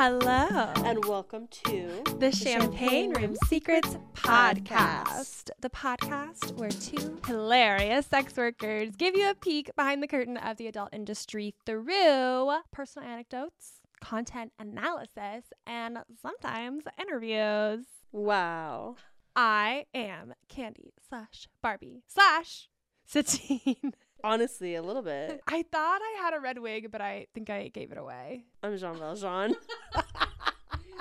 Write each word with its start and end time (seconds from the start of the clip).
Hello. 0.00 0.72
And 0.84 1.04
welcome 1.06 1.48
to 1.64 2.04
the 2.20 2.30
Champagne 2.30 3.12
Room 3.14 3.34
Secrets 3.48 3.96
podcast. 4.12 5.50
The 5.60 5.70
podcast 5.70 6.56
where 6.56 6.70
two 6.70 7.18
hilarious 7.26 8.06
sex 8.06 8.36
workers 8.36 8.94
give 8.94 9.16
you 9.16 9.28
a 9.28 9.34
peek 9.34 9.74
behind 9.74 10.00
the 10.00 10.06
curtain 10.06 10.36
of 10.36 10.56
the 10.56 10.68
adult 10.68 10.90
industry 10.92 11.52
through 11.66 12.52
personal 12.70 13.08
anecdotes, 13.08 13.80
content 14.00 14.52
analysis, 14.60 15.46
and 15.66 15.98
sometimes 16.22 16.84
interviews. 16.96 17.84
Wow. 18.12 18.94
I 19.34 19.86
am 19.92 20.32
Candi 20.48 20.90
slash 21.08 21.48
Barbie 21.60 22.04
slash 22.06 22.68
Satine. 23.04 23.94
Honestly, 24.24 24.74
a 24.74 24.82
little 24.82 25.02
bit. 25.02 25.40
I 25.48 25.62
thought 25.70 26.00
I 26.02 26.22
had 26.22 26.34
a 26.34 26.40
red 26.40 26.58
wig, 26.58 26.90
but 26.90 27.00
I 27.00 27.26
think 27.34 27.50
I 27.50 27.68
gave 27.68 27.92
it 27.92 27.98
away. 27.98 28.44
I'm 28.62 28.76
Jean 28.76 28.96
Valjean. 28.96 29.54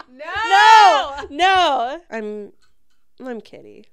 No! 0.10 0.26
no. 0.50 1.28
No! 1.30 2.02
I'm 2.10 2.54
I'm 3.20 3.42
Kitty. 3.42 3.86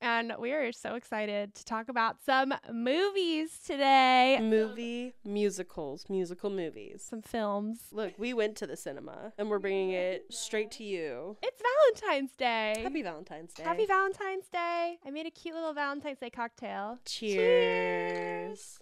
And 0.00 0.32
we 0.38 0.52
are 0.52 0.70
so 0.70 0.94
excited 0.94 1.54
to 1.56 1.64
talk 1.64 1.88
about 1.88 2.22
some 2.24 2.54
movies 2.72 3.58
today. 3.66 4.38
Movie 4.40 5.14
musicals, 5.24 6.06
musical 6.08 6.50
movies. 6.50 7.04
Some 7.08 7.20
films. 7.20 7.80
Look, 7.90 8.14
we 8.16 8.32
went 8.32 8.56
to 8.58 8.66
the 8.66 8.76
cinema 8.76 9.32
and 9.38 9.50
we're 9.50 9.58
bringing 9.58 9.90
it 9.90 10.26
straight 10.30 10.70
to 10.72 10.84
you. 10.84 11.36
It's 11.42 11.60
Valentine's 12.00 12.30
Day. 12.36 12.74
Happy 12.80 13.02
Valentine's 13.02 13.52
Day. 13.52 13.64
Happy 13.64 13.86
Valentine's 13.86 14.46
Day. 14.46 14.98
I 15.04 15.10
made 15.10 15.26
a 15.26 15.30
cute 15.30 15.56
little 15.56 15.74
Valentine's 15.74 16.20
Day 16.20 16.30
cocktail. 16.30 17.00
Cheers. 17.04 18.78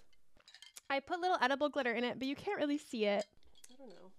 I 0.89 0.99
put 0.99 1.19
little 1.19 1.37
edible 1.41 1.69
glitter 1.69 1.93
in 1.93 2.03
it, 2.03 2.19
but 2.19 2.27
you 2.27 2.35
can't 2.35 2.59
really 2.59 2.77
see 2.77 3.05
it. 3.05 3.25
I 3.71 3.75
don't 3.77 3.89
know. 3.89 4.11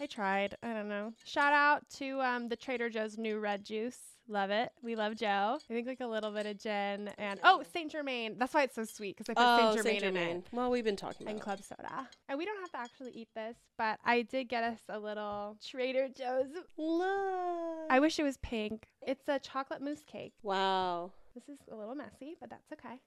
I 0.00 0.06
tried. 0.06 0.56
I 0.64 0.72
don't 0.74 0.88
know. 0.88 1.12
Shout 1.24 1.52
out 1.52 1.88
to 1.98 2.20
um, 2.20 2.48
the 2.48 2.56
Trader 2.56 2.90
Joe's 2.90 3.16
new 3.16 3.38
red 3.38 3.64
juice. 3.64 3.98
Love 4.30 4.50
it. 4.50 4.70
We 4.82 4.94
love 4.94 5.16
Joe. 5.16 5.58
I 5.70 5.72
think 5.72 5.86
like 5.86 6.00
a 6.00 6.06
little 6.06 6.30
bit 6.30 6.44
of 6.44 6.58
gin 6.58 7.08
and 7.16 7.40
oh 7.42 7.62
Saint 7.72 7.90
Germain. 7.90 8.36
That's 8.38 8.52
why 8.52 8.64
it's 8.64 8.74
so 8.74 8.84
sweet 8.84 9.16
because 9.16 9.30
I 9.30 9.34
put 9.34 9.42
Oh, 9.42 9.74
Saint 9.74 9.78
Germain 9.78 10.00
Saint 10.00 10.04
in 10.04 10.14
Germain. 10.22 10.36
it 10.38 10.44
Well, 10.52 10.70
we've 10.70 10.84
been 10.84 10.96
talking 10.96 11.22
about 11.26 11.32
and 11.32 11.40
club 11.40 11.62
soda. 11.62 12.08
And 12.28 12.38
we 12.38 12.44
don't 12.44 12.60
have 12.60 12.70
to 12.72 12.78
actually 12.78 13.12
eat 13.12 13.28
this, 13.34 13.56
but 13.78 13.98
I 14.04 14.22
did 14.22 14.48
get 14.50 14.64
us 14.64 14.80
a 14.90 14.98
little 14.98 15.56
Trader 15.66 16.08
Joe's. 16.08 16.48
Love. 16.76 17.86
I 17.88 18.00
wish 18.00 18.18
it 18.18 18.22
was 18.22 18.36
pink. 18.38 18.88
It's 19.06 19.26
a 19.28 19.38
chocolate 19.38 19.80
mousse 19.80 20.04
cake. 20.06 20.34
wow. 20.42 21.12
This 21.34 21.48
is 21.48 21.58
a 21.70 21.76
little 21.76 21.94
messy, 21.94 22.36
but 22.40 22.50
that's 22.50 22.72
okay. 22.72 23.00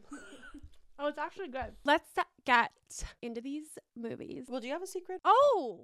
oh, 0.98 1.06
it's 1.08 1.18
actually 1.18 1.48
good. 1.48 1.74
Let's 1.84 2.08
get 2.46 2.72
into 3.20 3.40
these 3.40 3.78
movies. 3.94 4.46
Well, 4.48 4.60
do 4.60 4.66
you 4.66 4.72
have 4.72 4.82
a 4.82 4.86
secret? 4.86 5.20
Oh, 5.24 5.82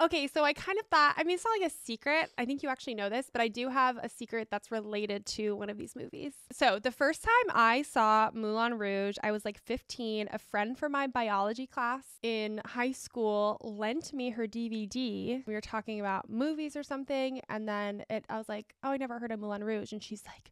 okay. 0.00 0.26
So 0.26 0.44
I 0.44 0.52
kind 0.52 0.78
of 0.78 0.86
thought, 0.86 1.14
I 1.16 1.24
mean, 1.24 1.34
it's 1.34 1.44
not 1.44 1.60
like 1.60 1.70
a 1.70 1.74
secret. 1.74 2.30
I 2.38 2.44
think 2.44 2.62
you 2.62 2.68
actually 2.68 2.94
know 2.94 3.08
this, 3.08 3.28
but 3.32 3.40
I 3.40 3.48
do 3.48 3.68
have 3.68 3.96
a 3.98 4.08
secret 4.08 4.48
that's 4.50 4.70
related 4.70 5.26
to 5.26 5.54
one 5.56 5.70
of 5.70 5.78
these 5.78 5.94
movies. 5.96 6.32
So 6.52 6.78
the 6.78 6.90
first 6.90 7.22
time 7.22 7.32
I 7.54 7.82
saw 7.82 8.30
Moulin 8.32 8.78
Rouge, 8.78 9.16
I 9.22 9.32
was 9.32 9.44
like 9.44 9.58
15. 9.58 10.28
A 10.32 10.38
friend 10.38 10.78
from 10.78 10.92
my 10.92 11.06
biology 11.06 11.66
class 11.66 12.04
in 12.22 12.60
high 12.66 12.92
school 12.92 13.58
lent 13.62 14.12
me 14.12 14.30
her 14.30 14.46
DVD. 14.46 15.42
We 15.46 15.54
were 15.54 15.60
talking 15.60 16.00
about 16.00 16.28
movies 16.28 16.76
or 16.76 16.82
something. 16.82 17.40
And 17.48 17.68
then 17.68 18.04
it, 18.10 18.24
I 18.28 18.38
was 18.38 18.48
like, 18.48 18.74
oh, 18.82 18.90
I 18.90 18.96
never 18.96 19.18
heard 19.18 19.32
of 19.32 19.40
Moulin 19.40 19.64
Rouge. 19.64 19.92
And 19.92 20.02
she's 20.02 20.24
like, 20.26 20.50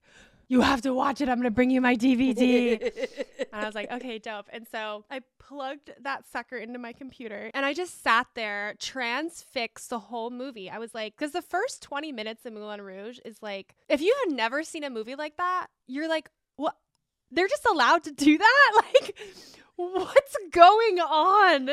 you 0.48 0.60
have 0.60 0.82
to 0.82 0.94
watch 0.94 1.20
it. 1.20 1.28
I'm 1.28 1.36
going 1.36 1.44
to 1.44 1.50
bring 1.50 1.70
you 1.70 1.80
my 1.80 1.96
DVD. 1.96 2.92
And 3.52 3.62
I 3.64 3.66
was 3.66 3.74
like, 3.74 3.90
okay, 3.90 4.18
dope. 4.18 4.46
And 4.52 4.66
so 4.70 5.04
I 5.10 5.20
plugged 5.38 5.90
that 6.02 6.26
sucker 6.26 6.58
into 6.58 6.78
my 6.78 6.92
computer 6.92 7.50
and 7.54 7.64
I 7.64 7.72
just 7.72 8.02
sat 8.02 8.26
there 8.34 8.74
transfixed 8.78 9.88
the 9.88 9.98
whole 9.98 10.28
movie. 10.28 10.68
I 10.68 10.78
was 10.78 10.94
like, 10.94 11.16
because 11.16 11.32
the 11.32 11.40
first 11.40 11.80
20 11.82 12.12
minutes 12.12 12.44
of 12.44 12.52
Moulin 12.52 12.82
Rouge 12.82 13.18
is 13.24 13.42
like, 13.42 13.74
if 13.88 14.02
you 14.02 14.14
have 14.24 14.34
never 14.34 14.62
seen 14.62 14.84
a 14.84 14.90
movie 14.90 15.14
like 15.14 15.38
that, 15.38 15.68
you're 15.86 16.08
like, 16.08 16.28
what? 16.56 16.76
They're 17.30 17.48
just 17.48 17.64
allowed 17.64 18.04
to 18.04 18.12
do 18.12 18.36
that? 18.36 18.72
Like, 18.94 19.16
what's 19.76 20.36
going 20.52 20.98
on? 21.00 21.68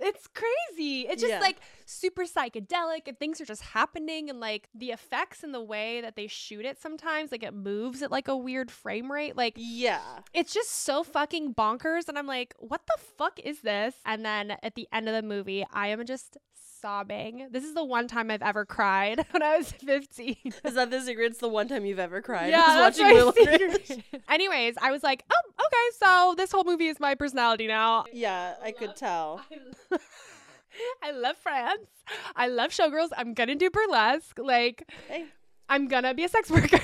It's 0.00 0.26
crazy. 0.28 1.02
It's 1.08 1.22
just 1.22 1.32
Yeah. 1.32 1.40
like 1.40 1.58
super 1.86 2.24
psychedelic 2.24 3.06
and 3.06 3.18
things 3.18 3.40
are 3.40 3.44
just 3.44 3.62
happening 3.62 4.28
and 4.30 4.40
like 4.40 4.68
the 4.74 4.90
effects 4.90 5.42
and 5.42 5.54
the 5.54 5.62
way 5.62 6.00
that 6.00 6.16
they 6.16 6.26
shoot 6.26 6.64
it 6.64 6.80
sometimes, 6.80 7.32
like 7.32 7.42
it 7.42 7.54
moves 7.54 8.02
at 8.02 8.10
like 8.10 8.28
a 8.28 8.36
weird 8.36 8.70
frame 8.70 9.10
rate. 9.10 9.36
Like, 9.36 9.54
yeah. 9.56 10.00
it's 10.34 10.52
just 10.52 10.70
so 10.70 11.02
fucking 11.02 11.54
bonkers 11.54 12.08
and 12.08 12.18
i'm 12.18 12.26
like 12.26 12.54
what 12.58 12.82
the 12.86 12.96
fuck 13.16 13.38
is 13.40 13.60
this 13.62 13.94
and 14.04 14.24
then 14.24 14.56
at 14.62 14.74
the 14.74 14.86
end 14.92 15.08
of 15.08 15.14
the 15.14 15.22
movie 15.22 15.64
i 15.72 15.88
am 15.88 16.04
just 16.04 16.36
sobbing 16.80 17.48
this 17.50 17.64
is 17.64 17.74
the 17.74 17.84
one 17.84 18.06
time 18.08 18.30
i've 18.30 18.42
ever 18.42 18.64
cried 18.64 19.24
when 19.30 19.42
i 19.42 19.56
was 19.56 19.72
15 19.72 20.36
Is 20.64 20.74
that 20.74 20.90
the 20.90 21.00
secret? 21.00 21.26
It's 21.32 21.38
the 21.38 21.48
one 21.48 21.68
time 21.68 21.84
you've 21.84 21.98
ever 21.98 22.20
cried. 22.22 22.50
yeah, 22.50 22.64
that's 22.66 22.98
watching 22.98 23.24
my 23.24 23.32
secret. 23.32 24.04
Anyways, 24.28 24.74
I 24.80 24.90
was 24.90 25.02
like, 25.02 25.24
oh, 25.30 25.64
okay, 25.66 25.96
so 25.98 26.34
this 26.36 26.52
whole 26.52 26.64
movie 26.64 26.86
is 26.88 26.98
my 27.00 27.14
personality 27.14 27.66
now. 27.66 28.04
Yeah, 28.12 28.54
I 28.62 28.72
could 28.72 28.94
tell. 28.96 29.40
I 31.02 31.10
love 31.12 31.36
France. 31.38 31.88
I 32.34 32.48
love 32.48 32.70
showgirls. 32.70 33.08
I'm 33.16 33.34
gonna 33.34 33.54
do 33.54 33.70
burlesque. 33.70 34.38
Like, 34.38 34.88
Hey, 35.08 35.26
I'm 35.68 35.88
gonna 35.88 36.14
be 36.14 36.24
a 36.24 36.28
sex 36.28 36.50
worker. 36.50 36.78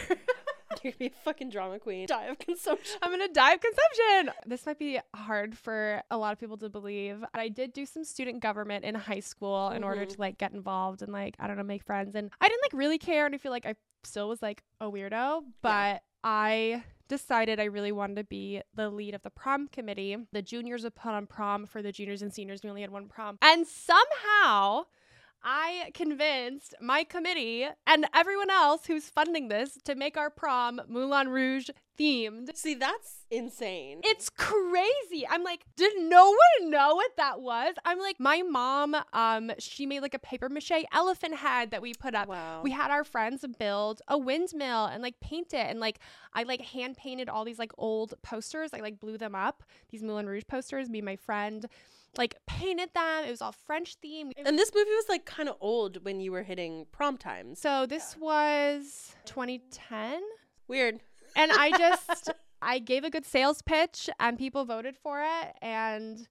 you're 0.82 0.92
gonna 0.92 0.98
be 0.98 1.06
a 1.06 1.22
fucking 1.24 1.50
drama 1.50 1.78
queen. 1.78 2.06
Die 2.06 2.24
of 2.24 2.38
consumption. 2.38 2.98
I'm 3.02 3.10
gonna 3.10 3.28
die 3.28 3.52
of 3.54 3.60
consumption. 3.60 4.34
This 4.46 4.66
might 4.66 4.78
be 4.78 4.98
hard 5.14 5.56
for 5.56 6.02
a 6.10 6.16
lot 6.18 6.32
of 6.32 6.38
people 6.40 6.56
to 6.58 6.68
believe. 6.68 7.24
I 7.34 7.48
did 7.48 7.72
do 7.72 7.86
some 7.86 8.04
student 8.04 8.40
government 8.40 8.84
in 8.84 8.94
high 8.94 9.20
school 9.20 9.70
in 9.70 9.84
order 9.84 10.04
Mhm. 10.06 10.10
to 10.10 10.20
like 10.20 10.38
get 10.38 10.52
involved 10.52 11.02
and 11.02 11.12
like 11.12 11.36
I 11.38 11.46
don't 11.46 11.56
know 11.56 11.62
make 11.62 11.82
friends. 11.84 12.14
And 12.14 12.30
I 12.40 12.48
didn't 12.48 12.62
like 12.62 12.72
really 12.74 12.98
care, 12.98 13.26
and 13.26 13.34
I 13.34 13.38
feel 13.38 13.52
like 13.52 13.66
I 13.66 13.74
still 14.04 14.28
was 14.28 14.42
like 14.42 14.62
a 14.80 14.90
weirdo. 14.90 15.44
But 15.62 16.02
I 16.24 16.84
decided 17.08 17.60
I 17.60 17.64
really 17.64 17.92
wanted 17.92 18.14
to 18.16 18.24
be 18.24 18.62
the 18.74 18.88
lead 18.88 19.14
of 19.14 19.22
the 19.22 19.30
prom 19.30 19.68
committee. 19.68 20.16
The 20.32 20.40
juniors 20.40 20.82
would 20.84 20.94
put 20.94 21.12
on 21.12 21.26
prom 21.26 21.66
for 21.66 21.82
the 21.82 21.92
juniors 21.92 22.22
and 22.22 22.32
seniors. 22.32 22.62
We 22.62 22.70
only 22.70 22.80
had 22.80 22.90
one 22.90 23.08
prom, 23.08 23.38
and 23.42 23.66
somehow. 23.66 24.84
I 25.44 25.90
convinced 25.94 26.74
my 26.80 27.04
committee 27.04 27.66
and 27.86 28.06
everyone 28.14 28.50
else 28.50 28.86
who's 28.86 29.08
funding 29.08 29.48
this 29.48 29.78
to 29.84 29.94
make 29.94 30.16
our 30.16 30.30
prom 30.30 30.80
Moulin 30.88 31.28
Rouge 31.28 31.68
themed. 31.98 32.54
See, 32.56 32.74
that's 32.74 33.24
insane. 33.30 34.00
It's 34.04 34.30
crazy. 34.30 35.26
I'm 35.28 35.42
like, 35.42 35.64
did 35.76 35.92
no 35.98 36.30
one 36.30 36.70
know 36.70 36.94
what 36.94 37.10
that 37.16 37.40
was? 37.40 37.74
I'm 37.84 37.98
like, 37.98 38.20
my 38.20 38.42
mom, 38.42 38.96
um, 39.12 39.52
she 39.58 39.84
made 39.86 40.00
like 40.00 40.14
a 40.14 40.18
paper 40.18 40.48
mache 40.48 40.84
elephant 40.92 41.36
head 41.36 41.70
that 41.72 41.82
we 41.82 41.92
put 41.94 42.14
up. 42.14 42.28
wow. 42.28 42.60
We 42.62 42.70
had 42.70 42.90
our 42.90 43.04
friends 43.04 43.44
build 43.58 44.00
a 44.08 44.16
windmill 44.16 44.86
and 44.86 45.02
like 45.02 45.18
paint 45.20 45.54
it. 45.54 45.66
And 45.68 45.80
like, 45.80 45.98
I 46.34 46.44
like 46.44 46.60
hand 46.60 46.96
painted 46.96 47.28
all 47.28 47.44
these 47.44 47.58
like 47.58 47.72
old 47.78 48.14
posters. 48.22 48.70
I 48.72 48.78
like 48.78 49.00
blew 49.00 49.18
them 49.18 49.34
up, 49.34 49.62
these 49.90 50.02
Moulin 50.02 50.28
Rouge 50.28 50.44
posters. 50.46 50.88
Me 50.88 51.00
and 51.00 51.06
my 51.06 51.16
friend 51.16 51.66
like 52.16 52.36
painted 52.46 52.90
them. 52.94 53.24
It 53.24 53.30
was 53.30 53.40
all 53.42 53.52
French 53.52 53.96
themed. 54.04 54.32
and 54.44 54.58
this 54.58 54.70
movie 54.74 54.90
was 54.90 55.06
like 55.08 55.24
kind 55.24 55.48
of 55.48 55.56
old 55.60 56.04
when 56.04 56.20
you 56.20 56.32
were 56.32 56.42
hitting 56.42 56.86
prom 56.92 57.16
times. 57.16 57.60
So 57.60 57.86
this 57.86 58.16
was 58.18 59.14
2010. 59.26 60.20
Weird. 60.68 61.00
and 61.36 61.50
I 61.52 61.70
just 61.76 62.30
I 62.62 62.78
gave 62.78 63.04
a 63.04 63.10
good 63.10 63.26
sales 63.26 63.62
pitch 63.62 64.08
and 64.20 64.38
people 64.38 64.64
voted 64.64 64.96
for 64.96 65.20
it 65.22 65.56
and 65.60 66.28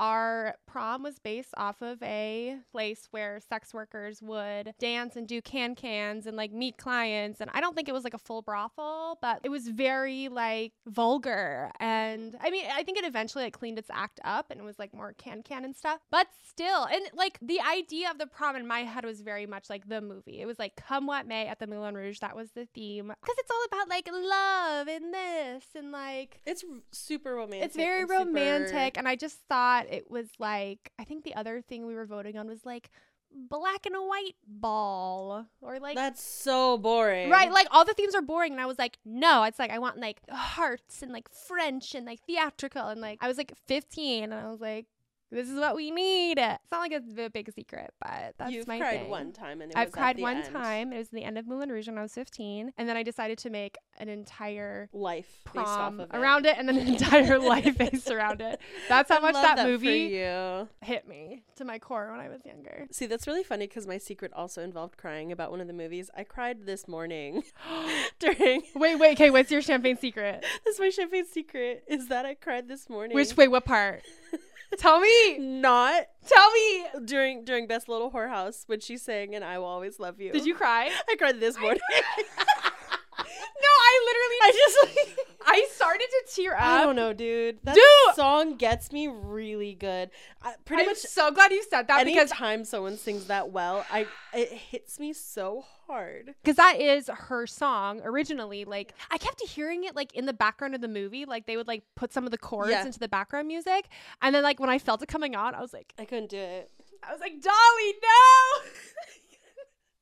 our 0.00 0.54
prom 0.66 1.02
was 1.02 1.18
based 1.18 1.52
off 1.58 1.82
of 1.82 2.02
a 2.02 2.56
place 2.72 3.06
where 3.10 3.38
sex 3.46 3.74
workers 3.74 4.22
would 4.22 4.72
dance 4.78 5.14
and 5.14 5.28
do 5.28 5.42
can 5.42 5.74
cans 5.74 6.26
and 6.26 6.38
like 6.38 6.52
meet 6.52 6.78
clients 6.78 7.38
and 7.40 7.50
I 7.52 7.60
don't 7.60 7.76
think 7.76 7.86
it 7.86 7.92
was 7.92 8.02
like 8.02 8.14
a 8.14 8.18
full 8.18 8.40
brothel 8.40 9.18
but 9.20 9.40
it 9.44 9.50
was 9.50 9.68
very 9.68 10.28
like 10.28 10.72
vulgar 10.86 11.70
and 11.78 12.34
I 12.40 12.50
mean 12.50 12.64
I 12.72 12.82
think 12.82 12.96
it 12.96 13.04
eventually 13.04 13.44
like 13.44 13.52
cleaned 13.52 13.78
its 13.78 13.90
act 13.92 14.20
up 14.24 14.50
and 14.50 14.58
it 14.58 14.64
was 14.64 14.78
like 14.78 14.94
more 14.94 15.12
can 15.18 15.42
can 15.42 15.66
and 15.66 15.76
stuff 15.76 16.00
but 16.10 16.28
still 16.48 16.84
and 16.86 17.02
like 17.14 17.38
the 17.42 17.60
idea 17.60 18.10
of 18.10 18.16
the 18.16 18.26
prom 18.26 18.56
in 18.56 18.66
my 18.66 18.80
head 18.80 19.04
was 19.04 19.20
very 19.20 19.44
much 19.44 19.68
like 19.68 19.86
the 19.86 20.00
movie 20.00 20.40
it 20.40 20.46
was 20.46 20.58
like 20.58 20.76
come 20.76 21.06
what 21.06 21.26
may 21.26 21.46
at 21.46 21.58
the 21.58 21.66
Moulin 21.66 21.94
Rouge 21.94 22.20
that 22.20 22.34
was 22.34 22.52
the 22.52 22.66
theme 22.74 23.08
because 23.20 23.36
it's 23.38 23.50
all 23.50 23.64
about 23.66 23.88
like 23.90 24.08
love 24.10 24.88
and 24.88 25.12
this 25.12 25.64
and 25.74 25.92
like 25.92 26.40
It's 26.46 26.64
super 26.90 27.34
romantic. 27.34 27.66
it's 27.66 27.76
very 27.76 28.00
and 28.00 28.08
super- 28.10 28.24
romantic 28.24 28.96
and 28.96 29.06
i 29.06 29.14
just 29.14 29.40
thought 29.48 29.86
it 29.90 30.10
was 30.10 30.28
like 30.38 30.92
i 30.98 31.04
think 31.04 31.24
the 31.24 31.34
other 31.34 31.60
thing 31.60 31.86
we 31.86 31.94
were 31.94 32.06
voting 32.06 32.38
on 32.38 32.46
was 32.46 32.64
like 32.64 32.90
black 33.32 33.86
and 33.86 33.94
a 33.94 34.02
white 34.02 34.34
ball 34.46 35.46
or 35.60 35.78
like 35.78 35.94
That's 35.94 36.22
so 36.22 36.76
boring. 36.78 37.30
right 37.30 37.50
like 37.52 37.68
all 37.70 37.84
the 37.84 37.94
themes 37.94 38.14
are 38.14 38.22
boring 38.22 38.52
and 38.52 38.60
i 38.60 38.66
was 38.66 38.78
like 38.78 38.98
no 39.04 39.44
it's 39.44 39.58
like 39.58 39.70
i 39.70 39.78
want 39.78 39.98
like 39.98 40.18
hearts 40.30 41.02
and 41.02 41.12
like 41.12 41.28
french 41.28 41.94
and 41.94 42.06
like 42.06 42.20
theatrical 42.26 42.88
and 42.88 43.00
like 43.00 43.18
i 43.20 43.28
was 43.28 43.36
like 43.36 43.52
15 43.66 44.24
and 44.24 44.34
i 44.34 44.50
was 44.50 44.60
like 44.60 44.86
This 45.30 45.48
is 45.48 45.58
what 45.58 45.76
we 45.76 45.90
need. 45.90 46.38
It's 46.38 46.72
not 46.72 46.80
like 46.80 46.92
it's 46.92 47.06
a 47.18 47.30
big 47.30 47.52
secret, 47.52 47.92
but 48.02 48.34
that's 48.38 48.52
You've 48.52 48.66
my 48.66 48.78
cried 48.78 49.00
thing. 49.00 49.10
one 49.10 49.32
time, 49.32 49.60
and 49.60 49.70
it 49.70 49.76
I've 49.78 49.92
cried 49.92 50.18
one 50.18 50.38
end. 50.38 50.52
time. 50.52 50.92
It 50.92 50.98
was 50.98 51.08
the 51.10 51.22
end 51.22 51.38
of 51.38 51.46
Moulin 51.46 51.70
Rouge 51.70 51.86
when 51.86 51.98
I 51.98 52.02
was 52.02 52.12
15, 52.14 52.72
and 52.76 52.88
then 52.88 52.96
I 52.96 53.02
decided 53.02 53.38
to 53.38 53.50
make 53.50 53.78
an 53.98 54.08
entire 54.08 54.88
Life 54.92 55.42
based 55.44 55.58
off 55.58 55.76
prom 55.76 56.00
of 56.00 56.10
around 56.12 56.46
it, 56.46 56.56
and 56.58 56.68
then 56.68 56.76
an 56.76 56.88
entire 56.88 57.38
life 57.54 57.78
based 57.78 58.10
around 58.10 58.40
it. 58.40 58.60
That's 58.88 59.08
how 59.08 59.18
I 59.18 59.20
much 59.20 59.34
love 59.34 59.56
that, 59.56 59.66
movie 59.66 60.08
hit 60.82 61.06
me 61.06 61.42
to 61.56 61.64
my 61.64 61.78
core 61.78 62.10
when 62.10 62.20
I 62.20 62.28
was 62.28 62.44
younger. 62.44 62.86
See, 62.90 63.06
that's 63.06 63.26
really 63.26 63.44
funny 63.44 63.66
because 63.66 63.86
my 63.86 63.98
secret 63.98 64.32
also 64.34 64.62
involved 64.62 64.96
crying 64.96 65.30
about 65.30 65.50
one 65.50 65.60
of 65.60 65.66
the 65.66 65.72
movies. 65.72 66.10
I 66.16 66.24
cried 66.24 66.66
this 66.66 66.88
morning 66.88 67.44
during. 68.18 68.62
Wait, 68.74 68.96
wait, 68.96 69.12
okay. 69.12 69.30
What's 69.30 69.50
your 69.50 69.62
champagne 69.62 69.96
secret? 69.96 70.44
That's 70.64 70.80
my 70.80 70.90
champagne 70.90 71.26
secret. 71.26 71.84
Is 71.86 72.08
that 72.08 72.26
I 72.26 72.34
cried 72.34 72.68
this 72.68 72.88
morning. 72.88 73.14
Which 73.14 73.36
wait, 73.36 73.48
what 73.48 73.64
part? 73.64 74.02
Tell 74.78 75.00
me. 75.00 75.38
Not 75.38 76.06
Tell 76.26 76.52
me. 76.52 76.86
during 77.04 77.44
during 77.44 77.66
Best 77.66 77.88
Little 77.88 78.10
Whorehouse 78.10 78.64
when 78.66 78.80
she 78.80 78.96
sang 78.96 79.34
and 79.34 79.44
I 79.44 79.58
will 79.58 79.66
always 79.66 79.98
love 79.98 80.20
you. 80.20 80.32
Did 80.32 80.46
you 80.46 80.54
cry? 80.54 80.90
I 81.08 81.16
cried 81.16 81.40
this 81.40 81.58
morning. 81.58 81.80
No, 83.90 83.96
I 83.96 84.06
literally. 84.06 84.36
I 84.42 84.52
just 84.52 84.96
like. 85.18 85.26
I 85.46 85.66
started 85.72 86.06
to 86.06 86.34
tear 86.34 86.54
up. 86.54 86.62
I 86.62 86.82
don't 86.84 86.96
know, 86.96 87.12
dude. 87.14 87.58
That 87.64 87.74
Dude! 87.74 88.14
song 88.14 88.56
gets 88.56 88.92
me 88.92 89.08
really 89.08 89.72
good. 89.74 90.10
I, 90.42 90.54
pretty 90.66 90.82
I'm 90.82 90.88
much 90.90 90.98
so 90.98 91.30
glad 91.30 91.50
you 91.50 91.62
said 91.68 91.88
that 91.88 92.04
because 92.04 92.30
anytime 92.30 92.64
someone 92.64 92.98
sings 92.98 93.24
that 93.26 93.50
well, 93.50 93.84
I 93.90 94.06
it 94.34 94.52
hits 94.52 95.00
me 95.00 95.12
so 95.14 95.64
hard. 95.86 96.34
because 96.42 96.56
that 96.56 96.78
is 96.78 97.08
her 97.12 97.46
song 97.46 98.00
originally. 98.04 98.64
Like 98.66 98.92
I 99.10 99.16
kept 99.16 99.40
hearing 99.48 99.84
it 99.84 99.96
like 99.96 100.12
in 100.14 100.26
the 100.26 100.34
background 100.34 100.74
of 100.74 100.82
the 100.82 100.88
movie. 100.88 101.24
Like 101.24 101.46
they 101.46 101.56
would 101.56 101.66
like 101.66 101.84
put 101.96 102.12
some 102.12 102.24
of 102.26 102.30
the 102.32 102.38
chords 102.38 102.70
Yeah. 102.70 102.84
into 102.84 102.98
the 102.98 103.08
background 103.08 103.48
music, 103.48 103.88
and 104.20 104.34
then 104.34 104.42
like 104.42 104.60
when 104.60 104.70
I 104.70 104.78
felt 104.78 105.02
it 105.02 105.08
coming 105.08 105.34
on, 105.34 105.54
I 105.54 105.60
was 105.62 105.72
like, 105.72 105.94
I 105.98 106.04
couldn't 106.04 106.28
do 106.30 106.36
it. 106.38 106.70
I 107.02 107.12
was 107.12 107.20
like, 107.20 107.40
Dolly, 107.40 107.94
no. 108.02 108.70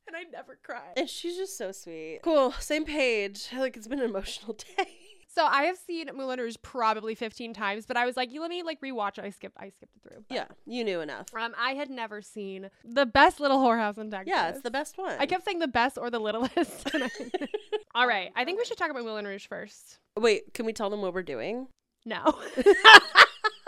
and 0.08 0.16
I 0.16 0.24
never 0.32 0.58
cry. 0.62 0.82
And 0.96 1.08
she's 1.08 1.36
just 1.36 1.56
so 1.56 1.70
sweet. 1.70 2.20
Cool. 2.24 2.52
Same 2.58 2.84
page. 2.84 3.48
Like 3.56 3.76
it's 3.76 3.86
been 3.88 4.00
an 4.00 4.08
emotional 4.10 4.54
day. 4.76 4.88
So 5.30 5.44
I 5.44 5.64
have 5.64 5.76
seen 5.76 6.08
Moulin 6.16 6.40
Rouge 6.40 6.56
probably 6.62 7.14
15 7.14 7.54
times, 7.54 7.86
but 7.86 7.96
I 7.96 8.06
was 8.06 8.16
like, 8.16 8.32
you 8.32 8.40
let 8.40 8.50
me 8.50 8.62
like 8.64 8.80
rewatch 8.80 9.18
it. 9.18 9.24
I 9.24 9.30
skipped, 9.30 9.56
I 9.60 9.68
skipped 9.68 9.94
it 9.94 10.02
through. 10.02 10.24
But, 10.28 10.34
Yeah, 10.34 10.44
you 10.66 10.82
knew 10.82 11.00
enough. 11.00 11.26
Um, 11.38 11.54
I 11.56 11.74
had 11.74 11.90
never 11.90 12.22
seen 12.22 12.70
the 12.84 13.06
best 13.06 13.38
little 13.38 13.58
whorehouse 13.58 13.98
in 13.98 14.10
Texas. 14.10 14.32
Yeah, 14.34 14.48
it's 14.48 14.62
the 14.62 14.70
best 14.70 14.98
one. 14.98 15.14
I 15.20 15.26
kept 15.26 15.44
saying 15.44 15.60
the 15.60 15.68
best 15.68 15.96
or 15.98 16.10
the 16.10 16.18
littlest. 16.18 16.90
I- 16.94 17.10
All 17.94 18.08
right, 18.08 18.32
I 18.34 18.44
think 18.44 18.58
we 18.58 18.64
should 18.64 18.78
talk 18.78 18.90
about 18.90 19.04
Moulin 19.04 19.26
Rouge 19.26 19.46
first. 19.46 19.98
Wait, 20.18 20.54
can 20.54 20.66
we 20.66 20.72
tell 20.72 20.90
them 20.90 21.02
what 21.02 21.14
we're 21.14 21.22
doing? 21.22 21.68
No. 22.04 22.34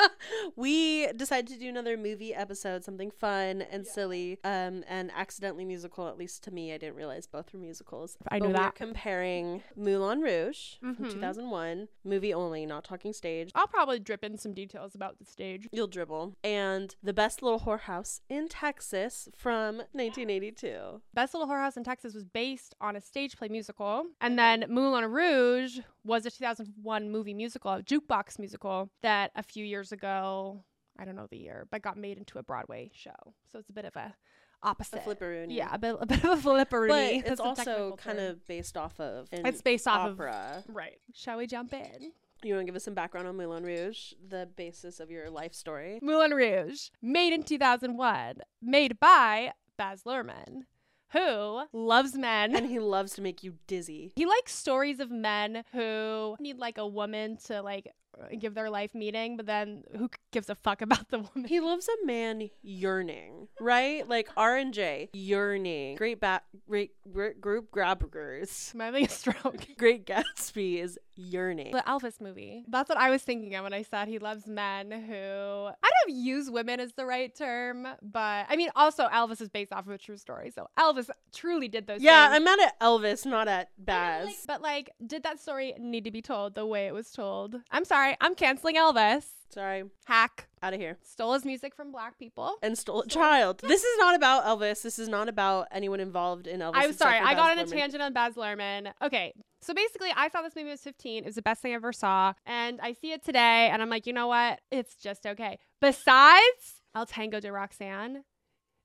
we 0.56 1.06
decided 1.12 1.48
to 1.48 1.58
do 1.58 1.68
another 1.68 1.96
movie 1.96 2.34
episode, 2.34 2.84
something 2.84 3.10
fun 3.10 3.62
and 3.62 3.86
silly, 3.86 4.38
um, 4.44 4.84
and 4.88 5.10
accidentally 5.14 5.64
musical. 5.64 6.08
At 6.08 6.18
least 6.18 6.42
to 6.44 6.50
me, 6.50 6.72
I 6.72 6.78
didn't 6.78 6.96
realize 6.96 7.26
both 7.26 7.52
were 7.52 7.58
musicals. 7.58 8.16
I 8.30 8.38
knew 8.38 8.48
we're 8.48 8.52
that. 8.54 8.74
comparing 8.74 9.62
Moulin 9.76 10.20
Rouge 10.20 10.74
from 10.80 10.96
Mhm. 10.96 11.10
2001, 11.12 11.88
movie 12.04 12.32
only, 12.34 12.66
not 12.66 12.84
talking 12.84 13.12
stage. 13.12 13.50
I'll 13.54 13.66
probably 13.66 13.98
drip 13.98 14.24
in 14.24 14.36
some 14.38 14.52
details 14.52 14.94
about 14.94 15.18
the 15.18 15.24
stage. 15.24 15.68
You'll 15.72 15.86
dribble. 15.86 16.36
And 16.44 16.94
The 17.02 17.12
Best 17.12 17.42
Little 17.42 17.60
Whorehouse 17.60 18.20
in 18.28 18.48
Texas 18.48 19.28
from 19.36 19.82
1982. 19.92 21.00
Best 21.14 21.34
Little 21.34 21.48
Whorehouse 21.48 21.76
in 21.76 21.84
Texas 21.84 22.14
was 22.14 22.24
based 22.24 22.74
on 22.80 22.96
a 22.96 23.00
stage 23.00 23.36
play 23.36 23.48
musical, 23.48 24.06
and 24.20 24.38
then 24.38 24.64
Moulin 24.68 25.10
Rouge 25.10 25.80
was 26.04 26.26
a 26.26 26.30
2001 26.30 27.10
movie 27.10 27.34
musical, 27.34 27.72
a 27.72 27.82
jukebox 27.82 28.38
musical 28.38 28.90
that 29.02 29.30
a 29.36 29.42
few 29.42 29.64
years 29.64 29.92
ago, 29.92 30.64
I 30.98 31.04
don't 31.04 31.16
know 31.16 31.26
the 31.30 31.38
year, 31.38 31.66
but 31.70 31.82
got 31.82 31.96
made 31.96 32.18
into 32.18 32.38
a 32.38 32.42
Broadway 32.42 32.90
show. 32.94 33.34
So 33.52 33.58
it's 33.58 33.70
a 33.70 33.72
bit 33.72 33.84
of 33.84 33.96
a 33.96 34.14
A 34.62 34.68
opposite. 34.68 35.04
flipperoonie. 35.04 35.54
Yeah, 35.56 35.68
a 35.72 35.78
bit, 35.78 35.96
a 36.00 36.06
bit 36.06 36.24
of 36.24 36.44
a 36.44 36.48
flipperoonie. 36.48 37.22
But 37.22 37.30
it's 37.32 37.40
a 37.40 37.44
also 37.44 37.96
kind 37.96 38.18
term. 38.18 38.30
of 38.30 38.46
based 38.46 38.76
off 38.76 38.98
of 39.00 39.28
an 39.32 39.46
It's 39.46 39.62
based 39.62 39.86
off 39.88 40.10
opera. 40.12 40.62
of 40.66 40.74
right. 40.74 40.98
Shall 41.14 41.38
we 41.38 41.46
jump 41.46 41.72
in? 41.72 42.12
You 42.42 42.54
want 42.54 42.62
to 42.62 42.66
give 42.66 42.76
us 42.76 42.84
some 42.84 42.94
background 42.94 43.28
on 43.28 43.36
Moulin 43.36 43.64
Rouge, 43.64 44.14
the 44.26 44.48
basis 44.56 44.98
of 44.98 45.10
your 45.10 45.28
life 45.28 45.52
story? 45.52 45.98
Moulin 46.02 46.32
Rouge, 46.32 46.88
made 47.02 47.34
in 47.34 47.42
2001, 47.42 48.36
made 48.62 48.98
by 48.98 49.52
Baz 49.76 50.04
Luhrmann, 50.04 50.62
who 51.12 51.62
loves 51.72 52.14
men. 52.14 52.54
And 52.54 52.66
he 52.66 52.78
loves 52.78 53.14
to 53.14 53.22
make 53.22 53.42
you 53.42 53.54
dizzy. 53.66 54.12
he 54.16 54.26
likes 54.26 54.52
stories 54.52 55.00
of 55.00 55.10
men 55.10 55.64
who 55.72 56.36
need 56.40 56.58
like 56.58 56.78
a 56.78 56.86
woman 56.86 57.36
to 57.46 57.62
like 57.62 57.92
give 58.38 58.54
their 58.54 58.70
life 58.70 58.94
meaning, 58.94 59.36
but 59.36 59.46
then 59.46 59.84
who 59.96 60.08
gives 60.32 60.48
a 60.50 60.54
fuck 60.54 60.82
about 60.88 61.08
the 61.10 61.18
woman? 61.18 61.48
He 61.48 61.60
loves 61.60 61.88
a 61.88 62.06
man 62.06 62.50
yearning, 62.62 63.48
right? 63.60 64.06
Like 64.08 64.28
R 64.36 64.56
and 64.56 64.72
J 64.74 65.10
yearning. 65.12 65.96
Great 65.96 66.20
bat, 66.20 66.44
great, 66.68 66.92
great 67.12 67.40
group 67.40 67.70
grabbers. 67.70 68.72
Having 68.78 69.06
a 69.06 69.08
stroke? 69.08 69.66
Great 69.78 70.04
Gatsby 70.06 70.82
is 70.82 70.98
yearning. 71.16 71.72
The 71.72 71.82
Elvis 71.86 72.20
movie. 72.20 72.64
That's 72.68 72.88
what 72.88 72.98
I 72.98 73.10
was 73.10 73.22
thinking 73.22 73.54
of 73.54 73.62
when 73.64 73.72
I 73.72 73.82
said 73.82 74.08
he 74.08 74.18
loves 74.18 74.46
men 74.46 74.90
who 74.90 75.14
I 75.14 75.90
don't 76.06 76.16
use 76.16 76.50
women 76.50 76.80
as 76.80 76.92
the 76.94 77.06
right 77.06 77.34
term, 77.34 77.86
but 78.02 78.46
I 78.48 78.56
mean 78.56 78.70
also 78.74 79.06
Elvis 79.08 79.40
is 79.40 79.48
based 79.48 79.72
off 79.72 79.86
of 79.86 79.92
a 79.92 79.98
true 79.98 80.16
story. 80.16 80.50
So 80.50 80.68
Elvis 80.78 81.08
truly 81.32 81.68
did 81.68 81.86
those 81.86 82.00
Yeah, 82.00 82.28
things. 82.28 82.36
I'm 82.36 82.44
mad 82.44 82.58
at 82.60 82.80
Elvis, 82.80 83.24
not 83.26 83.48
at 83.48 83.68
Baz. 83.78 84.26
like- 84.26 84.36
but 84.46 84.62
like, 84.62 84.90
did 85.06 85.22
that 85.22 85.38
story 85.40 85.74
need 85.78 86.04
to 86.04 86.10
be 86.10 86.22
told 86.22 86.54
the 86.54 86.66
way 86.66 86.86
it 86.86 86.94
was 86.94 87.10
told? 87.12 87.56
I'm 87.70 87.84
sorry, 87.84 88.09
I'm 88.20 88.34
canceling 88.34 88.76
Elvis. 88.76 89.24
Sorry, 89.52 89.82
Hack 90.04 90.46
out 90.62 90.74
of 90.74 90.80
here. 90.80 90.96
stole 91.02 91.32
his 91.32 91.44
music 91.44 91.74
from 91.74 91.90
black 91.90 92.16
people. 92.18 92.54
And 92.62 92.78
stole 92.78 93.00
a 93.02 93.06
child. 93.06 93.62
This 93.66 93.82
is 93.82 93.98
not 93.98 94.14
about 94.14 94.44
Elvis. 94.44 94.82
This 94.82 94.98
is 94.98 95.08
not 95.08 95.28
about 95.28 95.66
anyone 95.72 95.98
involved 95.98 96.46
in 96.46 96.60
Elvis. 96.60 96.72
I'm 96.74 96.92
sorry, 96.92 97.18
I 97.18 97.34
got 97.34 97.50
on 97.50 97.58
a 97.58 97.66
tangent 97.66 98.00
on 98.02 98.12
Baz 98.12 98.34
Luhrmann. 98.34 98.92
Okay, 99.02 99.32
so 99.60 99.74
basically, 99.74 100.10
I 100.14 100.28
saw 100.28 100.42
this 100.42 100.54
movie 100.54 100.66
when 100.66 100.70
I 100.70 100.74
was 100.74 100.82
15. 100.82 101.24
It 101.24 101.26
was 101.26 101.34
the 101.34 101.42
best 101.42 101.62
thing 101.62 101.72
I 101.72 101.74
ever 101.74 101.92
saw, 101.92 102.34
and 102.46 102.80
I 102.80 102.92
see 102.92 103.12
it 103.12 103.24
today, 103.24 103.68
and 103.72 103.82
I'm 103.82 103.90
like, 103.90 104.06
you 104.06 104.12
know 104.12 104.28
what? 104.28 104.60
It's 104.70 104.94
just 104.94 105.26
okay. 105.26 105.58
Besides 105.80 106.82
El 106.94 107.06
Tango 107.06 107.40
de 107.40 107.50
Roxanne, 107.50 108.22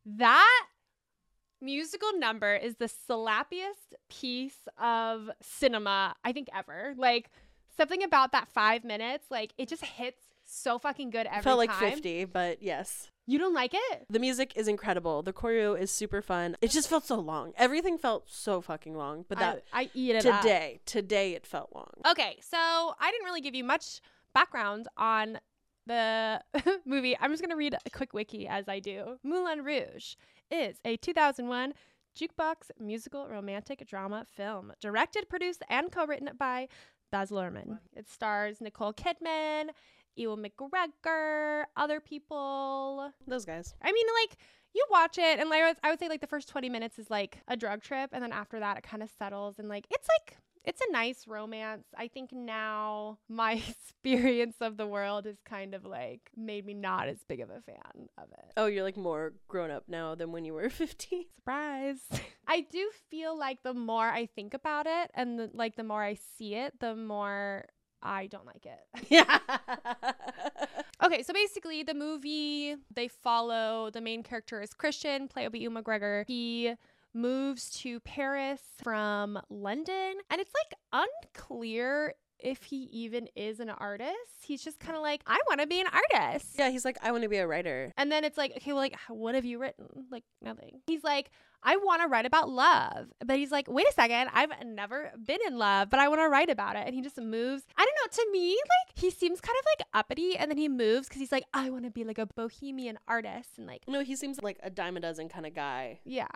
that 0.05 0.65
musical 1.61 2.09
number 2.17 2.55
is 2.55 2.75
the 2.75 2.89
slappiest 3.09 3.93
piece 4.09 4.67
of 4.79 5.29
cinema 5.41 6.15
I 6.23 6.31
think 6.31 6.49
ever. 6.55 6.93
Like 6.97 7.29
something 7.77 8.03
about 8.03 8.31
that 8.31 8.47
five 8.49 8.83
minutes, 8.83 9.25
like 9.29 9.53
it 9.57 9.67
just 9.69 9.83
hits 9.83 10.21
so 10.45 10.77
fucking 10.77 11.09
good 11.09 11.27
every 11.27 11.41
Felt 11.41 11.57
like 11.57 11.71
50, 11.71 12.25
but 12.25 12.61
yes. 12.61 13.09
You 13.27 13.39
don't 13.39 13.55
like 13.55 13.71
it? 13.73 14.05
The 14.09 14.19
music 14.19 14.53
is 14.55 14.67
incredible. 14.67 15.23
The 15.23 15.33
choreo 15.33 15.79
is 15.79 15.89
super 15.89 16.21
fun. 16.21 16.55
It 16.61 16.69
just 16.69 16.87
felt 16.87 17.05
so 17.05 17.19
long. 17.19 17.53
Everything 17.57 17.97
felt 17.97 18.29
so 18.29 18.61
fucking 18.61 18.95
long. 18.95 19.25
But 19.27 19.39
that 19.39 19.63
I, 19.73 19.83
I 19.83 19.89
eat 19.95 20.15
it 20.15 20.25
up. 20.27 20.41
today, 20.41 20.79
today 20.85 21.33
it 21.33 21.47
felt 21.47 21.71
long. 21.73 21.89
Okay, 22.07 22.37
so 22.41 22.57
I 22.57 23.09
didn't 23.11 23.25
really 23.25 23.41
give 23.41 23.55
you 23.55 23.63
much 23.63 23.99
background 24.35 24.87
on 24.95 25.39
the 25.87 26.41
movie. 26.85 27.17
I'm 27.19 27.31
just 27.31 27.41
going 27.41 27.49
to 27.49 27.55
read 27.55 27.75
a 27.83 27.89
quick 27.89 28.13
wiki 28.13 28.47
as 28.47 28.67
I 28.67 28.79
do. 28.79 29.17
Moulin 29.23 29.63
Rouge 29.63 30.15
is 30.51 30.77
a 30.85 30.97
2001 30.97 31.73
jukebox 32.15 32.71
musical 32.79 33.27
romantic 33.27 33.85
drama 33.87 34.25
film 34.35 34.71
directed, 34.79 35.27
produced, 35.29 35.63
and 35.69 35.91
co 35.91 36.05
written 36.05 36.29
by 36.37 36.67
Baz 37.11 37.31
Luhrmann. 37.31 37.79
It 37.95 38.09
stars 38.09 38.61
Nicole 38.61 38.93
Kidman, 38.93 39.69
Ewan 40.15 40.43
McGregor, 40.43 41.63
other 41.75 41.99
people. 41.99 43.11
Those 43.27 43.45
guys. 43.45 43.73
I 43.81 43.91
mean, 43.91 44.05
like, 44.23 44.37
you 44.73 44.85
watch 44.91 45.17
it, 45.17 45.39
and 45.39 45.49
like, 45.49 45.61
I 45.61 45.67
would- 45.69 45.77
I 45.83 45.89
would 45.91 45.99
say, 45.99 46.09
like, 46.09 46.21
the 46.21 46.27
first 46.27 46.49
20 46.49 46.69
minutes 46.69 46.99
is 46.99 47.09
like 47.09 47.39
a 47.47 47.55
drug 47.55 47.81
trip, 47.81 48.09
and 48.13 48.23
then 48.23 48.31
after 48.33 48.59
that, 48.59 48.77
it 48.77 48.83
kind 48.83 49.01
of 49.03 49.09
settles, 49.09 49.59
and 49.59 49.69
like, 49.69 49.87
it's 49.89 50.07
like, 50.19 50.37
it's 50.65 50.81
a 50.81 50.91
nice 50.91 51.27
romance. 51.27 51.85
I 51.97 52.07
think 52.07 52.31
now 52.33 53.19
my 53.29 53.53
experience 53.69 54.57
of 54.61 54.77
the 54.77 54.87
world 54.87 55.25
is 55.25 55.37
kind 55.45 55.73
of 55.73 55.85
like 55.85 56.31
made 56.35 56.65
me 56.65 56.73
not 56.73 57.07
as 57.07 57.23
big 57.27 57.39
of 57.41 57.49
a 57.49 57.61
fan 57.61 58.09
of 58.17 58.31
it. 58.31 58.53
Oh, 58.57 58.65
you're 58.65 58.83
like 58.83 58.97
more 58.97 59.33
grown 59.47 59.71
up 59.71 59.83
now 59.87 60.15
than 60.15 60.31
when 60.31 60.45
you 60.45 60.53
were 60.53 60.69
15. 60.71 61.25
Surprise. 61.35 61.99
I 62.47 62.61
do 62.61 62.89
feel 63.09 63.37
like 63.37 63.63
the 63.63 63.73
more 63.73 64.07
I 64.07 64.25
think 64.25 64.53
about 64.53 64.87
it 64.87 65.11
and 65.13 65.39
the, 65.39 65.49
like 65.53 65.75
the 65.75 65.83
more 65.83 66.03
I 66.03 66.17
see 66.37 66.55
it, 66.55 66.79
the 66.79 66.95
more 66.95 67.65
I 68.01 68.27
don't 68.27 68.45
like 68.45 68.65
it. 68.65 69.07
yeah. 69.09 69.39
Okay, 71.03 71.23
so 71.23 71.33
basically, 71.33 71.83
the 71.83 71.93
movie 71.93 72.75
they 72.93 73.07
follow 73.07 73.89
the 73.91 74.01
main 74.01 74.23
character 74.23 74.61
is 74.61 74.73
Christian, 74.73 75.27
played 75.27 75.51
by 75.51 75.57
Ewan 75.57 75.83
McGregor. 75.83 76.23
He 76.27 76.73
moves 77.15 77.69
to 77.81 77.99
Paris 78.01 78.61
from 78.83 79.39
London, 79.49 80.15
and 80.29 80.41
it's 80.41 80.53
like 80.53 81.07
unclear 81.33 82.13
if 82.39 82.63
he 82.63 82.83
even 82.91 83.27
is 83.35 83.59
an 83.59 83.69
artist. 83.69 84.11
He's 84.43 84.63
just 84.63 84.79
kind 84.79 84.95
of 84.95 85.01
like, 85.01 85.21
I 85.25 85.39
want 85.47 85.61
to 85.61 85.67
be 85.67 85.79
an 85.79 85.87
artist. 85.87 86.55
yeah, 86.59 86.69
he's 86.69 86.85
like, 86.85 86.97
I 87.01 87.11
want 87.11 87.23
to 87.23 87.29
be 87.29 87.37
a 87.37 87.47
writer. 87.47 87.93
And 87.97 88.11
then 88.11 88.23
it's 88.23 88.37
like, 88.37 88.51
okay, 88.57 88.73
well, 88.73 88.81
like, 88.81 88.95
what 89.07 89.35
have 89.35 89.45
you 89.45 89.57
written? 89.57 89.87
Like, 90.11 90.23
nothing. 90.41 90.81
He's 90.85 91.03
like, 91.03 91.31
I 91.65 91.77
want 91.77 92.01
to 92.03 92.07
write 92.07 92.25
about 92.25 92.47
love. 92.49 93.07
But 93.25 93.37
he's 93.37 93.51
like, 93.51 93.67
wait 93.67 93.87
a 93.89 93.93
second, 93.93 94.29
I've 94.33 94.51
never 94.65 95.11
been 95.25 95.39
in 95.47 95.57
love, 95.57 95.89
but 95.89 95.99
I 95.99 96.07
want 96.07 96.21
to 96.21 96.29
write 96.29 96.49
about 96.49 96.75
it. 96.75 96.83
And 96.85 96.93
he 96.95 97.01
just 97.01 97.17
moves. 97.17 97.63
I 97.75 97.83
don't 97.83 97.95
know. 97.95 98.23
To 98.23 98.31
me, 98.31 98.51
like 98.53 98.97
he 98.97 99.09
seems 99.09 99.41
kind 99.41 99.57
of 99.59 99.65
like 99.77 99.87
uppity, 99.93 100.37
and 100.37 100.49
then 100.49 100.57
he 100.57 100.69
moves 100.69 101.07
because 101.07 101.19
he's 101.19 101.31
like, 101.31 101.43
I 101.53 101.69
want 101.71 101.83
to 101.85 101.91
be 101.91 102.03
like 102.03 102.19
a 102.19 102.27
bohemian 102.27 102.97
artist, 103.07 103.49
and 103.57 103.65
like, 103.67 103.81
No, 103.87 104.01
he 104.03 104.15
seems 104.15 104.39
like 104.41 104.59
a 104.63 104.69
dime 104.69 104.95
a 104.95 104.99
dozen 104.99 105.27
kind 105.27 105.45
of 105.45 105.53
guy. 105.53 105.99
yeah, 106.05 106.27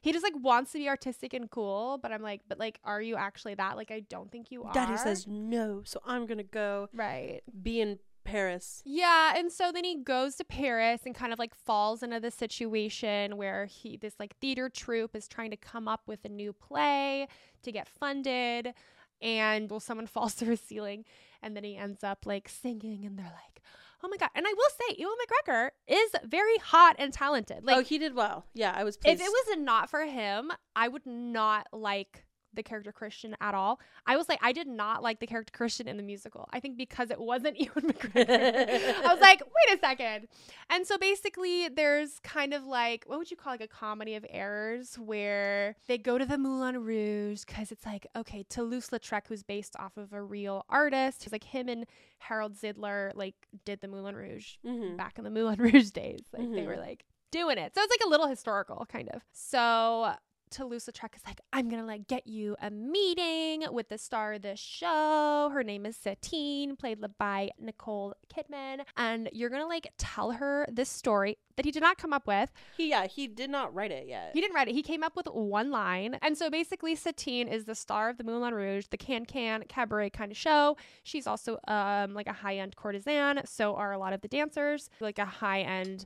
he 0.00 0.12
just 0.12 0.24
like 0.24 0.32
wants 0.40 0.72
to 0.72 0.78
be 0.78 0.88
artistic 0.88 1.34
and 1.34 1.50
cool. 1.50 1.98
But 2.02 2.10
I'm 2.10 2.22
like, 2.22 2.40
but 2.48 2.58
like, 2.58 2.80
are 2.84 3.02
you 3.02 3.16
actually 3.16 3.54
that? 3.56 3.76
Like, 3.76 3.90
I 3.90 4.00
don't 4.00 4.32
think 4.32 4.50
you 4.50 4.64
are. 4.64 4.72
Daddy 4.72 4.96
says 4.96 5.26
no, 5.26 5.82
so 5.84 6.00
I'm 6.06 6.26
gonna 6.26 6.42
go 6.42 6.88
right. 6.94 7.42
be 7.62 7.80
in 7.82 7.98
Paris. 8.30 8.82
Yeah, 8.84 9.34
and 9.36 9.50
so 9.52 9.72
then 9.72 9.84
he 9.84 9.96
goes 9.96 10.36
to 10.36 10.44
Paris 10.44 11.02
and 11.04 11.14
kind 11.14 11.32
of 11.32 11.38
like 11.38 11.54
falls 11.54 12.02
into 12.02 12.20
the 12.20 12.30
situation 12.30 13.36
where 13.36 13.66
he 13.66 13.96
this 13.96 14.14
like 14.18 14.36
theater 14.36 14.68
troupe 14.68 15.16
is 15.16 15.26
trying 15.28 15.50
to 15.50 15.56
come 15.56 15.88
up 15.88 16.02
with 16.06 16.24
a 16.24 16.28
new 16.28 16.52
play 16.52 17.26
to 17.62 17.72
get 17.72 17.88
funded 17.88 18.72
and 19.20 19.70
well 19.70 19.80
someone 19.80 20.06
falls 20.16 20.34
through 20.34 20.54
a 20.54 20.56
ceiling 20.56 21.04
and 21.42 21.56
then 21.56 21.64
he 21.64 21.76
ends 21.76 22.02
up 22.02 22.24
like 22.24 22.48
singing 22.48 23.04
and 23.04 23.18
they're 23.18 23.26
like 23.26 23.62
oh 24.02 24.08
my 24.08 24.16
god 24.16 24.30
and 24.34 24.46
i 24.46 24.52
will 24.52 24.70
say 24.78 24.96
ewan 24.98 25.14
mcgregor 25.26 25.70
is 25.86 26.10
very 26.24 26.56
hot 26.58 26.96
and 26.98 27.12
talented 27.12 27.64
like 27.64 27.76
oh, 27.76 27.82
he 27.82 27.98
did 27.98 28.14
well. 28.14 28.46
Yeah, 28.54 28.72
I 28.74 28.84
was 28.84 28.96
pleased. 28.96 29.20
if 29.20 29.26
it 29.26 29.30
was 29.30 29.58
not 29.58 29.90
for 29.90 30.04
him 30.06 30.50
i 30.74 30.88
would 30.88 31.04
not 31.04 31.66
like 31.72 32.24
the 32.54 32.62
character 32.62 32.92
christian 32.92 33.36
at 33.40 33.54
all 33.54 33.80
i 34.06 34.16
was 34.16 34.28
like 34.28 34.38
i 34.42 34.52
did 34.52 34.66
not 34.66 35.02
like 35.02 35.20
the 35.20 35.26
character 35.26 35.52
christian 35.56 35.86
in 35.88 35.96
the 35.96 36.02
musical 36.02 36.48
i 36.52 36.60
think 36.60 36.76
because 36.76 37.10
it 37.10 37.20
wasn't 37.20 37.58
ewan 37.60 37.84
mcgregor 37.92 38.28
i 38.28 39.12
was 39.12 39.20
like 39.20 39.40
wait 39.40 39.76
a 39.76 39.80
second 39.80 40.28
and 40.68 40.86
so 40.86 40.98
basically 40.98 41.68
there's 41.68 42.18
kind 42.22 42.52
of 42.54 42.64
like 42.64 43.04
what 43.06 43.18
would 43.18 43.30
you 43.30 43.36
call 43.36 43.52
like 43.52 43.60
a 43.60 43.68
comedy 43.68 44.14
of 44.14 44.24
errors 44.30 44.96
where 44.98 45.76
they 45.88 45.98
go 45.98 46.18
to 46.18 46.24
the 46.24 46.38
moulin 46.38 46.78
rouge 46.82 47.42
because 47.46 47.70
it's 47.72 47.86
like 47.86 48.06
okay 48.16 48.44
toulouse-lautrec 48.48 49.22
who's 49.28 49.42
based 49.42 49.76
off 49.78 49.96
of 49.96 50.12
a 50.12 50.22
real 50.22 50.64
artist 50.68 51.22
who's 51.24 51.32
like 51.32 51.44
him 51.44 51.68
and 51.68 51.86
harold 52.18 52.54
zidler 52.54 53.10
like 53.14 53.34
did 53.64 53.80
the 53.80 53.88
moulin 53.88 54.14
rouge 54.14 54.56
Mhm. 54.66 54.96
back 54.96 55.18
in 55.18 55.24
the 55.24 55.30
Moulin 55.30 55.58
Rouge 55.60 55.90
days. 55.90 56.24
Like 56.32 56.50
they 56.52 56.60
Mhm. 56.62 56.66
were 56.66 56.76
like 56.76 57.04
doing 57.30 57.56
it. 57.58 57.74
So 57.74 57.80
it's 57.82 57.90
like 57.90 58.06
a 58.06 58.08
little 58.08 58.26
historical 58.26 58.86
kind 58.90 59.08
of. 59.08 59.22
So 59.32 60.12
Toulouse-Lautrec 60.50 61.16
is 61.16 61.22
like, 61.26 61.40
I'm 61.52 61.68
gonna 61.68 61.86
like 61.86 62.08
get 62.08 62.26
you 62.26 62.56
a 62.60 62.70
meeting 62.70 63.64
with 63.72 63.88
the 63.88 63.98
star 63.98 64.34
of 64.34 64.42
the 64.42 64.56
show. 64.56 65.50
Her 65.52 65.62
name 65.62 65.86
is 65.86 65.96
Satine, 65.96 66.76
played 66.76 66.98
by 67.18 67.50
Nicole 67.58 68.14
Kidman, 68.34 68.82
and 68.96 69.28
you're 69.32 69.50
gonna 69.50 69.66
like 69.66 69.92
tell 69.98 70.32
her 70.32 70.66
this 70.70 70.88
story 70.88 71.38
that 71.56 71.64
he 71.64 71.70
did 71.70 71.82
not 71.82 71.98
come 71.98 72.12
up 72.12 72.26
with. 72.26 72.50
He 72.76 72.90
yeah, 72.90 73.06
he 73.06 73.26
did 73.26 73.50
not 73.50 73.74
write 73.74 73.90
it 73.92 74.08
yet. 74.08 74.30
He 74.34 74.40
didn't 74.40 74.54
write 74.54 74.68
it. 74.68 74.74
He 74.74 74.82
came 74.82 75.02
up 75.02 75.16
with 75.16 75.26
one 75.26 75.70
line. 75.70 76.18
And 76.22 76.36
so 76.36 76.50
basically, 76.50 76.94
Satine 76.94 77.48
is 77.48 77.64
the 77.64 77.74
star 77.74 78.08
of 78.08 78.18
the 78.18 78.24
Moulin 78.24 78.54
Rouge, 78.54 78.86
the 78.90 78.96
can 78.96 79.24
can 79.26 79.64
cabaret 79.68 80.10
kind 80.10 80.32
of 80.32 80.38
show. 80.38 80.76
She's 81.02 81.26
also 81.26 81.58
um, 81.68 82.14
like 82.14 82.26
a 82.26 82.32
high 82.32 82.56
end 82.56 82.76
courtesan. 82.76 83.46
So 83.46 83.74
are 83.76 83.92
a 83.92 83.98
lot 83.98 84.12
of 84.12 84.20
the 84.20 84.28
dancers, 84.28 84.90
like 85.00 85.18
a 85.18 85.24
high 85.24 85.60
end 85.60 86.04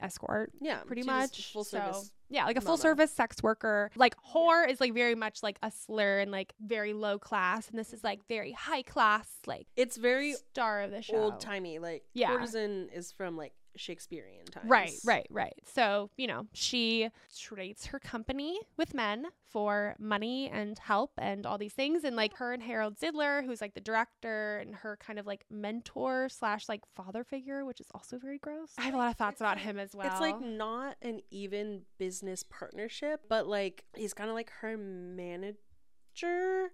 escort, 0.00 0.52
yeah, 0.60 0.78
pretty 0.86 1.02
much. 1.02 1.52
full 1.52 1.64
So, 1.64 1.78
service. 1.78 2.10
yeah, 2.28 2.44
like 2.46 2.56
a 2.56 2.60
mama. 2.60 2.66
full 2.66 2.76
service 2.76 3.10
sex 3.12 3.42
worker. 3.42 3.90
Like 3.96 4.14
whore 4.32 4.68
is 4.68 4.80
like 4.80 4.94
very 4.94 5.14
much 5.14 5.42
like 5.42 5.58
a 5.62 5.70
slur 5.70 6.18
and 6.20 6.30
like 6.30 6.52
very 6.60 6.92
low 6.92 7.18
class. 7.18 7.68
And 7.68 7.78
this 7.78 7.92
is 7.92 8.02
like 8.04 8.26
very 8.28 8.52
high 8.52 8.82
class, 8.82 9.28
like 9.46 9.66
It's 9.76 9.96
very 9.96 10.32
star 10.34 10.82
of 10.82 10.90
the 10.90 11.02
show. 11.02 11.16
old 11.16 11.40
timey. 11.40 11.78
Like 11.78 12.04
Yeah. 12.14 12.28
courtesan 12.28 12.88
is 12.94 13.12
from 13.12 13.36
like 13.36 13.52
Shakespearean 13.76 14.44
times. 14.46 14.68
Right, 14.68 14.92
right, 15.04 15.26
right. 15.30 15.54
So, 15.72 16.10
you 16.16 16.26
know, 16.26 16.46
she 16.52 17.08
trades 17.38 17.86
her 17.86 17.98
company 17.98 18.58
with 18.76 18.94
men 18.94 19.26
for 19.44 19.94
money 19.98 20.50
and 20.50 20.78
help 20.78 21.12
and 21.18 21.46
all 21.46 21.58
these 21.58 21.72
things. 21.72 22.04
And 22.04 22.16
like 22.16 22.34
her 22.36 22.52
and 22.52 22.62
Harold 22.62 22.96
Zidler, 22.98 23.44
who's 23.44 23.60
like 23.60 23.74
the 23.74 23.80
director 23.80 24.58
and 24.58 24.74
her 24.76 24.96
kind 25.00 25.18
of 25.18 25.26
like 25.26 25.44
mentor 25.50 26.28
slash 26.28 26.68
like 26.68 26.82
father 26.94 27.24
figure, 27.24 27.64
which 27.64 27.80
is 27.80 27.88
also 27.94 28.18
very 28.18 28.38
gross. 28.38 28.72
I 28.78 28.82
have 28.82 28.94
a 28.94 28.98
lot 28.98 29.10
of 29.10 29.16
thoughts 29.16 29.40
about 29.40 29.58
him 29.58 29.78
as 29.78 29.94
well. 29.94 30.08
It's 30.10 30.20
like 30.20 30.40
not 30.40 30.96
an 31.02 31.20
even 31.30 31.82
business 31.98 32.42
partnership, 32.42 33.22
but 33.28 33.46
like 33.46 33.84
he's 33.96 34.14
kind 34.14 34.28
of 34.30 34.34
like 34.34 34.50
her 34.60 34.76
manager. 34.76 35.56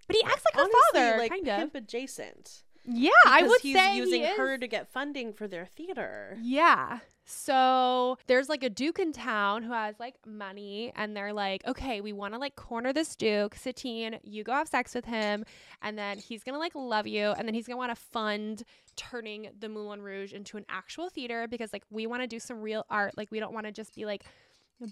but 0.07 0.17
he 0.17 0.23
acts 0.25 0.43
like 0.55 0.65
her 0.65 0.71
father, 0.93 1.19
like 1.19 1.31
kind 1.31 1.49
of. 1.49 1.59
pimp 1.59 1.75
adjacent. 1.75 2.63
Yeah, 2.87 3.11
I 3.27 3.43
would 3.43 3.61
he's 3.61 3.77
say 3.77 3.97
using 3.97 4.23
he 4.23 4.37
her 4.37 4.59
to 4.59 4.67
get 4.67 4.89
funding 4.89 5.33
for 5.33 5.49
their 5.49 5.67
theater. 5.67 6.37
Yeah. 6.43 7.01
So 7.27 8.19
there's 8.27 8.51
like 8.51 8.63
a 8.63 8.69
duke 8.69 8.99
in 8.99 9.13
town 9.13 9.63
who 9.63 9.73
has 9.73 9.99
like 9.99 10.15
money, 10.27 10.93
and 10.95 11.17
they're 11.17 11.33
like, 11.33 11.67
okay, 11.67 12.03
we 12.03 12.13
want 12.13 12.35
to 12.35 12.39
like 12.39 12.55
corner 12.55 12.93
this 12.93 13.17
duke, 13.17 13.55
Satine. 13.55 14.19
You 14.23 14.45
go 14.45 14.53
have 14.53 14.69
sex 14.69 14.95
with 14.95 15.07
him, 15.07 15.45
and 15.81 15.99
then 15.99 16.19
he's 16.19 16.45
gonna 16.45 16.59
like 16.59 16.75
love 16.75 17.07
you, 17.07 17.31
and 17.31 17.49
then 17.49 17.55
he's 17.55 17.67
gonna 17.67 17.79
want 17.79 17.97
to 17.97 18.03
fund 18.03 18.65
turning 18.97 19.49
the 19.59 19.69
Moulin 19.69 20.03
Rouge 20.03 20.35
into 20.35 20.59
an 20.59 20.67
actual 20.69 21.09
theater 21.09 21.49
because 21.49 21.73
like 21.73 21.85
we 21.91 22.07
want 22.07 22.23
to 22.23 22.27
do 22.27 22.39
some 22.39 22.61
real 22.61 22.85
art. 22.91 23.17
Like 23.17 23.31
we 23.31 23.41
don't 23.41 23.55
want 23.55 23.67
to 23.67 23.73
just 23.73 23.95
be 23.95 24.05
like 24.05 24.25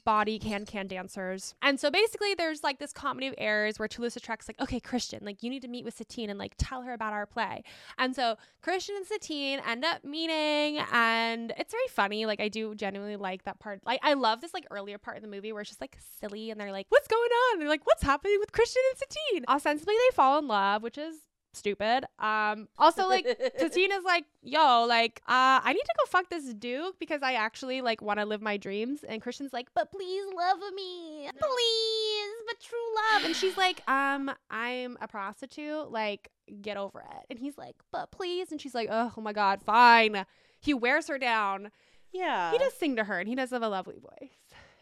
body 0.05 0.39
can 0.39 0.65
can 0.65 0.87
dancers. 0.87 1.55
And 1.63 1.79
so 1.79 1.91
basically 1.91 2.35
there's 2.35 2.63
like 2.63 2.79
this 2.79 2.93
comedy 2.93 3.27
of 3.27 3.35
errors 3.39 3.79
where 3.79 3.89
Toulouse-Lautrec's 3.89 4.49
like, 4.49 4.61
okay, 4.61 4.81
Christian, 4.81 5.21
like 5.25 5.43
you 5.43 5.51
need 5.51 5.63
to 5.63 5.69
meet 5.69 5.85
with 5.85 5.97
Satine 5.97 6.31
and 6.31 6.39
like 6.39 6.55
tell 6.57 6.83
her 6.83 6.93
about 6.93 7.13
our 7.13 7.27
play. 7.27 7.63
And 7.99 8.15
so 8.15 8.37
Christian 8.63 8.97
and 8.97 9.07
Satine 9.07 9.61
end 9.67 9.85
up 9.85 10.05
meeting 10.05 10.83
and 10.93 11.53
it's 11.59 11.73
very 11.73 11.89
funny. 11.89 12.27
Like 12.27 12.41
I 12.41 12.49
do 12.49 12.75
genuinely 12.75 13.17
like 13.17 13.45
that 13.45 13.59
part. 13.59 13.81
Like 13.85 14.01
I 14.03 14.15
love 14.15 14.41
this 14.41 14.55
like 14.55 14.67
earlier 14.71 14.99
part 14.99 15.17
of 15.17 15.23
the 15.23 15.29
movie 15.29 15.53
where 15.53 15.63
it's 15.63 15.71
just 15.71 15.81
like 15.81 15.97
silly 16.21 16.51
and 16.51 16.61
they're 16.61 16.73
like, 16.73 16.87
what's 16.89 17.09
going 17.09 17.31
on? 17.31 17.59
they're 17.59 17.69
like, 17.69 17.87
what's 17.87 18.03
happening 18.03 18.37
with 18.41 18.53
Christian 18.53 18.83
and 18.91 18.99
Satine? 18.99 19.45
Ostensibly 19.49 19.95
they 19.95 20.15
fall 20.15 20.39
in 20.39 20.47
love, 20.47 20.83
which 20.83 20.99
is 20.99 21.17
stupid. 21.55 22.05
Um 22.19 22.69
also 22.79 23.09
like 23.09 23.27
Satine's 23.59 24.05
like, 24.05 24.25
yo, 24.43 24.85
like, 24.89 25.21
uh, 25.27 25.61
I 25.63 25.73
need 25.73 25.81
to 25.83 25.95
go 25.99 26.07
fuck 26.09 26.29
this 26.31 26.53
dude 26.55 26.95
because 26.99 27.23
I 27.23 27.35
actually 27.35 27.81
like 27.81 28.01
want 28.03 28.19
to 28.19 28.25
live 28.27 28.41
my 28.43 28.57
dreams. 28.57 29.05
And 29.07 29.21
Christian's 29.23 29.53
like, 29.53 29.69
but 29.75 29.91
please 29.91 30.25
love 30.37 30.59
me, 30.75 31.29
please, 31.39 32.35
but 32.47 32.61
true 32.61 32.79
love. 33.15 33.25
And 33.25 33.37
she's 33.37 33.57
like, 33.57 33.83
um, 33.89 34.31
I'm 34.51 34.97
a 35.01 35.09
prostitute. 35.09 35.91
Like, 35.91 36.31
get 36.61 36.77
over 36.77 37.01
it. 37.01 37.27
And 37.31 37.39
he's 37.39 37.57
like, 37.59 37.77
but 37.93 38.11
please. 38.11 38.51
And 38.51 38.61
she's 38.61 38.75
like, 38.75 38.89
oh, 38.91 39.13
my 39.19 39.33
god, 39.33 39.63
fine. 39.63 40.25
He 40.61 40.75
wears 40.75 41.09
her 41.09 41.19
down. 41.19 41.71
yeah. 42.13 42.53
He 42.53 42.59
does 42.59 42.73
sing 42.75 42.97
to 42.97 43.05
her, 43.05 43.19
and 43.19 43.29
he 43.29 43.35
does 43.35 43.51
have 43.51 43.63
a 43.63 43.69
lovely 43.69 43.99
voice. 43.99 44.31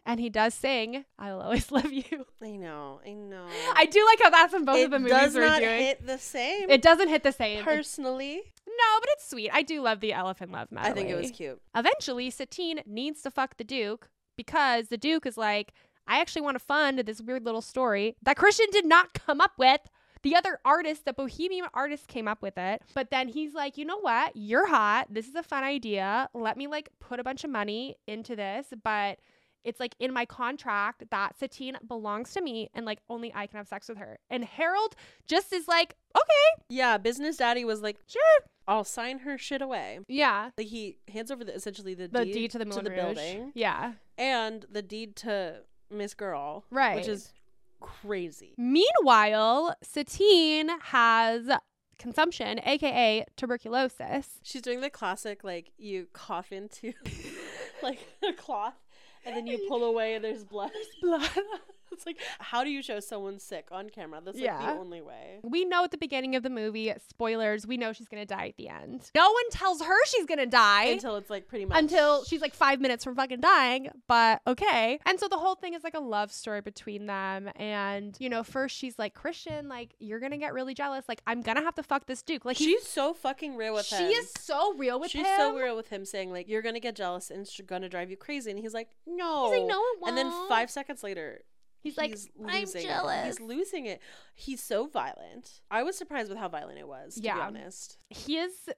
And 0.07 0.19
he 0.19 0.31
does 0.31 0.55
sing, 0.55 1.05
"I'll 1.19 1.41
always 1.41 1.71
love 1.73 1.93
you." 1.93 2.27
I 2.43 2.51
know. 2.51 3.01
I 3.07 3.13
know. 3.13 3.47
I 3.75 3.87
do 3.87 4.05
like 4.07 4.21
how 4.23 4.31
that's 4.31 4.55
in 4.55 4.65
both 4.65 4.79
it 4.79 4.85
of 4.85 4.91
the 4.93 4.99
movies 4.99 5.13
does 5.13 5.35
we're 5.35 5.47
not 5.47 5.61
doing. 5.61 5.79
hit 5.81 6.07
the 6.07 6.19
same. 6.19 6.71
it 6.71 6.83
doesn't 6.83 7.09
hit 7.09 7.23
the 7.23 7.33
same. 7.33 7.63
Personally, 7.65 8.43
no, 8.67 9.01
but 9.01 9.09
it's 9.13 9.29
sweet. 9.29 9.51
I 9.53 9.63
do 9.63 9.81
love 9.83 10.01
the 10.01 10.13
elephant 10.13 10.53
love 10.53 10.73
medley. 10.73 10.91
I 10.91 10.95
think 10.95 11.11
it 11.11 11.17
was 11.17 11.31
cute. 11.31 11.61
Eventually, 11.77 12.31
Satine 12.31 12.81
needs 12.87 13.23
to 13.23 13.31
fuck 13.31 13.57
the 13.57 13.65
Duke 13.65 14.09
because 14.37 14.89
the 14.89 14.97
Duke 14.97 15.27
is 15.27 15.37
like, 15.37 15.73
I 16.07 16.21
actually 16.21 16.43
want 16.43 16.57
to 16.57 16.65
fund 16.65 16.99
this 17.01 17.21
weird 17.21 17.45
little 17.45 17.61
story 17.61 18.17
that 18.23 18.37
Christian 18.37 18.67
did 18.73 18.87
not 18.87 19.13
come 19.15 19.41
up 19.41 19.53
with. 19.59 19.81
The 20.23 20.37
other 20.37 20.59
artist, 20.67 21.07
the 21.07 21.15
bohemian 21.15 21.67
artist, 21.73 22.07
came 22.07 22.29
up 22.29 22.43
with 22.43 22.59
it. 22.59 22.83
But 22.95 23.11
then 23.11 23.29
he's 23.29 23.55
like, 23.55 23.79
you 23.79 23.87
know 23.87 23.99
what? 24.01 24.33
You're 24.35 24.67
hot. 24.69 25.07
This 25.09 25.27
is 25.29 25.35
a 25.35 25.43
fun 25.43 25.65
idea. 25.65 26.29
Let 26.35 26.59
me 26.59 26.67
like 26.67 26.91
put 27.01 27.21
a 27.21 27.25
bunch 27.25 27.43
of 27.45 27.49
money 27.51 27.97
into 28.07 28.37
this. 28.37 28.67
But 28.85 29.19
it's 29.65 29.79
like 29.81 29.95
in 29.99 30.13
my 30.13 30.25
contract 30.25 31.05
that 31.11 31.39
Satine 31.39 31.77
belongs 31.87 32.33
to 32.35 32.41
me 32.43 32.71
and 32.75 32.87
like 32.87 33.01
only 33.09 33.33
I 33.35 33.47
can 33.47 33.59
have 33.59 33.69
sex 33.69 33.89
with 33.89 33.99
her. 33.99 34.19
And 34.31 34.45
Harold 34.45 34.95
just 35.27 35.53
is 35.53 35.69
like, 35.69 35.95
okay, 36.17 36.63
Yeah, 36.69 36.97
business 36.99 37.37
daddy 37.37 37.65
was 37.65 37.83
like, 37.83 37.99
sure. 38.07 38.23
I'll 38.69 38.85
sign 38.85 39.21
her 39.21 39.37
shit 39.37 39.63
away. 39.63 39.99
Yeah. 40.09 40.51
Like 40.57 40.69
he 40.69 40.99
hands 41.13 41.31
over 41.31 41.45
the 41.45 41.55
essentially 41.55 41.95
the, 41.95 42.09
The 42.09 42.25
deed, 42.25 42.33
deed 42.33 42.51
to 42.53 42.59
the 42.59 42.65
Moulin 42.67 42.87
Rouge. 42.87 42.95
building 42.97 43.53
Yeah. 43.55 43.95
and 44.17 44.65
the 44.71 44.83
deed 44.83 45.17
to 45.17 45.63
Miss 45.91 46.15
Girl, 46.15 46.65
Right. 46.71 46.97
Which 46.97 47.09
is 47.09 47.33
crazy. 47.81 48.55
Meanwhile, 48.57 49.75
Satine 49.83 50.71
has 50.83 51.51
consumption, 51.99 52.61
aka 52.65 53.25
tuberculosis. 53.37 54.39
She's 54.43 54.63
doing 54.63 54.81
the 54.81 54.91
classic 54.91 55.43
like 55.45 55.73
you 55.77 56.07
cough 56.13 56.53
into 56.53 56.93
like 57.83 57.99
a 58.27 58.33
cloth 58.33 58.75
and 59.25 59.37
then 59.37 59.47
you 59.47 59.67
pull 59.69 59.85
away 59.85 60.15
and 60.15 60.25
there's 60.25 60.45
blood. 60.45 60.71
Blood. 61.01 61.29
It's 62.01 62.07
like 62.07 62.19
how 62.39 62.65
do 62.65 62.71
you 62.71 62.83
show 62.83 63.01
someone 63.01 63.39
sick 63.39 63.69
on 63.71 63.91
camera? 63.91 64.21
That's 64.25 64.37
like 64.37 64.45
Yeah. 64.45 64.73
the 64.75 64.79
only 64.79 65.01
way. 65.03 65.41
We 65.43 65.65
know 65.65 65.85
at 65.85 65.91
the 65.91 65.99
beginning 65.99 66.37
of 66.37 66.43
the 66.43 66.51
movie, 66.51 66.93
spoilers, 67.09 67.67
we 67.67 67.77
know 67.77 67.93
she's 67.93 68.09
gonna 68.09 68.25
die 68.27 68.49
at 68.49 68.57
the 68.57 68.69
end. 68.69 69.11
No 69.15 69.31
one 69.31 69.51
tells 69.51 69.83
her 69.83 70.07
she's 70.07 70.27
gonna 70.27 70.47
die. 70.47 70.85
Until 70.85 71.17
it's 71.17 71.31
like 71.31 71.49
pretty 71.49 71.65
much 71.65 71.79
until 71.79 72.25
she's 72.25 72.41
like 72.41 72.55
five 72.55 72.81
minutes 72.81 73.05
from 73.05 73.15
fucking 73.17 73.41
dying, 73.41 73.91
but 74.09 74.41
okay. 74.47 74.99
And 75.07 75.19
so 75.21 75.29
the 75.29 75.39
whole 75.39 75.55
thing 75.57 75.75
is 75.75 75.85
like 75.85 75.95
a 75.95 76.01
love 76.01 76.33
story 76.33 76.61
between 76.61 77.07
them. 77.07 77.51
And, 77.57 78.17
you 78.19 78.29
know, 78.29 78.43
first 78.43 78.77
she's 78.77 78.99
like, 78.99 79.15
Christian, 79.15 79.69
like, 79.69 79.95
you're 79.99 80.21
gonna 80.21 80.39
get 80.39 80.55
really 80.55 80.75
jealous. 80.75 81.05
Like, 81.09 81.21
I'm 81.27 81.43
gonna 81.43 81.63
have 81.63 81.75
to 81.77 81.83
fuck 81.83 82.07
this 82.07 82.23
Duke. 82.23 82.45
Like, 82.45 82.57
she's 82.57 82.87
so 82.87 83.13
fucking 83.15 83.57
real 83.57 83.75
with 83.75 83.91
him. 83.91 84.09
she 84.09 84.15
is 84.15 84.31
so 84.39 84.75
real 84.75 84.99
with 85.01 85.11
She's 85.11 85.21
him. 85.21 85.27
She's 85.27 85.37
so 85.37 85.57
real 85.57 85.77
with 85.77 85.89
him 85.89 86.05
saying 86.05 86.31
like 86.33 86.49
you're 86.49 86.63
gonna 86.63 86.81
get 86.81 86.95
jealous 86.97 87.31
and 87.31 87.41
it's 87.43 87.61
gonna 87.61 87.89
drive 87.89 88.11
you 88.11 88.17
crazy, 88.17 88.51
and 88.51 88.59
he's 88.59 88.75
like, 88.75 88.89
no. 89.07 89.51
He's 89.51 89.61
like, 89.61 89.69
no, 89.69 89.81
it 89.81 90.01
won't. 90.01 90.09
And 90.09 90.19
then 90.19 90.49
five 90.49 90.71
seconds 90.71 91.03
later, 91.03 91.43
he's, 91.83 91.97
like, 91.99 92.17
I'm 92.47 92.61
losing 92.61 92.83
it. 92.83 92.87
jealous. 92.87 93.27
He's 93.27 93.41
losing 93.41 93.87
it. 93.87 94.01
He's 94.35 94.63
so 94.63 94.87
violent. 94.87 95.61
I 95.71 95.83
was 95.83 95.97
surprised 95.97 96.29
with 96.29 96.39
how 96.39 96.49
violent 96.49 96.79
it 96.79 96.89
was, 96.89 97.15
to 97.17 97.21
be 97.21 97.27
Yeah. 97.27 97.39
honest. 97.41 97.99
he 98.11 98.37
is 98.39 98.69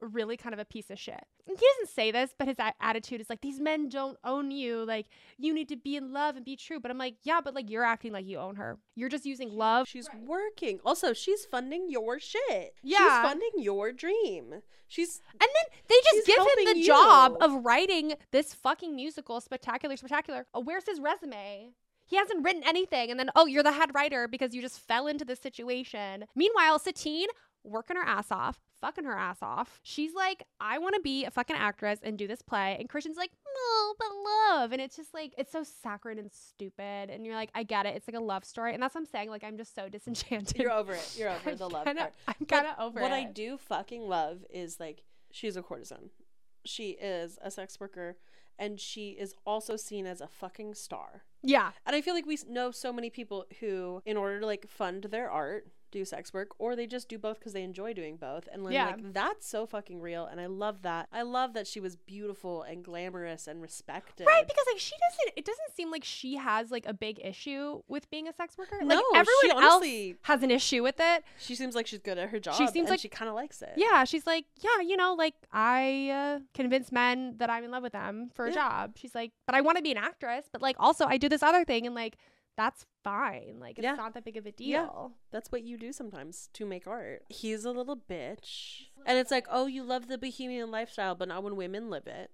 really 0.00 0.36
kind 0.36 0.52
of 0.52 0.58
a 0.58 0.64
piece 0.66 0.90
of 0.90 0.98
shit. 0.98 1.24
He 1.46 1.52
doesn't 1.54 1.88
say 1.94 2.10
this, 2.10 2.34
but 2.38 2.46
his 2.48 2.58
a- 2.58 2.74
attitude 2.80 3.20
is 3.22 3.30
like, 3.30 3.40
these 3.40 3.58
men 3.58 3.88
don't 3.88 4.18
own 4.22 4.50
you. 4.50 4.84
Like, 4.84 5.06
you 5.38 5.54
need 5.54 5.68
to 5.70 5.76
be 5.76 5.96
in 5.96 6.12
love 6.12 6.36
and 6.36 6.44
be 6.44 6.56
true. 6.56 6.78
But 6.78 6.90
I'm 6.90 6.98
like, 6.98 7.14
yeah, 7.22 7.40
but 7.42 7.54
like, 7.54 7.70
you're 7.70 7.84
acting 7.84 8.12
like 8.12 8.26
you 8.26 8.38
own 8.38 8.56
her. 8.56 8.78
You're 8.96 9.08
just 9.08 9.24
using 9.24 9.50
love. 9.50 9.88
She's 9.88 10.08
working. 10.26 10.80
Also, 10.84 11.12
she's 11.14 11.46
funding 11.46 11.86
your 11.88 12.18
shit. 12.18 12.74
Yeah. 12.82 12.98
She's 12.98 13.30
funding 13.30 13.50
your 13.56 13.92
dream. 13.92 14.54
She's 14.88 15.22
And 15.32 15.40
then 15.40 15.78
they 15.88 15.94
just 16.12 16.26
give 16.26 16.38
him 16.38 16.74
the 16.74 16.78
you. 16.80 16.86
job 16.86 17.36
of 17.40 17.64
writing 17.64 18.14
this 18.30 18.52
fucking 18.52 18.94
musical, 18.94 19.40
Spectacular, 19.40 19.96
Spectacular. 19.96 20.46
Oh, 20.52 20.60
where's 20.60 20.86
his 20.86 21.00
resume? 21.00 21.70
He 22.14 22.18
hasn't 22.18 22.44
written 22.44 22.62
anything. 22.64 23.10
And 23.10 23.18
then, 23.18 23.28
oh, 23.34 23.46
you're 23.46 23.64
the 23.64 23.72
head 23.72 23.90
writer 23.92 24.28
because 24.28 24.54
you 24.54 24.62
just 24.62 24.78
fell 24.78 25.08
into 25.08 25.24
this 25.24 25.40
situation. 25.40 26.26
Meanwhile, 26.36 26.78
Satine 26.78 27.26
working 27.64 27.96
her 27.96 28.04
ass 28.04 28.30
off, 28.30 28.60
fucking 28.80 29.02
her 29.04 29.16
ass 29.18 29.38
off. 29.42 29.80
She's 29.82 30.14
like, 30.14 30.44
I 30.60 30.78
want 30.78 30.94
to 30.94 31.00
be 31.00 31.24
a 31.24 31.32
fucking 31.32 31.56
actress 31.56 31.98
and 32.04 32.16
do 32.16 32.28
this 32.28 32.40
play. 32.40 32.76
And 32.78 32.88
Christian's 32.88 33.16
like, 33.16 33.32
no, 33.32 33.94
but 33.98 34.06
love. 34.24 34.70
And 34.70 34.80
it's 34.80 34.94
just 34.94 35.12
like, 35.12 35.34
it's 35.36 35.50
so 35.50 35.64
saccharine 35.64 36.20
and 36.20 36.30
stupid. 36.30 37.10
And 37.10 37.26
you're 37.26 37.34
like, 37.34 37.50
I 37.52 37.64
get 37.64 37.84
it. 37.84 37.96
It's 37.96 38.06
like 38.06 38.16
a 38.16 38.22
love 38.22 38.44
story. 38.44 38.74
And 38.74 38.80
that's 38.80 38.94
what 38.94 39.00
I'm 39.00 39.06
saying. 39.06 39.28
Like, 39.30 39.42
I'm 39.42 39.56
just 39.56 39.74
so 39.74 39.88
disenchanted. 39.88 40.56
you're 40.62 40.70
over 40.70 40.92
it. 40.92 41.16
You're 41.18 41.30
over 41.46 41.56
the 41.56 41.68
love 41.68 41.84
kinda- 41.84 42.02
part. 42.02 42.14
I'm 42.28 42.46
kind 42.46 42.66
of 42.68 42.74
over 42.78 43.00
what 43.00 43.10
it. 43.10 43.14
I 43.14 43.24
do 43.24 43.56
fucking 43.58 44.02
love 44.08 44.44
is 44.50 44.78
like 44.78 45.02
she's 45.32 45.56
a 45.56 45.62
courtesan. 45.62 46.10
She 46.64 46.90
is 46.90 47.40
a 47.42 47.50
sex 47.50 47.80
worker 47.80 48.18
and 48.58 48.80
she 48.80 49.10
is 49.10 49.34
also 49.46 49.76
seen 49.76 50.06
as 50.06 50.20
a 50.20 50.28
fucking 50.28 50.74
star. 50.74 51.24
Yeah. 51.42 51.72
And 51.84 51.94
I 51.94 52.00
feel 52.00 52.14
like 52.14 52.26
we 52.26 52.38
know 52.48 52.70
so 52.70 52.92
many 52.92 53.10
people 53.10 53.44
who 53.60 54.02
in 54.06 54.16
order 54.16 54.40
to 54.40 54.46
like 54.46 54.66
fund 54.68 55.04
their 55.04 55.30
art 55.30 55.68
do 55.94 56.04
sex 56.04 56.32
work 56.34 56.48
or 56.58 56.76
they 56.76 56.86
just 56.86 57.08
do 57.08 57.16
both 57.18 57.38
because 57.38 57.52
they 57.54 57.62
enjoy 57.62 57.92
doing 57.94 58.16
both 58.16 58.48
and 58.52 58.62
like, 58.64 58.74
Yeah. 58.74 58.86
like 58.86 59.12
that's 59.14 59.46
so 59.46 59.64
fucking 59.66 60.00
real 60.00 60.26
and 60.26 60.40
I 60.40 60.46
love 60.46 60.82
that. 60.82 61.08
I 61.12 61.22
love 61.22 61.54
that 61.54 61.66
she 61.66 61.80
was 61.80 61.96
beautiful 61.96 62.62
and 62.62 62.84
glamorous 62.84 63.46
and 63.46 63.62
respected. 63.62 64.26
Right, 64.26 64.46
because 64.46 64.64
like 64.72 64.80
she 64.80 64.94
doesn't. 65.08 65.32
It 65.38 65.44
doesn't 65.44 65.74
seem 65.74 65.90
like 65.90 66.04
she 66.04 66.36
has 66.36 66.70
like 66.70 66.84
a 66.86 66.92
big 66.92 67.20
issue 67.24 67.82
with 67.88 68.10
being 68.10 68.28
a 68.28 68.32
sex 68.34 68.58
worker. 68.58 68.78
No, 68.82 68.96
like 69.12 69.26
everyone 69.26 69.64
honestly- 69.64 70.10
else 70.10 70.18
has 70.22 70.42
an 70.42 70.50
issue 70.50 70.82
with 70.82 70.96
it. 70.98 71.24
She 71.38 71.54
seems 71.54 71.74
like 71.74 71.86
she's 71.86 72.00
good 72.00 72.18
at 72.18 72.28
her 72.30 72.40
job. 72.40 72.54
She 72.56 72.66
seems 72.66 72.76
and 72.86 72.90
like- 72.90 73.00
she 73.00 73.08
kind 73.08 73.28
of 73.28 73.34
likes 73.34 73.62
it. 73.62 73.72
Yeah, 73.76 74.04
she's 74.04 74.26
like, 74.26 74.44
yeah, 74.60 74.80
you 74.80 74.96
know, 74.96 75.14
like 75.14 75.34
I 75.52 76.10
uh, 76.10 76.38
convince 76.54 76.90
men 76.92 77.36
that 77.38 77.48
I'm 77.50 77.64
in 77.64 77.70
love 77.70 77.82
with 77.82 77.92
them 77.92 78.30
for 78.34 78.46
a 78.46 78.48
Yeah. 78.50 78.54
job. 78.54 78.92
She's 78.96 79.14
like, 79.14 79.32
but 79.46 79.54
I 79.54 79.60
want 79.60 79.76
to 79.78 79.82
be 79.82 79.92
an 79.92 79.98
actress, 79.98 80.46
but 80.52 80.60
like 80.60 80.76
also 80.78 81.04
I 81.06 81.16
do 81.18 81.28
this 81.28 81.42
other 81.42 81.64
thing, 81.64 81.86
and 81.86 81.94
like 81.94 82.16
that's 82.56 82.86
fine. 83.02 83.56
Like 83.60 83.78
it's 83.78 83.84
Yeah. 83.84 83.94
not 83.94 84.14
that 84.14 84.24
big 84.24 84.36
of 84.36 84.46
a 84.46 84.52
deal. 84.52 84.68
Yeah. 84.68 84.82
deal. 84.84 85.12
That's 85.30 85.50
what 85.52 85.62
you 85.62 85.76
do 85.76 85.92
sometimes 85.92 86.48
to 86.54 86.64
make 86.66 86.86
art. 86.86 87.24
He's 87.28 87.64
a 87.64 87.70
little 87.72 87.96
bitch. 87.96 88.86
And 89.06 89.18
it's 89.18 89.30
like, 89.30 89.46
oh, 89.50 89.66
you 89.66 89.82
love 89.82 90.08
the 90.08 90.18
bohemian 90.18 90.70
lifestyle, 90.70 91.14
but 91.14 91.28
not 91.28 91.42
when 91.42 91.56
women 91.56 91.90
live 91.90 92.06
it. 92.06 92.30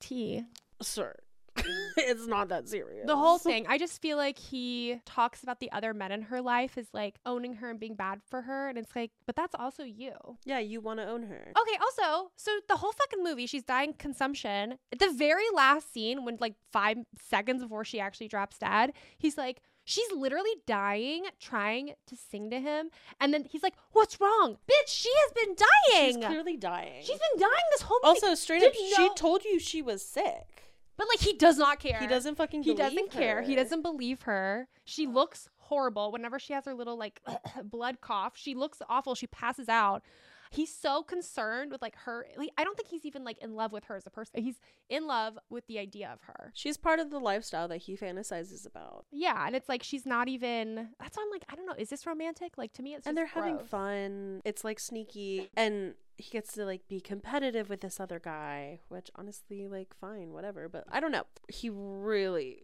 T. 0.00 0.44
Sir, 0.80 1.16
it's 1.96 2.26
not 2.26 2.48
that 2.48 2.68
serious. 2.68 3.06
The 3.06 3.16
whole 3.16 3.38
thing. 3.38 3.66
I 3.68 3.78
just 3.78 4.00
feel 4.00 4.16
like 4.16 4.38
he 4.38 5.00
talks 5.04 5.42
about 5.42 5.60
the 5.60 5.70
other 5.72 5.92
men 5.92 6.10
in 6.12 6.22
her 6.22 6.40
life 6.40 6.78
as 6.78 6.86
like 6.92 7.16
owning 7.26 7.54
her 7.54 7.70
and 7.70 7.78
being 7.78 7.94
bad 7.94 8.20
for 8.28 8.42
her, 8.42 8.68
and 8.68 8.78
it's 8.78 8.94
like, 8.96 9.10
but 9.26 9.36
that's 9.36 9.54
also 9.58 9.82
you. 9.84 10.12
Yeah, 10.44 10.58
you 10.60 10.80
want 10.80 11.00
to 11.00 11.06
own 11.06 11.24
her. 11.24 11.52
Okay, 11.60 11.78
also, 11.80 12.30
so 12.36 12.50
the 12.68 12.76
whole 12.76 12.92
fucking 12.92 13.22
movie, 13.22 13.46
she's 13.46 13.64
dying 13.64 13.94
consumption. 13.94 14.78
At 14.92 14.98
the 14.98 15.12
very 15.12 15.44
last 15.54 15.92
scene, 15.92 16.24
when 16.24 16.38
like 16.40 16.54
five 16.70 16.98
seconds 17.20 17.62
before 17.62 17.84
she 17.84 18.00
actually 18.00 18.28
drops 18.28 18.58
dead, 18.58 18.92
he's 19.18 19.36
like, 19.36 19.60
she's 19.84 20.10
literally 20.12 20.54
dying, 20.66 21.24
trying 21.40 21.92
to 22.06 22.16
sing 22.16 22.50
to 22.50 22.60
him. 22.60 22.88
And 23.20 23.34
then 23.34 23.44
he's 23.44 23.62
like, 23.62 23.74
What's 23.92 24.20
wrong? 24.20 24.56
Bitch, 24.68 24.86
she 24.88 25.10
has 25.10 25.32
been 25.32 25.54
dying. 25.56 26.14
She's 26.16 26.26
clearly 26.26 26.56
dying. 26.56 27.02
she's 27.02 27.18
been 27.18 27.40
dying 27.40 27.64
this 27.72 27.82
whole 27.82 27.98
movie. 28.02 28.08
also 28.22 28.34
straight 28.34 28.62
up, 28.62 28.72
didn't 28.72 28.94
she 28.96 29.10
told 29.14 29.44
you 29.44 29.58
she 29.58 29.82
was 29.82 30.02
sick. 30.04 30.71
But 30.96 31.06
like, 31.08 31.20
he 31.20 31.32
does 31.34 31.58
not 31.58 31.80
care. 31.80 31.98
He 32.00 32.06
doesn't 32.06 32.36
fucking. 32.36 32.62
He 32.62 32.74
doesn't 32.74 33.10
care. 33.10 33.42
He 33.42 33.54
doesn't 33.54 33.82
believe 33.82 34.22
her. 34.22 34.68
She 34.84 35.06
looks 35.06 35.48
horrible. 35.56 36.12
Whenever 36.12 36.38
she 36.38 36.52
has 36.52 36.64
her 36.66 36.74
little 36.74 36.96
like 36.96 37.20
blood 37.64 38.00
cough, 38.00 38.32
she 38.36 38.54
looks 38.54 38.82
awful. 38.88 39.14
She 39.14 39.26
passes 39.26 39.68
out. 39.68 40.02
He's 40.50 40.74
so 40.74 41.02
concerned 41.02 41.72
with 41.72 41.80
like 41.80 41.96
her. 42.04 42.26
Like 42.36 42.50
I 42.58 42.64
don't 42.64 42.76
think 42.76 42.90
he's 42.90 43.06
even 43.06 43.24
like 43.24 43.38
in 43.38 43.54
love 43.54 43.72
with 43.72 43.84
her 43.84 43.96
as 43.96 44.06
a 44.06 44.10
person. 44.10 44.42
He's 44.42 44.60
in 44.90 45.06
love 45.06 45.38
with 45.48 45.66
the 45.66 45.78
idea 45.78 46.10
of 46.12 46.20
her. 46.24 46.52
She's 46.54 46.76
part 46.76 47.00
of 47.00 47.10
the 47.10 47.18
lifestyle 47.18 47.68
that 47.68 47.78
he 47.78 47.96
fantasizes 47.96 48.66
about, 48.66 49.06
Yeah, 49.10 49.46
and 49.46 49.56
it's 49.56 49.70
like 49.70 49.82
she's 49.82 50.04
not 50.04 50.28
even. 50.28 50.90
That's 51.00 51.16
why 51.16 51.22
I'm 51.24 51.30
like, 51.30 51.44
I 51.48 51.54
don't 51.54 51.64
know. 51.64 51.74
Is 51.78 51.88
this 51.88 52.06
romantic? 52.06 52.58
Like 52.58 52.74
to 52.74 52.82
me, 52.82 52.92
it's 52.94 53.06
and 53.06 53.16
they're 53.16 53.24
having 53.24 53.60
fun. 53.60 54.42
It's 54.44 54.62
like 54.62 54.78
sneaky, 54.78 55.48
and 55.56 55.94
he 56.22 56.30
gets 56.30 56.52
to 56.52 56.64
like 56.64 56.86
be 56.88 57.00
competitive 57.00 57.68
with 57.68 57.80
this 57.80 57.98
other 57.98 58.20
guy, 58.20 58.80
which 58.88 59.10
honestly, 59.16 59.66
like, 59.66 59.94
fine, 60.00 60.32
whatever. 60.32 60.68
But 60.68 60.84
I 60.90 61.00
don't 61.00 61.12
know. 61.12 61.24
He 61.48 61.68
really 61.70 62.62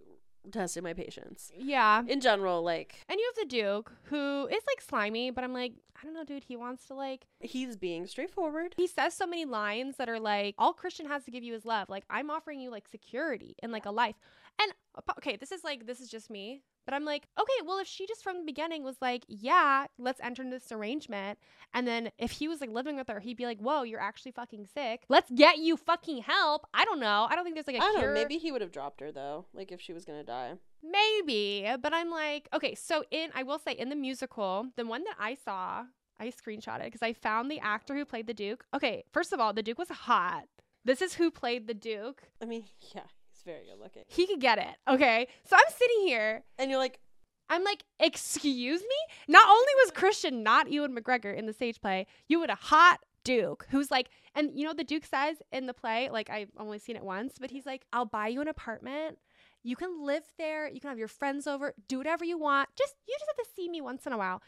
tested 0.52 0.82
my 0.84 0.94
patience. 0.94 1.50
Yeah. 1.56 2.02
In 2.06 2.20
general, 2.20 2.62
like 2.62 2.94
And 3.08 3.18
you 3.18 3.30
have 3.34 3.48
the 3.48 3.50
Duke, 3.56 3.92
who 4.04 4.46
is 4.46 4.62
like 4.66 4.80
slimy, 4.80 5.30
but 5.30 5.44
I'm 5.44 5.52
like, 5.52 5.72
I 6.00 6.04
don't 6.04 6.14
know, 6.14 6.24
dude. 6.24 6.44
He 6.44 6.56
wants 6.56 6.86
to 6.86 6.94
like 6.94 7.26
he's 7.40 7.76
being 7.76 8.06
straightforward. 8.06 8.74
he 8.76 8.86
says 8.86 9.14
so 9.14 9.26
many 9.26 9.44
lines 9.44 9.96
that 9.96 10.08
are 10.08 10.20
like 10.20 10.54
all 10.58 10.72
christian 10.72 11.06
has 11.06 11.24
to 11.24 11.30
give 11.30 11.42
you 11.42 11.54
is 11.54 11.64
love 11.64 11.88
like 11.88 12.04
i'm 12.10 12.30
offering 12.30 12.60
you 12.60 12.70
like 12.70 12.86
security 12.88 13.54
and 13.62 13.72
like 13.72 13.86
a 13.86 13.90
life 13.90 14.16
and 14.60 14.72
okay 15.16 15.36
this 15.36 15.52
is 15.52 15.62
like 15.64 15.86
this 15.86 16.00
is 16.00 16.08
just 16.08 16.28
me 16.30 16.62
but 16.84 16.94
i'm 16.94 17.04
like 17.04 17.26
okay 17.38 17.66
well 17.66 17.78
if 17.78 17.86
she 17.86 18.06
just 18.06 18.22
from 18.22 18.38
the 18.38 18.44
beginning 18.44 18.82
was 18.82 18.96
like 19.00 19.24
yeah 19.28 19.86
let's 19.98 20.20
enter 20.22 20.42
into 20.42 20.58
this 20.58 20.72
arrangement 20.72 21.38
and 21.72 21.86
then 21.86 22.10
if 22.18 22.32
he 22.32 22.48
was 22.48 22.60
like 22.60 22.70
living 22.70 22.96
with 22.96 23.08
her 23.08 23.20
he'd 23.20 23.36
be 23.36 23.46
like 23.46 23.60
whoa 23.60 23.82
you're 23.82 24.00
actually 24.00 24.32
fucking 24.32 24.66
sick 24.74 25.04
let's 25.08 25.30
get 25.30 25.58
you 25.58 25.76
fucking 25.76 26.22
help 26.22 26.66
i 26.74 26.84
don't 26.84 27.00
know 27.00 27.26
i 27.30 27.34
don't 27.34 27.44
think 27.44 27.54
there's 27.54 27.66
like 27.66 27.76
a 27.76 27.78
I 27.78 27.82
don't 27.82 27.98
cure 27.98 28.08
know. 28.08 28.14
Maybe 28.14 28.38
he 28.38 28.50
would 28.52 28.60
have 28.60 28.72
dropped 28.72 29.00
her 29.00 29.12
though, 29.12 29.46
like 29.52 29.70
if 29.70 29.80
she 29.80 29.92
was 29.92 30.04
gonna 30.04 30.24
die. 30.24 30.54
Maybe, 30.82 31.68
but 31.82 31.92
I'm 31.92 32.10
like, 32.10 32.48
okay, 32.54 32.74
so 32.74 33.04
in 33.10 33.30
I 33.34 33.42
will 33.42 33.58
say 33.58 33.72
in 33.72 33.88
the 33.88 33.96
musical, 33.96 34.66
the 34.76 34.86
one 34.86 35.04
that 35.04 35.16
I 35.18 35.34
saw, 35.34 35.84
I 36.20 36.28
screenshotted 36.28 36.84
because 36.84 37.02
I 37.02 37.12
found 37.12 37.50
the 37.50 37.60
actor 37.60 37.94
who 37.94 38.04
played 38.04 38.26
the 38.26 38.34
Duke. 38.34 38.64
Okay, 38.74 39.04
first 39.12 39.32
of 39.32 39.40
all, 39.40 39.52
the 39.52 39.62
Duke 39.62 39.78
was 39.78 39.88
hot. 39.88 40.44
This 40.84 41.02
is 41.02 41.14
who 41.14 41.30
played 41.30 41.66
the 41.66 41.74
Duke. 41.74 42.22
I 42.42 42.46
mean, 42.46 42.64
yeah, 42.94 43.02
he's 43.38 43.52
very 43.52 43.64
good 43.66 43.80
looking. 43.82 44.02
He 44.06 44.26
could 44.26 44.40
get 44.40 44.58
it. 44.58 44.76
Okay. 44.86 45.28
So 45.44 45.56
I'm 45.56 45.72
sitting 45.72 46.06
here. 46.06 46.42
And 46.58 46.70
you're 46.70 46.78
like, 46.78 47.00
I'm 47.48 47.64
like, 47.64 47.84
excuse 47.98 48.80
me? 48.80 49.14
Not 49.26 49.48
only 49.48 49.72
was 49.76 49.90
Christian 49.92 50.42
not 50.42 50.70
Ewan 50.70 50.94
McGregor 50.94 51.36
in 51.36 51.46
the 51.46 51.52
stage 51.52 51.80
play, 51.80 52.06
you 52.28 52.40
had 52.40 52.50
a 52.50 52.54
hot 52.54 53.00
Duke 53.24 53.66
who's 53.70 53.90
like, 53.90 54.10
and 54.34 54.50
you 54.54 54.66
know, 54.66 54.74
the 54.74 54.84
Duke 54.84 55.04
says 55.04 55.38
in 55.52 55.66
the 55.66 55.74
play, 55.74 56.08
like, 56.10 56.30
I've 56.30 56.50
only 56.58 56.78
seen 56.78 56.96
it 56.96 57.04
once, 57.04 57.34
but 57.40 57.50
he's 57.50 57.66
like, 57.66 57.84
I'll 57.92 58.06
buy 58.06 58.28
you 58.28 58.40
an 58.40 58.48
apartment. 58.48 59.18
You 59.62 59.76
can 59.76 60.04
live 60.04 60.24
there. 60.38 60.68
You 60.68 60.80
can 60.80 60.88
have 60.88 60.98
your 60.98 61.08
friends 61.08 61.46
over. 61.46 61.74
Do 61.88 61.98
whatever 61.98 62.24
you 62.24 62.38
want. 62.38 62.68
Just, 62.76 62.94
you 63.06 63.14
just 63.18 63.30
have 63.36 63.44
to 63.44 63.52
see 63.54 63.68
me 63.68 63.80
once 63.80 64.06
in 64.06 64.12
a 64.12 64.18
while. 64.18 64.42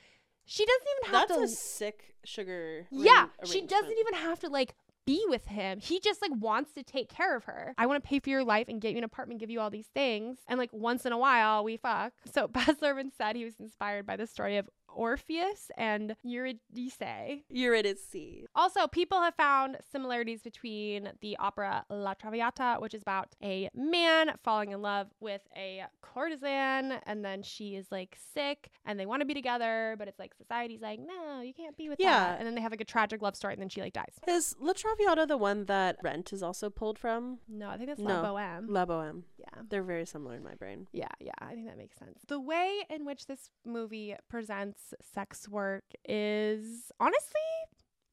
She 0.45 0.65
doesn't 0.65 0.87
even 0.99 1.13
have 1.15 1.29
that's 1.29 1.39
to. 1.39 1.45
a 1.45 1.49
sick 1.49 2.15
sugar. 2.25 2.87
Yeah, 2.91 3.27
she 3.45 3.61
doesn't 3.61 3.99
even 3.99 4.15
have 4.15 4.41
to 4.41 4.49
like 4.49 4.75
be 5.11 5.25
with 5.27 5.47
him. 5.47 5.81
He 5.81 5.99
just 5.99 6.23
like 6.23 6.31
wants 6.37 6.73
to 6.75 6.85
take 6.85 7.09
care 7.09 7.37
of 7.37 7.43
her. 7.45 7.75
I 7.77 7.87
want 7.87 8.01
to 8.01 8.09
pay 8.09 8.21
for 8.21 8.31
your 8.31 8.45
life 8.45 8.69
and 8.69 8.81
get 8.81 8.93
you 8.93 8.99
an 8.99 9.05
apartment, 9.05 9.41
give 9.41 9.51
you 9.51 9.59
all 9.59 9.69
these 9.69 9.89
things, 9.89 10.39
and 10.47 10.57
like 10.57 10.73
once 10.73 11.05
in 11.05 11.11
a 11.11 11.19
while 11.19 11.65
we 11.65 11.79
fuck. 11.79 12.13
So 12.33 12.47
Baz 12.53 12.77
Luhrmann 12.81 13.11
said 13.19 13.35
he 13.35 13.45
was 13.45 13.59
inspired 13.59 14.07
by 14.07 14.17
the 14.17 14.29
story 14.29 14.57
of 14.57 14.69
Orpheus 14.95 15.71
and 15.77 16.17
Eurydice. 16.23 17.43
Eurydice. 17.49 18.47
Also, 18.55 18.87
people 18.87 19.21
have 19.21 19.35
found 19.35 19.79
similarities 19.93 20.43
between 20.43 21.11
the 21.21 21.37
opera 21.39 21.85
La 21.91 22.15
Traviata, 22.15 22.77
which 22.81 22.95
is 22.95 23.03
about 23.03 23.35
a 23.43 23.69
man 23.75 24.33
falling 24.43 24.73
in 24.73 24.83
love 24.83 25.09
with 25.21 25.43
a 25.57 25.85
courtesan, 26.03 26.99
and 27.07 27.25
then 27.25 27.43
she 27.43 27.77
is 27.77 27.87
like 27.91 28.17
sick, 28.35 28.71
and 28.85 28.99
they 28.99 29.07
want 29.07 29.21
to 29.21 29.27
be 29.27 29.35
together, 29.35 29.95
but 29.99 30.09
it's 30.09 30.19
like 30.19 30.35
society's 30.35 30.81
like, 30.83 31.01
no, 31.01 31.41
you 31.41 31.55
can't 31.55 31.77
be 31.77 31.89
with 31.89 31.99
Yeah. 32.01 32.11
that. 32.31 32.39
And 32.39 32.47
then 32.47 32.55
they 32.55 32.61
have 32.61 32.73
like 32.73 32.81
a 32.81 32.85
tragic 32.85 33.23
love 33.23 33.37
story, 33.37 33.55
and 33.55 33.61
then 33.63 33.69
she 33.69 33.81
like 33.81 33.93
dies. 33.93 34.15
Is 34.27 34.57
La 34.61 34.73
Traviata 34.73 35.27
the 35.27 35.37
one 35.37 35.67
that 35.67 35.97
Rent 36.03 36.33
is 36.33 36.43
also 36.43 36.71
pulled 36.71 36.99
from? 36.99 37.39
No, 37.49 37.69
I 37.71 37.77
think 37.77 37.89
that's 37.89 38.01
No. 38.01 38.23
La 38.23 38.23
Boheme. 38.33 38.67
La 38.69 38.85
Boheme. 38.87 39.23
yeah. 39.39 39.47
They're 39.69 39.83
very 39.83 40.07
similar 40.07 40.35
in 40.37 40.43
my 40.43 40.55
brain. 40.55 40.89
Yeah, 40.93 41.09
yeah, 41.21 41.33
I 41.41 41.55
think 41.55 41.67
that 41.67 41.79
makes 41.79 41.97
sense. 41.99 42.19
The 42.27 42.41
way 42.41 42.81
in 42.91 43.05
which 43.05 43.27
this 43.27 43.51
movie 43.65 44.15
presents 44.29 44.80
sex 45.15 45.49
work 45.49 45.85
is 46.09 46.91
honestly 46.99 47.41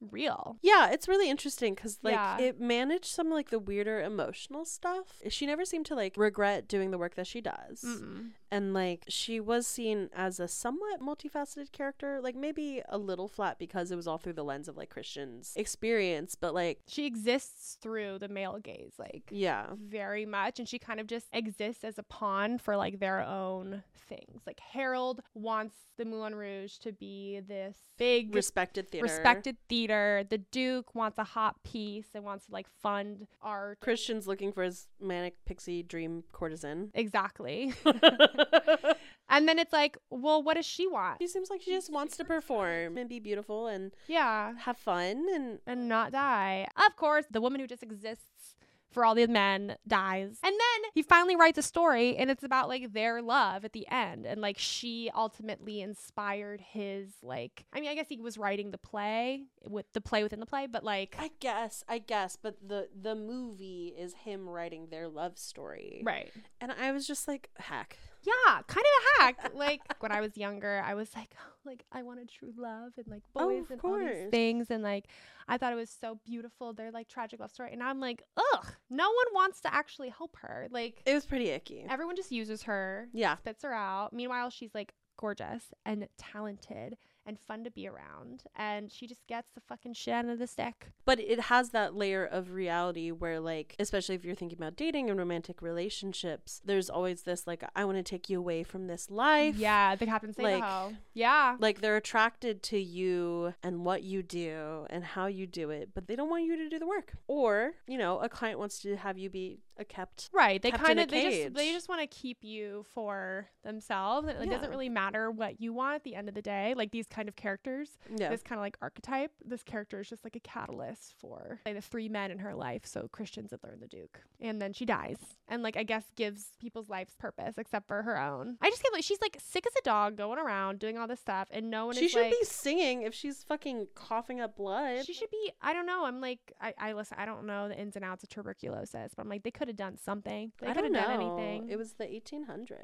real. 0.00 0.58
Yeah, 0.62 0.90
it's 0.90 1.08
really 1.08 1.28
interesting 1.28 1.74
because 1.74 1.98
like 2.02 2.14
Yeah. 2.14 2.38
it 2.38 2.60
managed 2.60 3.06
some 3.06 3.30
like 3.30 3.50
the 3.50 3.58
weirder 3.58 4.00
emotional 4.00 4.64
stuff. 4.64 5.20
She 5.28 5.44
never 5.46 5.64
seemed 5.64 5.86
to 5.86 5.94
like 5.96 6.14
regret 6.16 6.68
doing 6.68 6.90
the 6.92 6.98
work 6.98 7.14
that 7.16 7.26
she 7.26 7.40
does, 7.40 7.82
Mm-mm. 7.84 8.30
And 8.50 8.74
like 8.74 9.04
she 9.08 9.40
was 9.40 9.66
seen 9.66 10.10
as 10.14 10.40
a 10.40 10.48
somewhat 10.48 11.00
multifaceted 11.00 11.72
character. 11.72 12.20
Like 12.22 12.36
maybe 12.36 12.82
a 12.88 12.98
little 12.98 13.28
flat 13.28 13.58
because 13.58 13.90
it 13.90 13.96
was 13.96 14.06
all 14.06 14.18
through 14.18 14.34
the 14.34 14.44
lens 14.44 14.68
of 14.68 14.76
like 14.76 14.90
Christian's 14.90 15.52
experience, 15.56 16.34
but 16.34 16.54
like 16.54 16.80
She 16.86 17.06
exists 17.06 17.78
through 17.80 18.18
the 18.18 18.28
male 18.28 18.58
gaze, 18.58 18.94
like 18.98 19.24
yeah, 19.30 19.66
very 19.80 20.26
much 20.26 20.58
and 20.58 20.68
she 20.68 20.78
kind 20.78 21.00
of 21.00 21.06
just 21.06 21.26
exists 21.32 21.84
as 21.84 21.98
a 21.98 22.02
pawn 22.02 22.58
for 22.58 22.76
like 22.76 23.00
their 23.00 23.20
own 23.22 23.82
things. 24.08 24.42
Like 24.46 24.60
harold 24.60 25.20
wants 25.34 25.76
the 25.96 26.04
moulin 26.04 26.34
rouge 26.34 26.78
to 26.78 26.92
be 26.92 27.40
this 27.46 27.76
big 27.98 28.34
respected 28.34 28.88
theater, 28.90 29.04
respected 29.04 29.56
theater. 29.68 30.24
The 30.28 30.38
duke 30.38 30.94
wants 30.94 31.18
a 31.18 31.24
hot 31.24 31.62
piece 31.64 32.06
and 32.14 32.24
wants 32.24 32.46
to 32.46 32.52
like 32.52 32.68
fund 32.82 33.26
art. 33.42 33.80
Christian's 33.80 34.26
looking 34.26 34.52
for 34.52 34.62
his 34.62 34.86
manic 35.00 35.44
pixie 35.44 35.82
dream 35.82 36.24
courtesan. 36.32 36.90
exactly 36.94 37.72
and 39.28 39.48
then 39.48 39.58
it's 39.58 39.72
like 39.72 39.96
well 40.10 40.42
what 40.42 40.54
does 40.54 40.66
she 40.66 40.86
want 40.86 41.18
She 41.20 41.28
seems 41.28 41.50
like 41.50 41.62
she 41.62 41.72
just 41.72 41.92
wants 41.92 42.16
to 42.16 42.24
perform 42.24 42.96
and 42.96 43.08
be 43.08 43.20
beautiful 43.20 43.66
and 43.66 43.92
yeah 44.06 44.52
have 44.58 44.78
fun 44.78 45.26
and 45.34 45.58
and 45.66 45.88
not 45.88 46.12
die 46.12 46.66
of 46.76 46.96
course 46.96 47.24
the 47.30 47.40
woman 47.40 47.60
who 47.60 47.66
just 47.66 47.82
exists 47.82 48.56
for 48.90 49.04
all 49.04 49.14
the 49.14 49.26
men 49.26 49.76
dies. 49.86 50.38
And 50.42 50.52
then 50.52 50.90
he 50.94 51.02
finally 51.02 51.36
writes 51.36 51.58
a 51.58 51.62
story 51.62 52.16
and 52.16 52.30
it's 52.30 52.42
about 52.42 52.68
like 52.68 52.92
their 52.92 53.20
love 53.22 53.64
at 53.64 53.72
the 53.72 53.86
end 53.90 54.26
and 54.26 54.40
like 54.40 54.58
she 54.58 55.10
ultimately 55.14 55.80
inspired 55.80 56.60
his 56.60 57.10
like 57.22 57.64
I 57.72 57.80
mean 57.80 57.90
I 57.90 57.94
guess 57.94 58.08
he 58.08 58.20
was 58.20 58.38
writing 58.38 58.70
the 58.70 58.78
play 58.78 59.44
with 59.66 59.86
the 59.92 60.00
play 60.00 60.22
within 60.22 60.40
the 60.40 60.46
play 60.46 60.66
but 60.66 60.84
like 60.84 61.16
I 61.18 61.30
guess, 61.40 61.84
I 61.88 61.98
guess, 61.98 62.36
but 62.40 62.56
the 62.66 62.88
the 63.00 63.14
movie 63.14 63.94
is 63.96 64.14
him 64.14 64.48
writing 64.48 64.88
their 64.90 65.08
love 65.08 65.38
story. 65.38 66.02
right. 66.04 66.32
And 66.60 66.72
I 66.72 66.92
was 66.92 67.06
just 67.06 67.28
like, 67.28 67.50
heck. 67.56 67.98
Yeah, 68.28 68.60
kind 68.66 68.84
of 68.86 69.20
a 69.20 69.22
hack. 69.22 69.52
like 69.54 69.80
when 70.00 70.12
I 70.12 70.20
was 70.20 70.36
younger, 70.36 70.82
I 70.84 70.94
was 70.94 71.08
like, 71.16 71.34
oh, 71.38 71.52
like 71.64 71.84
I 71.92 72.02
wanted 72.02 72.28
true 72.28 72.52
love 72.56 72.92
and 72.96 73.06
like 73.08 73.22
Oh, 73.36 73.46
boys 73.48 73.64
of 73.64 73.70
and 73.72 73.80
all 73.84 73.98
these 73.98 74.30
things, 74.30 74.70
and 74.70 74.82
like 74.82 75.06
I 75.48 75.56
thought 75.58 75.72
it 75.72 75.76
was 75.76 75.90
so 75.90 76.18
beautiful. 76.24 76.72
They're 76.72 76.90
like 76.90 77.08
tragic 77.08 77.40
love 77.40 77.50
story, 77.50 77.72
and 77.72 77.82
I'm 77.82 78.00
like, 78.00 78.22
ugh, 78.36 78.66
no 78.90 79.04
one 79.08 79.26
wants 79.34 79.60
to 79.62 79.74
actually 79.74 80.10
help 80.10 80.36
her. 80.36 80.68
Like 80.70 81.02
It 81.06 81.14
was 81.14 81.26
pretty 81.26 81.48
icky. 81.50 81.84
everyone 81.88 82.16
just 82.16 82.32
uses 82.32 82.62
her, 82.64 83.08
Yeah. 83.12 83.36
spits 83.36 83.62
her 83.62 83.72
out. 83.72 84.12
Meanwhile, 84.12 84.50
she's 84.50 84.74
like 84.74 84.92
gorgeous 85.16 85.72
and 85.84 86.06
talented 86.16 86.96
and 87.28 87.38
fun 87.38 87.62
to 87.62 87.70
be 87.70 87.86
around, 87.86 88.44
and 88.56 88.90
she 88.90 89.06
just 89.06 89.26
gets 89.26 89.50
the 89.52 89.60
fucking 89.60 89.92
shit 89.92 90.14
out 90.14 90.24
of 90.24 90.38
the 90.38 90.46
stick. 90.46 90.86
But 91.04 91.20
it 91.20 91.40
has 91.42 91.70
that 91.70 91.94
layer 91.94 92.24
of 92.24 92.52
reality 92.52 93.10
where, 93.12 93.38
like, 93.38 93.76
especially 93.78 94.14
if 94.14 94.24
you're 94.24 94.34
thinking 94.34 94.58
about 94.58 94.76
dating 94.76 95.10
and 95.10 95.18
romantic 95.18 95.60
relationships, 95.60 96.60
there's 96.64 96.88
always 96.88 97.22
this, 97.22 97.46
like, 97.46 97.62
I 97.76 97.84
want 97.84 97.98
to 97.98 98.02
take 98.02 98.30
you 98.30 98.38
away 98.38 98.62
from 98.62 98.86
this 98.86 99.10
life. 99.10 99.56
Yeah, 99.56 99.94
the 99.94 100.06
Captain 100.06 100.32
Save 100.32 100.60
like- 100.60 100.92
Yeah, 101.12 101.56
Like, 101.60 101.80
they're 101.82 101.96
attracted 101.96 102.62
to 102.64 102.78
you 102.78 103.54
and 103.62 103.84
what 103.84 104.02
you 104.02 104.22
do 104.22 104.86
and 104.88 105.04
how 105.04 105.26
you 105.26 105.46
do 105.46 105.70
it, 105.70 105.90
but 105.94 106.06
they 106.06 106.16
don't 106.16 106.30
want 106.30 106.44
you 106.44 106.56
to 106.56 106.68
do 106.70 106.78
the 106.78 106.86
work. 106.86 107.12
Or, 107.26 107.72
you 107.86 107.98
know, 107.98 108.20
a 108.20 108.28
client 108.28 108.58
wants 108.58 108.80
to 108.80 108.96
have 108.96 109.18
you 109.18 109.28
be 109.28 109.58
a 109.78 109.84
kept. 109.84 110.30
Right. 110.32 110.60
They 110.60 110.70
kind 110.70 110.98
of 111.00 111.08
they 111.08 111.42
just 111.44 111.54
they 111.54 111.72
just 111.72 111.88
want 111.88 112.00
to 112.00 112.06
keep 112.06 112.38
you 112.42 112.84
for 112.94 113.48
themselves. 113.64 114.28
and 114.28 114.38
It 114.42 114.46
Yeah. 114.46 114.54
doesn't 114.56 114.70
really 114.70 114.88
matter 114.88 115.30
what 115.30 115.60
you 115.60 115.72
want 115.72 115.94
at 115.96 116.04
the 116.04 116.14
end 116.14 116.28
of 116.28 116.34
the 116.34 116.42
day. 116.42 116.74
Like 116.76 116.90
these 116.90 117.06
kind 117.06 117.28
of 117.28 117.36
characters, 117.36 117.98
Yeah. 118.16 118.28
this 118.30 118.42
kind 118.42 118.58
of 118.58 118.62
like 118.62 118.76
archetype, 118.82 119.32
this 119.44 119.62
character 119.62 120.00
is 120.00 120.08
just 120.08 120.24
like 120.24 120.36
a 120.36 120.40
catalyst 120.40 121.14
for 121.20 121.60
like, 121.66 121.74
the 121.74 121.80
three 121.80 122.08
men 122.08 122.30
in 122.30 122.38
her 122.40 122.54
life. 122.54 122.84
So 122.86 123.08
Christian 123.12 123.46
Zidler 123.46 123.72
and 123.72 123.82
the 123.82 123.86
Duke. 123.88 124.20
And 124.40 124.60
then 124.60 124.72
she 124.72 124.84
dies. 124.84 125.18
And 125.48 125.62
like 125.62 125.76
I 125.76 125.82
guess 125.82 126.04
gives 126.16 126.52
people's 126.60 126.88
lives 126.88 127.14
purpose 127.18 127.54
except 127.58 127.86
for 127.86 128.02
her 128.02 128.18
own. 128.20 128.56
I 128.60 128.70
just 128.70 128.82
can't 128.82 128.92
believe 128.92 129.04
she's 129.04 129.20
like 129.20 129.36
sick 129.40 129.66
as 129.66 129.72
a 129.78 129.82
dog 129.84 130.16
going 130.16 130.38
around 130.38 130.78
doing 130.78 130.98
all 130.98 131.06
this 131.06 131.20
stuff 131.20 131.48
and 131.50 131.70
no 131.70 131.86
one 131.86 131.94
she 131.96 132.08
should 132.08 132.22
like 132.22 132.32
be 132.32 132.44
singing 132.44 133.02
if 133.02 133.14
she's 133.14 133.42
fucking 133.44 133.88
coughing 133.94 134.40
up 134.40 134.56
blood. 134.56 135.04
she 135.04 135.12
should 135.14 135.30
be 135.30 135.52
I 135.62 135.72
don't 135.72 135.86
know. 135.86 136.04
I'm 136.04 136.20
like 136.20 136.52
I, 136.60 136.74
I 136.78 136.92
listen 136.92 137.16
I 137.18 137.24
don't 137.26 137.44
know 137.46 137.68
the 137.68 137.78
ins 137.78 137.96
and 137.96 138.04
outs 138.04 138.22
of 138.22 138.28
tuberculosis, 138.28 139.12
but 139.14 139.22
I'm 139.22 139.28
like 139.28 139.42
they 139.42 139.50
could 139.50 139.67
have 139.68 139.76
done 139.76 139.96
something. 139.96 140.52
They 140.60 140.66
I 140.68 140.72
could 140.72 140.82
don't 140.82 140.94
have 140.94 141.08
know. 141.08 141.14
done 141.16 141.36
anything. 141.38 141.68
It 141.70 141.76
was 141.76 141.92
the 141.94 142.04
1800s. 142.04 142.76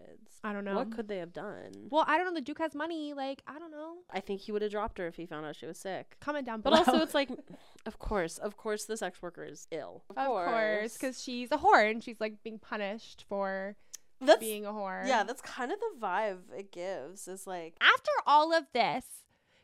I 0.42 0.52
don't 0.52 0.64
know. 0.64 0.76
What 0.76 0.90
could 0.90 1.08
they 1.08 1.18
have 1.18 1.32
done? 1.32 1.72
Well, 1.90 2.04
I 2.06 2.16
don't 2.16 2.26
know. 2.26 2.34
The 2.34 2.40
Duke 2.40 2.58
has 2.58 2.74
money. 2.74 3.12
Like, 3.14 3.42
I 3.46 3.58
don't 3.58 3.70
know. 3.70 3.96
I 4.10 4.20
think 4.20 4.40
he 4.42 4.52
would 4.52 4.62
have 4.62 4.70
dropped 4.70 4.98
her 4.98 5.06
if 5.06 5.16
he 5.16 5.26
found 5.26 5.46
out 5.46 5.56
she 5.56 5.66
was 5.66 5.78
sick. 5.78 6.16
Comment 6.20 6.44
down 6.46 6.60
below. 6.60 6.76
But 6.78 6.88
also, 6.88 7.02
it's 7.02 7.14
like, 7.14 7.30
of 7.86 7.98
course, 7.98 8.38
of 8.38 8.56
course, 8.56 8.84
the 8.84 8.96
sex 8.96 9.20
worker 9.22 9.44
is 9.44 9.66
ill. 9.70 10.04
of 10.10 10.16
course, 10.16 10.94
because 10.94 11.22
she's 11.22 11.50
a 11.52 11.58
whore 11.58 11.90
and 11.90 12.02
she's 12.02 12.20
like 12.20 12.42
being 12.42 12.58
punished 12.58 13.24
for 13.28 13.76
that's 14.20 14.40
being 14.40 14.64
a 14.64 14.70
whore. 14.72 15.06
yeah, 15.06 15.22
that's 15.24 15.42
kind 15.42 15.72
of 15.72 15.78
the 15.80 16.06
vibe 16.06 16.38
it 16.56 16.70
gives. 16.72 17.28
Is 17.28 17.46
like, 17.46 17.74
After 17.80 18.10
all 18.26 18.52
of 18.54 18.64
this, 18.72 19.04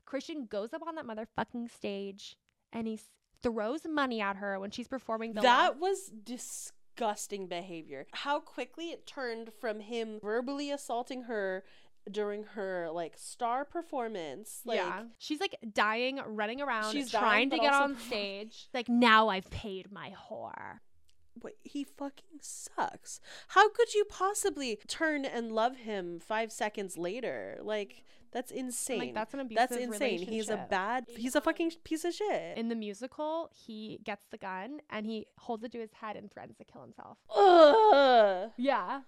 Christian 0.04 0.46
goes 0.46 0.72
up 0.72 0.82
on 0.86 0.96
that 0.96 1.06
motherfucking 1.06 1.70
stage 1.70 2.36
and 2.72 2.86
he 2.86 2.98
throws 3.42 3.82
money 3.88 4.20
at 4.20 4.36
her 4.36 4.58
when 4.60 4.70
she's 4.70 4.86
performing 4.88 5.32
the 5.32 5.40
that 5.40 5.70
last- 5.74 5.80
was 5.80 6.10
disgusting 6.24 6.74
behavior. 7.46 8.06
How 8.12 8.40
quickly 8.40 8.90
it 8.90 9.06
turned 9.06 9.50
from 9.60 9.80
him 9.80 10.18
verbally 10.22 10.70
assaulting 10.70 11.22
her 11.22 11.64
during 12.10 12.44
her 12.44 12.88
like 12.92 13.14
star 13.16 13.64
performance. 13.64 14.60
Like, 14.64 14.78
yeah, 14.78 15.04
she's 15.18 15.40
like 15.40 15.56
dying, 15.72 16.20
running 16.26 16.60
around, 16.60 16.92
She's 16.92 17.10
trying 17.10 17.48
dying, 17.48 17.62
to 17.62 17.66
get 17.66 17.72
on 17.72 17.98
stage. 18.06 18.68
Like 18.72 18.88
now 18.88 19.28
I've 19.28 19.50
paid 19.50 19.90
my 19.92 20.12
whore. 20.30 20.80
Wait, 21.42 21.54
he 21.62 21.84
fucking 21.84 22.40
sucks. 22.40 23.20
How 23.48 23.70
could 23.70 23.94
you 23.94 24.04
possibly 24.04 24.78
turn 24.88 25.24
and 25.24 25.52
love 25.52 25.76
him 25.76 26.18
five 26.20 26.52
seconds 26.52 26.98
later? 26.98 27.58
Like, 27.62 28.04
that's 28.32 28.50
insane. 28.50 28.98
Like 28.98 29.14
that's 29.14 29.34
an 29.34 29.40
abusive 29.40 29.68
That's 29.68 29.82
insane. 29.82 30.18
He's 30.20 30.48
a 30.48 30.66
bad. 30.70 31.06
He's 31.08 31.34
a 31.34 31.40
fucking 31.40 31.72
piece 31.84 32.04
of 32.04 32.14
shit. 32.14 32.56
In 32.56 32.68
the 32.68 32.74
musical, 32.74 33.50
he 33.52 34.00
gets 34.04 34.26
the 34.30 34.38
gun 34.38 34.80
and 34.90 35.06
he 35.06 35.26
holds 35.38 35.64
it 35.64 35.72
to 35.72 35.78
his 35.78 35.92
head 35.92 36.16
and 36.16 36.30
threatens 36.30 36.56
to 36.58 36.64
kill 36.64 36.82
himself. 36.82 37.18
Ugh. 37.34 38.50
Yeah. 38.56 39.02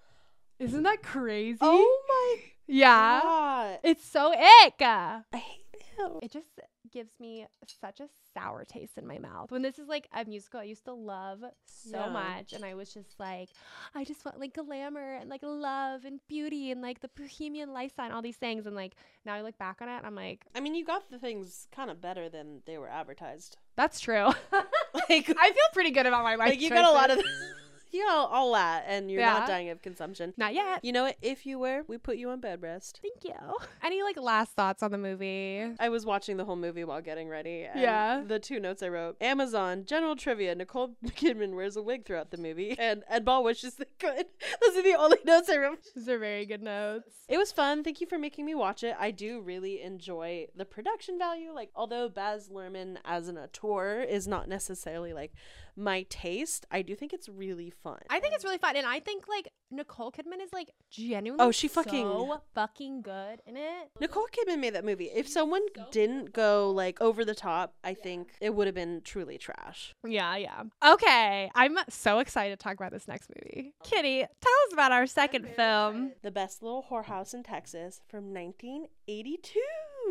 Isn't 0.59 0.83
that 0.83 1.03
crazy? 1.03 1.59
Oh 1.61 2.03
my 2.07 2.43
yeah. 2.67 3.21
god. 3.21 3.79
It's 3.83 4.05
so 4.05 4.33
ick. 4.33 4.81
I 4.81 5.21
hate 5.33 5.83
him. 5.97 6.19
It 6.21 6.31
just 6.31 6.49
gives 6.93 7.19
me 7.19 7.45
such 7.81 7.99
a 7.99 8.07
sour 8.33 8.63
taste 8.63 8.97
in 8.97 9.05
my 9.07 9.17
mouth. 9.17 9.51
When 9.51 9.61
this 9.63 9.79
is 9.79 9.87
like 9.87 10.07
a 10.13 10.23
musical 10.25 10.59
I 10.59 10.63
used 10.63 10.85
to 10.85 10.93
love 10.93 11.43
so 11.65 11.97
Yeah. 11.99 12.09
much 12.09 12.53
and 12.53 12.63
I 12.63 12.75
was 12.75 12.93
just 12.93 13.19
like 13.19 13.49
I 13.95 14.03
just 14.03 14.23
want 14.23 14.39
like 14.39 14.53
glamour 14.53 15.15
and 15.15 15.29
like 15.29 15.41
love 15.43 16.05
and 16.05 16.19
beauty 16.29 16.71
and 16.71 16.81
like 16.81 16.99
the 17.01 17.09
bohemian 17.17 17.73
lifestyle 17.73 18.05
and 18.05 18.13
all 18.13 18.21
these 18.21 18.37
things 18.37 18.65
and 18.65 18.75
like 18.75 18.93
now 19.25 19.33
I 19.33 19.41
look 19.41 19.57
back 19.57 19.81
on 19.81 19.89
it 19.89 19.97
and 19.97 20.05
I'm 20.05 20.15
like 20.15 20.45
I 20.55 20.59
mean, 20.59 20.75
you 20.75 20.85
got 20.85 21.09
the 21.09 21.19
things 21.19 21.67
kind 21.75 21.89
of 21.89 21.99
better 21.99 22.29
than 22.29 22.61
they 22.65 22.77
were 22.77 22.87
advertised. 22.89 23.57
that's 23.75 23.99
true. 23.99 24.29
Like, 25.09 25.27
I 25.37 25.49
feel 25.51 25.69
pretty 25.73 25.89
good 25.89 26.05
about 26.05 26.23
my 26.23 26.35
life. 26.35 26.49
like 26.49 26.61
you 26.61 26.69
got 26.69 26.85
a 26.85 26.91
lot 26.91 27.09
of, 27.09 27.17
choices. 27.17 27.31
you 27.93 28.03
got 28.05 28.29
all 28.31 28.53
that, 28.53 28.85
and 28.87 29.09
you're 29.11 29.21
Yeah. 29.21 29.33
not 29.39 29.47
dying 29.47 29.69
of 29.69 29.81
consumption. 29.81 30.33
Not 30.37 30.53
yet. 30.53 30.83
You 30.83 30.91
know 30.91 31.03
what? 31.03 31.17
If 31.21 31.45
you 31.45 31.59
were, 31.59 31.83
we 31.87 31.97
put 31.97 32.17
you 32.17 32.29
on 32.29 32.39
bed 32.39 32.61
rest. 32.61 32.99
Thank 33.01 33.23
you. 33.23 33.55
Any 33.83 34.01
like 34.03 34.17
last 34.17 34.53
thoughts 34.53 34.81
on 34.83 34.91
the 34.91 34.97
movie? 34.97 35.63
I 35.79 35.89
was 35.89 36.05
watching 36.05 36.37
the 36.37 36.45
whole 36.45 36.55
movie 36.55 36.83
while 36.83 37.01
getting 37.01 37.29
ready. 37.29 37.63
And 37.63 37.79
Yeah. 37.79 38.23
The 38.25 38.39
two 38.39 38.59
notes 38.59 38.81
I 38.83 38.89
wrote: 38.89 39.17
Amazon 39.21 39.85
general 39.85 40.15
trivia. 40.15 40.55
Nicole 40.55 40.95
Kidman 41.05 41.55
wears 41.55 41.75
a 41.77 41.81
wig 41.81 42.05
throughout 42.05 42.31
the 42.31 42.37
movie, 42.37 42.75
and 42.79 43.03
Ed 43.07 43.25
Ball 43.25 43.43
wishes 43.43 43.75
they 43.75 43.85
could. 43.99 44.25
Those 44.61 44.77
are 44.77 44.83
the 44.83 44.95
only 44.95 45.17
notes 45.25 45.49
I 45.49 45.57
wrote. 45.57 45.79
These 45.95 46.09
are 46.09 46.17
very 46.19 46.45
good 46.45 46.61
notes. 46.63 47.09
It 47.29 47.37
was 47.37 47.51
fun. 47.51 47.83
Thank 47.83 48.01
you 48.01 48.07
for 48.07 48.17
making 48.17 48.45
me 48.45 48.53
watch 48.55 48.83
it. 48.83 48.95
I 48.99 49.11
do 49.11 49.39
really 49.41 49.81
enjoy 49.81 50.47
the 50.55 50.65
production 50.65 51.17
value. 51.17 51.51
Like, 51.53 51.69
although 51.75 52.09
Baz 52.09 52.49
Luhrmann 52.49 52.97
as 53.05 53.27
an 53.27 53.37
auteur 53.37 54.01
is 54.01 54.27
not 54.27 54.47
necessarily 54.49 55.13
like 55.13 55.33
my 55.75 56.03
taste, 56.09 56.65
I 56.71 56.81
do 56.81 56.95
think 56.95 57.13
it's 57.13 57.27
really 57.29 57.69
fun. 57.71 57.99
I 58.09 58.19
think 58.19 58.33
it's 58.35 58.43
really 58.43 58.57
fun, 58.57 58.75
and 58.75 58.85
I 58.85 58.99
think 58.99 59.27
like 59.27 59.49
Nicole 59.71 60.11
Kidman 60.11 60.41
is 60.41 60.53
like 60.53 60.69
genuinely 60.91 61.43
Oh, 61.43 61.51
she 61.51 61.67
fucking- 61.67 62.05
so 62.05 62.41
fucking 62.53 63.01
good 63.01 63.41
in 63.47 63.57
it. 63.57 63.89
Nicole 63.99 64.27
Kidman 64.31 64.59
made 64.59 64.75
that 64.75 64.85
movie. 64.85 65.05
If 65.05 65.27
someone 65.27 65.61
didn't 65.91 66.31
go 66.33 66.69
like 66.71 67.01
over 67.01 67.25
the 67.25 67.33
top, 67.35 67.73
I 67.83 67.93
think 67.95 68.33
it 68.39 68.53
would 68.53 68.67
have 68.67 68.75
been 68.75 69.01
truly 69.03 69.37
trash. 69.37 69.95
Yeah, 70.05 70.35
yeah. 70.35 70.63
Okay, 70.85 71.49
I'm 71.55 71.77
so 71.89 72.19
excited 72.19 72.57
to 72.59 72.63
talk 72.63 72.75
about 72.75 72.91
this 72.91 73.07
next 73.07 73.29
movie. 73.35 73.73
Oh. 73.81 73.83
Kitty, 73.83 74.19
tell 74.19 74.53
us 74.67 74.73
about 74.73 74.91
our 74.91 75.07
second 75.07 75.47
film. 75.47 76.11
The 76.21 76.31
Best 76.31 76.61
Little 76.61 76.85
Whorehouse 76.89 77.33
in 77.33 77.43
Texas 77.43 78.01
from 78.07 78.31
1982. 78.33 79.59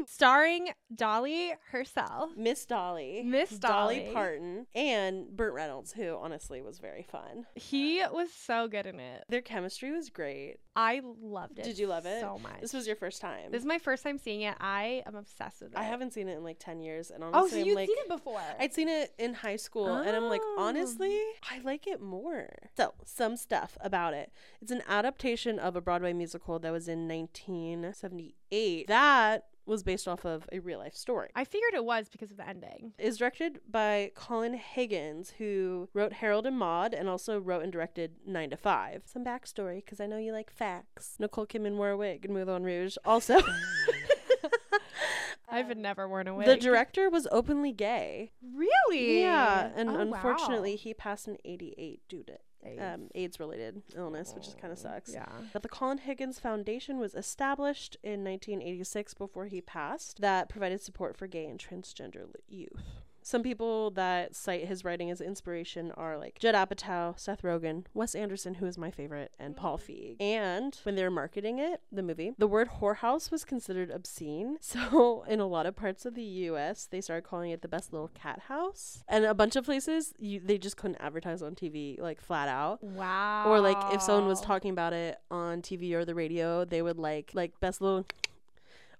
Starring 0.06 0.70
Dolly 0.94 1.52
herself. 1.70 2.30
Miss 2.36 2.64
Dolly, 2.66 3.22
Miss 3.24 3.50
Dolly. 3.50 4.10
Parton, 4.12 4.66
and 4.74 5.28
Burt 5.36 5.54
Reynolds, 5.54 5.92
who 5.92 6.16
honestly 6.20 6.60
was 6.62 6.78
very 6.78 7.02
fun. 7.02 7.46
He 7.54 8.02
was 8.12 8.32
so 8.32 8.68
good 8.68 8.86
in 8.86 8.98
it. 9.00 9.24
Their 9.28 9.42
chemistry 9.42 9.90
was 9.92 10.10
great. 10.10 10.56
I 10.74 11.02
loved 11.20 11.58
it. 11.58 11.64
Did 11.64 11.78
you 11.78 11.86
love 11.86 12.06
it? 12.06 12.20
so 12.20 12.38
much? 12.42 12.60
This 12.60 12.72
was 12.72 12.86
your 12.86 12.96
first 12.96 13.20
time. 13.20 13.50
This 13.50 13.60
is 13.60 13.66
my 13.66 13.78
first 13.78 14.02
time 14.02 14.18
seeing 14.18 14.40
it. 14.42 14.54
I 14.58 15.02
am 15.06 15.14
obsessed 15.14 15.60
with 15.62 15.72
it. 15.72 15.78
I 15.78 15.82
haven't 15.82 16.12
seen 16.14 16.28
it 16.28 16.36
in 16.36 16.44
like 16.44 16.58
ten 16.58 16.80
years, 16.80 17.10
and 17.10 17.22
Oh, 17.22 17.28
honestly, 17.32 17.50
so 17.50 17.60
I'm 17.60 17.66
you've 17.66 17.76
like, 17.76 17.88
seen 17.88 17.98
it 17.98 18.08
before? 18.08 18.40
I'd 18.58 18.72
seen 18.74 18.88
it 18.88 19.12
in 19.18 19.34
high 19.34 19.56
school, 19.56 19.94
and 19.94 20.16
I'm 20.16 20.24
like, 20.28 20.40
Oh. 20.42 20.56
honestly, 20.58 21.20
I 21.50 21.60
like 21.62 21.86
it 21.86 22.00
more. 22.00 22.48
So, 22.76 22.94
some 23.04 23.36
stuff 23.36 23.76
about 23.80 24.14
it. 24.14 24.32
It's 24.60 24.70
an 24.72 24.82
adaptation 24.88 25.58
of 25.58 25.76
a 25.76 25.80
Broadway 25.80 26.12
musical 26.12 26.58
that 26.60 26.72
was 26.72 26.88
in 26.88 27.06
1978. 27.08 28.86
That 28.88 29.44
was 29.66 29.82
based 29.82 30.08
off 30.08 30.24
of 30.24 30.48
a 30.52 30.58
real 30.58 30.78
life 30.78 30.94
story. 30.94 31.28
I 31.36 31.44
figured 31.44 31.74
it 31.74 31.84
was 31.84 32.08
because 32.08 32.30
of 32.30 32.36
the 32.36 32.48
ending. 32.48 32.92
Is 32.98 33.18
directed 33.18 33.60
by 33.70 34.10
Colin 34.14 34.54
Higgins, 34.54 35.30
who 35.38 35.88
wrote 35.94 36.14
Harold 36.14 36.46
and 36.46 36.58
Maude 36.58 36.94
and 36.94 37.08
also 37.08 37.38
wrote 37.38 37.62
and 37.62 37.72
directed 37.72 38.12
9 38.26 38.50
to 38.50 38.56
5. 38.56 39.02
Some 39.06 39.24
backstory, 39.24 39.76
because 39.84 40.00
I 40.00 40.06
know 40.06 40.18
you 40.18 40.32
like 40.32 40.50
facts. 40.50 41.16
Nicole 41.18 41.46
Kidman 41.46 41.76
wore 41.76 41.90
a 41.90 41.96
wig 41.96 42.24
in 42.24 42.32
Moulin 42.34 42.64
Rouge. 42.64 42.96
Also, 43.04 43.40
I've 45.48 45.76
never 45.76 46.08
worn 46.08 46.28
a 46.28 46.34
wig. 46.34 46.46
the 46.46 46.56
director 46.56 47.10
was 47.10 47.28
openly 47.30 47.72
gay. 47.72 48.32
really? 48.54 49.20
Yeah, 49.20 49.70
and 49.76 49.90
Oh, 49.90 49.98
unfortunately, 49.98 50.72
wow. 50.72 50.78
he 50.80 50.94
passed 50.94 51.28
in 51.28 51.36
88 51.44 52.00
due 52.08 52.22
to. 52.24 52.38
Um, 52.78 53.08
AIDS 53.14 53.40
related 53.40 53.82
illness, 53.96 54.32
which 54.34 54.48
is 54.48 54.54
kind 54.54 54.72
of 54.72 54.78
sucks. 54.78 55.12
Yeah. 55.12 55.26
But 55.52 55.62
the 55.62 55.68
Colin 55.68 55.98
Higgins 55.98 56.38
Foundation 56.38 56.98
was 56.98 57.14
established 57.14 57.96
in 58.02 58.24
1986 58.24 59.14
before 59.14 59.46
he 59.46 59.60
passed 59.60 60.20
that 60.20 60.48
provided 60.48 60.80
support 60.80 61.16
for 61.16 61.26
gay 61.26 61.46
and 61.46 61.58
transgender 61.58 62.26
youth. 62.48 63.02
Some 63.22 63.42
people 63.42 63.90
that 63.92 64.34
cite 64.34 64.66
his 64.66 64.84
writing 64.84 65.10
as 65.10 65.20
inspiration 65.20 65.92
are 65.92 66.18
like 66.18 66.38
Judd 66.38 66.54
Apatow, 66.54 67.18
Seth 67.18 67.42
Rogen, 67.42 67.84
Wes 67.94 68.14
Anderson, 68.14 68.54
who 68.54 68.66
is 68.66 68.76
my 68.76 68.90
favorite, 68.90 69.32
and 69.38 69.56
Paul 69.56 69.78
mm-hmm. 69.78 69.92
Feig. 69.92 70.16
And 70.20 70.78
when 70.82 70.94
they 70.94 71.02
were 71.02 71.10
marketing 71.10 71.58
it, 71.58 71.80
the 71.90 72.02
movie, 72.02 72.32
the 72.38 72.46
word 72.46 72.68
whorehouse 72.80 73.30
was 73.30 73.44
considered 73.44 73.90
obscene. 73.90 74.58
So 74.72 75.24
in 75.28 75.38
a 75.38 75.46
lot 75.46 75.66
of 75.66 75.76
parts 75.76 76.06
of 76.06 76.14
the 76.14 76.22
U.S., 76.22 76.86
they 76.90 77.02
started 77.02 77.24
calling 77.24 77.50
it 77.50 77.60
the 77.60 77.68
best 77.68 77.92
little 77.92 78.08
cat 78.08 78.40
house. 78.48 79.04
And 79.06 79.24
a 79.24 79.34
bunch 79.34 79.54
of 79.54 79.66
places, 79.66 80.14
you, 80.18 80.40
they 80.40 80.56
just 80.56 80.78
couldn't 80.78 80.96
advertise 80.96 81.42
on 81.42 81.54
TV 81.54 82.00
like 82.00 82.20
flat 82.20 82.48
out. 82.48 82.82
Wow. 82.82 83.44
Or 83.46 83.60
like 83.60 83.76
if 83.92 84.00
someone 84.00 84.26
was 84.26 84.40
talking 84.40 84.70
about 84.70 84.94
it 84.94 85.18
on 85.30 85.60
TV 85.60 85.92
or 85.92 86.06
the 86.06 86.14
radio, 86.14 86.64
they 86.64 86.80
would 86.80 86.98
like 86.98 87.32
like 87.34 87.60
best 87.60 87.82
little 87.82 88.06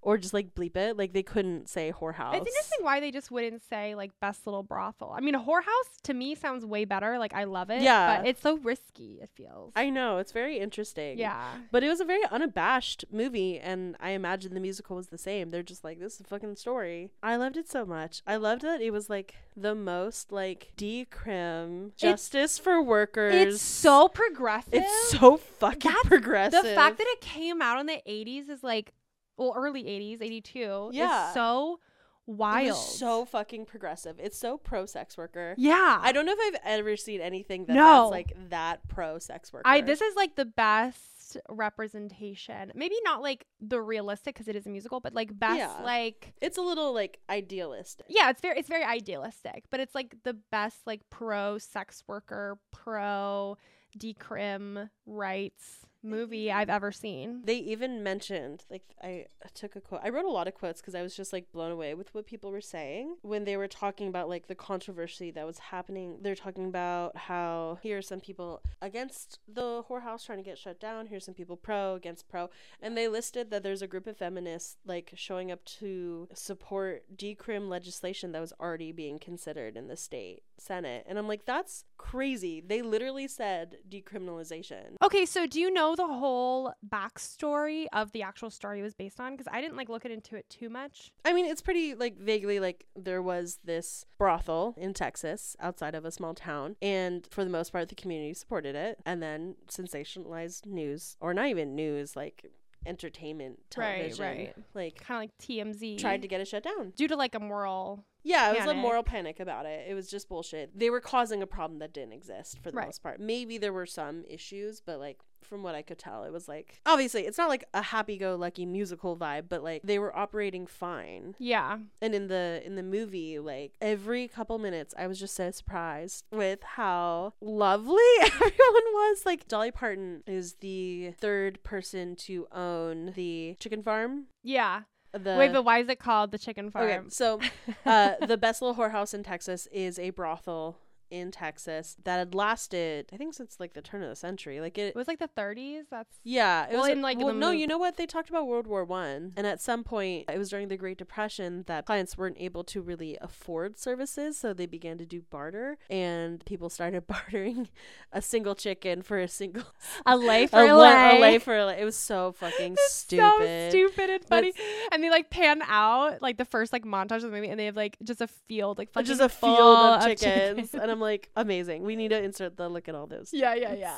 or 0.03 0.17
just 0.17 0.33
like 0.33 0.53
bleep 0.53 0.75
it. 0.75 0.97
Like 0.97 1.13
they 1.13 1.23
couldn't 1.23 1.69
say 1.69 1.91
whorehouse. 1.91 2.35
It's 2.35 2.45
interesting 2.47 2.79
why 2.85 2.99
they 2.99 3.09
just 3.11 3.31
wouldn't 3.31 3.61
say 3.69 3.95
like 3.95 4.11
best 4.19 4.45
little 4.45 4.63
brothel. 4.63 5.13
I 5.15 5.21
mean, 5.21 5.35
a 5.35 5.39
whorehouse 5.39 6.01
to 6.03 6.13
me 6.13 6.35
sounds 6.35 6.65
way 6.65 6.85
better. 6.85 7.17
Like 7.17 7.33
I 7.33 7.45
love 7.45 7.69
it. 7.69 7.81
Yeah. 7.81 8.17
But 8.17 8.27
it's 8.27 8.41
so 8.41 8.57
risky. 8.57 9.19
It 9.21 9.29
feels. 9.33 9.73
I 9.75 9.89
know, 9.89 10.17
it's 10.17 10.31
very 10.31 10.59
interesting. 10.59 11.17
yeah. 11.17 11.43
But 11.71 11.83
it 11.83 11.89
was 11.89 11.99
a 11.99 12.05
very 12.05 12.23
unabashed 12.29 13.05
movie 13.11 13.59
and 13.59 13.95
I 13.99 14.11
imagine 14.11 14.53
the 14.53 14.59
musical 14.59 14.95
was 14.97 15.07
the 15.07 15.17
same. 15.17 15.51
They're 15.51 15.63
just 15.63 15.83
like, 15.83 15.99
this 15.99 16.15
is 16.15 16.21
a 16.21 16.23
fucking 16.25 16.55
story. 16.57 17.09
I 17.23 17.35
loved 17.37 17.57
it 17.57 17.69
so 17.69 17.85
much. 17.85 18.21
I 18.27 18.35
loved 18.35 18.61
that 18.63 18.81
it 18.81 18.91
was 18.91 19.09
like 19.09 19.35
the 19.55 19.73
most 19.75 20.31
like 20.31 20.71
decrim 20.77 21.95
justice 21.95 22.57
for 22.57 22.81
workers. 22.81 23.33
It's 23.35 23.61
so 23.61 24.07
progressive. 24.07 24.73
it's 24.73 25.09
so 25.11 25.37
fucking 25.37 25.79
That's- 25.91 26.07
progressive. 26.07 26.63
the 26.63 26.69
fact 26.75 26.97
that 26.97 27.07
it 27.07 27.21
came 27.21 27.61
out 27.61 27.79
in 27.79 27.85
the 27.85 28.01
80s 28.07 28.49
is 28.49 28.63
like 28.63 28.93
well 29.37 29.53
early 29.55 29.83
80s 29.83 30.21
82 30.21 30.89
Yeah. 30.93 31.27
is 31.29 31.33
so 31.33 31.79
wild 32.25 32.77
so 32.77 33.25
fucking 33.25 33.65
progressive. 33.65 34.15
It's 34.19 34.37
so 34.37 34.57
pro 34.57 34.85
sex 34.85 35.17
worker. 35.17 35.55
yeah 35.57 35.99
I 36.01 36.11
don't 36.13 36.25
know 36.25 36.33
if 36.37 36.55
I've 36.55 36.61
ever 36.79 36.95
seen 36.95 37.19
anything 37.21 37.65
that 37.65 37.73
No. 37.73 38.07
like 38.09 38.31
that 38.49 38.87
pro 38.87 39.19
sex 39.19 39.51
worker. 39.51 39.63
I 39.67 39.81
this 39.81 40.01
is 40.01 40.15
like 40.15 40.35
the 40.35 40.45
best 40.45 41.37
representation 41.49 42.71
maybe 42.75 42.95
not 43.03 43.21
like 43.21 43.45
the 43.59 43.81
realistic 43.81 44.35
because 44.35 44.47
it 44.47 44.55
is 44.55 44.65
a 44.65 44.69
musical 44.69 44.99
but 44.99 45.13
like 45.13 45.37
best 45.37 45.57
Yeah. 45.57 45.81
like 45.83 46.33
it's 46.41 46.57
a 46.57 46.61
little 46.61 46.93
like 46.93 47.19
idealistic. 47.29 48.05
yeah 48.09 48.29
it's 48.29 48.39
very 48.41 48.57
it's 48.59 48.69
very 48.69 48.83
idealistic 48.83 49.63
but 49.69 49.79
it's 49.79 49.95
like 49.95 50.15
the 50.23 50.35
best 50.51 50.77
like 50.85 51.01
pro 51.09 51.57
sex 51.57 52.03
worker 52.07 52.57
pro 52.71 53.57
decrim 53.97 54.89
rights 55.05 55.85
movie 56.03 56.51
i've 56.51 56.69
ever 56.69 56.91
seen 56.91 57.41
They 57.45 57.57
even 57.57 58.03
mentioned 58.03 58.65
like 58.69 58.83
I 59.01 59.25
took 59.53 59.75
a 59.75 59.81
quote. 59.81 60.01
I 60.03 60.09
wrote 60.09 60.25
a 60.25 60.29
lot 60.29 60.47
of 60.47 60.53
quotes 60.53 60.81
because 60.81 60.95
I 60.95 61.01
was 61.01 61.15
just 61.15 61.33
like 61.33 61.51
blown 61.51 61.71
away 61.71 61.93
with 61.93 62.13
what 62.13 62.25
people 62.25 62.51
were 62.51 62.61
saying 62.61 63.17
when 63.21 63.43
they 63.43 63.57
were 63.57 63.67
talking 63.67 64.07
about 64.07 64.29
like 64.29 64.47
the 64.47 64.55
controversy 64.55 65.31
that 65.31 65.45
was 65.45 65.59
happening. 65.59 66.19
They're 66.21 66.35
talking 66.35 66.65
about 66.65 67.17
how 67.17 67.79
here 67.81 67.97
are 67.97 68.01
some 68.01 68.21
people 68.21 68.61
against 68.81 69.39
the 69.47 69.83
whorehouse 69.89 70.25
trying 70.25 70.37
to 70.39 70.43
get 70.43 70.57
shut 70.57 70.79
down. 70.79 71.07
Here's 71.07 71.25
some 71.25 71.33
people 71.33 71.57
pro 71.57 71.95
against 71.95 72.29
pro, 72.29 72.49
and 72.81 72.97
they 72.97 73.07
listed 73.07 73.51
that 73.51 73.63
there's 73.63 73.81
a 73.81 73.87
group 73.87 74.07
of 74.07 74.17
feminists 74.17 74.77
like 74.85 75.11
showing 75.15 75.51
up 75.51 75.63
to 75.65 76.29
support 76.33 77.03
decrim 77.15 77.67
legislation 77.69 78.31
that 78.31 78.41
was 78.41 78.53
already 78.59 78.91
being 78.91 79.19
considered 79.19 79.75
in 79.75 79.87
the 79.87 79.97
state 79.97 80.43
senate. 80.57 81.05
And 81.07 81.17
I'm 81.17 81.27
like, 81.27 81.45
that's 81.45 81.83
crazy. 81.97 82.61
They 82.65 82.81
literally 82.81 83.27
said 83.27 83.77
decriminalization. 83.89 84.95
Okay, 85.03 85.25
so 85.25 85.45
do 85.45 85.59
you 85.59 85.71
know 85.71 85.95
the 85.95 86.07
whole 86.07 86.73
backstory 86.87 87.85
of 87.93 88.11
the 88.11 88.21
actual 88.23 88.49
story 88.49 88.79
it 88.79 88.83
was 88.83 88.93
based 88.93 89.19
on? 89.19 89.33
Because 89.33 89.47
I 89.51 89.61
didn't 89.61 89.77
like 89.77 89.89
look 89.89 90.05
into 90.05 90.35
it 90.35 90.49
too 90.49 90.69
much. 90.69 91.11
I 91.25 91.33
mean, 91.33 91.45
it's 91.45 91.61
pretty 91.61 91.95
like 91.95 92.17
vaguely 92.17 92.59
like 92.59 92.85
there 92.95 93.21
was 93.21 93.59
this 93.63 94.05
brothel 94.17 94.75
in 94.77 94.93
Texas 94.93 95.55
outside 95.59 95.95
of 95.95 96.05
a 96.05 96.11
small 96.11 96.33
town, 96.33 96.75
and 96.81 97.27
for 97.31 97.43
the 97.43 97.49
most 97.49 97.71
part, 97.71 97.89
the 97.89 97.95
community 97.95 98.33
supported 98.33 98.75
it. 98.75 98.99
And 99.05 99.21
then 99.21 99.55
sensationalized 99.69 100.65
news, 100.65 101.17
or 101.19 101.33
not 101.33 101.47
even 101.47 101.75
news, 101.75 102.15
like 102.15 102.45
entertainment 102.85 103.59
television, 103.69 104.23
Right, 104.25 104.37
right. 104.37 104.55
like 104.73 104.95
Kind 105.03 105.23
of 105.23 105.31
like 105.31 105.37
TMZ. 105.77 105.97
tried 105.99 106.21
to 106.21 106.27
get 106.27 106.41
it 106.41 106.47
shut 106.47 106.63
down. 106.63 106.91
due 106.95 107.07
to 107.07 107.15
like 107.15 107.33
a 107.35 107.39
moral. 107.39 108.05
Yeah, 108.23 108.51
it 108.53 108.59
was 108.59 108.67
a 108.67 108.73
moral 108.73 109.03
panic 109.03 109.39
about 109.39 109.65
it. 109.65 109.85
It 109.89 109.93
was 109.93 110.09
just 110.09 110.29
bullshit. 110.29 110.77
They 110.77 110.89
were 110.89 111.01
causing 111.01 111.41
a 111.41 111.47
problem 111.47 111.79
that 111.79 111.93
didn't 111.93 112.13
exist 112.13 112.59
for 112.59 112.71
the 112.71 112.77
Right. 112.77 112.87
most 112.87 113.03
part. 113.03 113.19
Maybe 113.19 113.57
there 113.57 113.73
were 113.73 113.85
some 113.85 114.23
issues, 114.29 114.81
but 114.81 114.99
like 114.99 115.19
from 115.43 115.61
what 115.61 115.75
I 115.75 115.81
could 115.81 115.99
tell, 115.99 116.23
it 116.23 116.31
was 116.31 116.47
like 116.47 116.79
obviously 116.85 117.25
it's 117.27 117.37
not 117.37 117.49
like 117.49 117.65
a 117.73 117.81
happy-go-lucky 117.81 118.65
musical 118.65 119.17
vibe, 119.17 119.49
but 119.49 119.61
like 119.61 119.81
they 119.83 119.99
were 119.99 120.15
operating 120.15 120.65
fine. 120.67 121.35
Yeah. 121.37 121.79
And 122.01 122.15
in 122.15 122.27
the 122.27 122.61
in 122.65 122.75
the 122.75 122.83
movie, 122.83 123.39
like 123.39 123.73
every 123.81 124.29
couple 124.29 124.57
minutes, 124.57 124.93
I 124.97 125.05
was 125.07 125.19
just 125.19 125.35
so 125.35 125.51
surprised 125.51 126.23
with 126.31 126.63
how 126.63 127.33
lovely 127.41 127.97
everyone 128.21 128.53
was. 128.93 129.25
Like 129.25 129.47
Dolly 129.49 129.71
Parton 129.71 130.23
is 130.25 130.53
the 130.61 131.11
third 131.19 131.61
person 131.63 132.15
to 132.17 132.47
own 132.53 133.11
the 133.15 133.57
chicken 133.59 133.83
farm. 133.83 134.27
Yeah. 134.43 134.81
The 135.13 135.35
Wait, 135.37 135.53
but 135.53 135.63
why 135.63 135.77
is 135.77 135.89
it 135.89 135.99
called 135.99 136.31
the 136.31 136.39
chicken 136.39 136.71
farm? 136.71 136.89
Okay, 136.89 136.99
so 137.09 137.39
uh, 137.85 138.13
the 138.25 138.37
best 138.37 138.61
little 138.61 138.75
whorehouse 138.75 139.13
in 139.13 139.23
Texas 139.23 139.67
is 139.71 139.99
a 139.99 140.09
brothel 140.09 140.79
in 141.13 141.29
Texas 141.31 141.95
that 142.03 142.17
had 142.17 142.33
lasted, 142.33 143.09
I 143.13 143.17
think, 143.17 143.35
since 143.35 143.59
like 143.59 143.73
the 143.73 143.81
turn 143.81 144.01
of 144.01 144.09
the 144.09 144.15
century. 144.15 144.59
Like 144.59 144.77
it. 144.79 144.87
it 144.87 144.95
was 144.95 145.07
like 145.07 145.19
the 145.19 145.29
30s. 145.37 145.83
That's 145.91 146.17
Yeah, 146.23 146.65
it 146.65 146.71
Well, 146.73 146.81
was 146.81 146.89
in, 146.89 147.01
like, 147.03 147.19
well, 147.19 147.27
the 147.27 147.33
no. 147.33 147.51
You 147.51 147.67
know 147.67 147.77
what? 147.77 147.97
They 147.97 148.07
talked 148.07 148.29
about 148.29 148.47
World 148.47 148.65
War 148.65 148.83
One, 148.83 149.31
and 149.37 149.45
at 149.45 149.61
some 149.61 149.83
point, 149.83 150.25
it 150.27 150.37
was 150.39 150.49
during 150.49 150.69
the 150.69 150.75
Great 150.77 150.97
Depression 150.97 151.63
that 151.67 151.85
clients 151.85 152.17
weren't 152.17 152.37
able 152.39 152.63
to 152.65 152.81
really 152.81 153.17
afford 153.21 153.77
services, 153.77 154.37
so 154.37 154.53
they 154.53 154.65
began 154.65 154.97
to 154.97 155.05
do 155.05 155.21
barter, 155.29 155.77
and 155.89 156.43
people 156.45 156.69
started 156.69 157.05
bartering 157.13 157.69
a 158.11 158.21
single 158.21 158.55
chicken 158.55 159.03
for 159.03 159.19
a 159.19 159.27
single 159.27 159.63
a 160.05 160.17
lay 160.17 160.47
for 160.53 160.59
a, 160.59 160.73
la- 160.73 160.81
lay. 161.11 161.17
a 161.17 161.21
lay 161.21 161.37
for 161.39 161.55
a 161.55 161.65
lay. 161.67 161.79
It 161.79 161.85
was 161.85 161.95
so 161.95 162.31
fucking 162.33 162.73
It's 162.73 162.93
stupid. 162.95 163.21
So 163.21 163.69
stupid 163.69 164.09
and 164.09 164.25
funny. 164.25 164.53
And 164.91 165.03
they 165.03 165.09
like 165.11 165.29
pan 165.29 165.61
out 165.67 166.21
like 166.23 166.37
the 166.37 166.45
first 166.45 166.73
like 166.73 166.83
montage 166.85 167.17
of 167.17 167.21
the 167.23 167.29
movie, 167.29 167.49
and 167.49 167.59
they 167.59 167.65
have 167.65 167.75
like 167.75 167.97
just 168.03 168.19
a 168.21 168.27
field 168.27 168.79
like 168.79 168.89
Just 169.05 169.21
a 169.21 169.29
field 169.29 169.59
of 169.59 170.01
of 170.01 170.17
chickens, 170.17 170.73
and 170.73 170.89
I'm 170.89 171.02
like, 171.03 171.29
amazing. 171.35 171.83
We 171.83 171.95
need 171.95 172.09
to 172.09 172.21
insert 172.21 172.57
the 172.57 172.67
look 172.69 172.87
at 172.89 172.95
all 172.95 173.07
those. 173.07 173.29
yeah, 173.33 173.53
yeah, 173.53 173.73
yeah. 173.73 173.97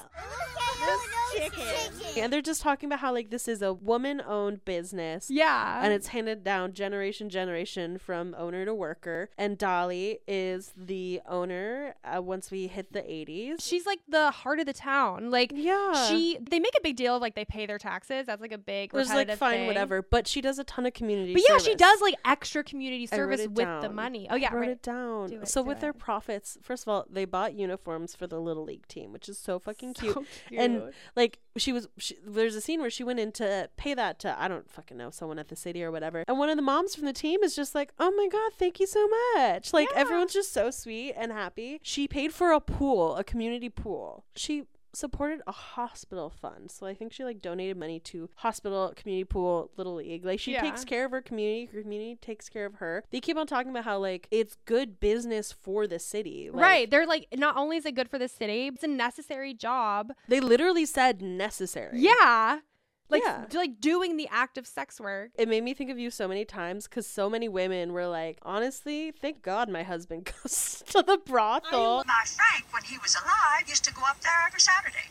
Look 1.35 1.41
at 1.41 1.53
her. 1.53 2.21
And 2.21 2.31
they're 2.31 2.41
just 2.41 2.61
talking 2.61 2.87
about 2.87 2.99
how 2.99 3.11
like 3.13 3.29
this 3.29 3.47
is 3.47 3.61
a 3.61 3.73
woman-owned 3.73 4.63
business. 4.65 5.29
Yeah. 5.29 5.81
And 5.83 5.93
it's 5.93 6.07
handed 6.07 6.43
down 6.43 6.73
generation 6.73 7.29
generation 7.29 7.97
from 7.97 8.35
owner 8.37 8.63
to 8.65 8.73
worker. 8.73 9.29
And 9.37 9.57
Dolly 9.57 10.19
is 10.27 10.71
the 10.77 11.21
owner 11.27 11.95
uh, 12.05 12.21
once 12.21 12.51
we 12.51 12.67
hit 12.67 12.93
the 12.93 13.01
80s. 13.01 13.55
she's 13.59 13.85
like 13.85 13.99
the 14.07 14.31
heart 14.31 14.59
of 14.59 14.65
the 14.65 14.73
town. 14.73 15.29
Like 15.31 15.51
Yeah. 15.53 16.07
she 16.07 16.37
they 16.41 16.59
make 16.59 16.73
a 16.77 16.81
big 16.81 16.95
deal 16.95 17.15
of 17.15 17.21
like 17.21 17.35
they 17.35 17.45
pay 17.45 17.65
their 17.65 17.79
taxes. 17.79 18.27
That's 18.27 18.41
like 18.41 18.53
a 18.53 18.57
big 18.57 18.91
There's 18.91 19.09
like 19.09 19.29
fine 19.37 19.53
thing. 19.59 19.67
whatever, 19.67 20.01
but 20.01 20.27
she 20.27 20.39
does 20.41 20.59
a 20.59 20.63
ton 20.63 20.85
of 20.85 20.93
community 20.93 21.33
But 21.33 21.43
yeah, 21.49 21.57
she 21.57 21.75
does 21.75 21.99
like 22.01 22.15
extra 22.23 22.63
community 22.63 23.07
service 23.07 23.41
it 23.41 23.51
with 23.51 23.81
the 23.81 23.89
money. 23.89 24.27
Oh 24.29 24.35
yeah, 24.35 24.51
I 24.51 24.53
wrote 24.53 24.59
right. 24.61 24.69
it 24.69 24.81
down. 24.83 25.29
Do 25.29 25.41
it, 25.41 25.47
so 25.47 25.63
do 25.63 25.67
with 25.67 25.79
their 25.81 25.93
profits, 25.93 26.57
first 26.61 26.83
of 26.83 26.89
all, 26.89 26.94
they 27.09 27.25
bought 27.25 27.53
uniforms 27.53 28.15
for 28.15 28.27
the 28.27 28.39
little 28.39 28.63
league 28.63 28.87
team, 28.87 29.11
which 29.11 29.27
is 29.27 29.37
so 29.37 29.59
fucking 29.59 29.93
cute. 29.95 30.13
So 30.13 30.25
And. 30.55 30.93
Like 31.15 31.39
she 31.57 31.71
was, 31.71 31.87
she, 31.97 32.17
there's 32.25 32.55
a 32.55 32.61
scene 32.61 32.81
where 32.81 32.89
she 32.89 33.03
went 33.03 33.19
in 33.19 33.31
to 33.33 33.69
pay 33.77 33.93
that 33.93 34.19
to 34.19 34.35
I 34.41 34.47
don't 34.47 34.69
fucking 34.69 34.97
know 34.97 35.09
someone 35.09 35.39
at 35.39 35.47
the 35.47 35.55
city 35.55 35.83
or 35.83 35.91
whatever, 35.91 36.23
and 36.27 36.37
one 36.37 36.49
of 36.49 36.55
the 36.57 36.61
moms 36.61 36.95
from 36.95 37.05
the 37.05 37.13
team 37.13 37.43
is 37.43 37.55
just 37.55 37.73
like, 37.73 37.91
"Oh 37.99 38.11
my 38.11 38.27
god, 38.27 38.51
thank 38.57 38.79
you 38.79 38.87
so 38.87 39.07
much!" 39.35 39.73
Like 39.73 39.87
Yeah. 39.93 39.99
everyone's 40.01 40.33
just 40.33 40.51
so 40.53 40.69
sweet 40.71 41.13
and 41.15 41.31
happy. 41.31 41.79
She 41.81 42.07
paid 42.07 42.33
for 42.33 42.51
a 42.51 42.59
pool, 42.59 43.15
a 43.15 43.23
community 43.23 43.69
pool. 43.69 44.25
She 44.35 44.65
supported 44.95 45.41
a 45.47 45.51
hospital 45.51 46.29
fund, 46.29 46.71
so 46.71 46.85
I 46.85 46.93
think 46.93 47.11
she 47.13 47.23
like 47.23 47.41
donated 47.41 47.77
money 47.77 47.99
to 48.01 48.29
hospital, 48.35 48.93
community 48.95 49.25
pool, 49.25 49.71
little 49.77 49.95
league. 49.95 50.25
Like 50.25 50.39
she 50.39 50.53
Yeah. 50.53 50.61
takes 50.61 50.83
care 50.85 51.05
of 51.05 51.11
her 51.11 51.21
community, 51.21 51.65
her 51.73 51.81
community 51.81 52.15
takes 52.21 52.49
care 52.49 52.65
of 52.65 52.75
her. 52.75 53.03
They 53.11 53.19
keep 53.21 53.37
on 53.37 53.47
talking 53.47 53.71
about 53.71 53.83
how 53.85 53.97
like 53.99 54.27
it's 54.31 54.55
good 54.65 54.99
business 54.99 55.51
for 55.51 55.87
the 55.87 55.99
city, 55.99 56.49
like, 56.51 56.61
right. 56.61 56.91
They're 56.91 57.05
like, 57.07 57.27
not 57.35 57.57
only 57.57 57.77
is 57.77 57.85
it 57.85 57.93
good 57.95 58.09
for 58.09 58.19
the 58.19 58.27
city, 58.27 58.67
it's 58.67 58.83
a 58.83 58.87
necessary 58.87 59.53
job. 59.53 60.13
They 60.27 60.39
literally 60.39 60.85
said 60.85 61.21
necessary. 61.21 61.99
Yeah. 61.99 62.59
Like, 63.09 63.23
Yeah. 63.23 63.45
like 63.53 63.79
doing 63.79 64.17
the 64.17 64.27
act 64.31 64.57
of 64.57 64.65
sex 64.65 64.99
work. 64.99 65.31
It 65.35 65.47
made 65.47 65.63
me 65.63 65.73
think 65.73 65.91
of 65.91 65.99
you 65.99 66.09
so 66.09 66.27
many 66.27 66.43
times 66.43 66.87
because 66.87 67.05
so 67.05 67.29
many 67.29 67.47
women 67.47 67.93
were 67.93 68.07
like, 68.07 68.39
honestly, 68.41 69.11
thank 69.11 69.41
God 69.43 69.69
my 69.69 69.83
husband 69.83 70.31
goes 70.43 70.83
to 70.87 71.01
the 71.03 71.17
brothel. 71.17 72.03
My 72.07 72.23
Frank, 72.25 72.65
when 72.73 72.83
he 72.83 72.97
was 72.97 73.15
alive, 73.15 73.67
used 73.69 73.83
to 73.85 73.93
go 73.93 74.01
up 74.07 74.19
there 74.21 74.33
every 74.47 74.59
Saturday. 74.59 75.09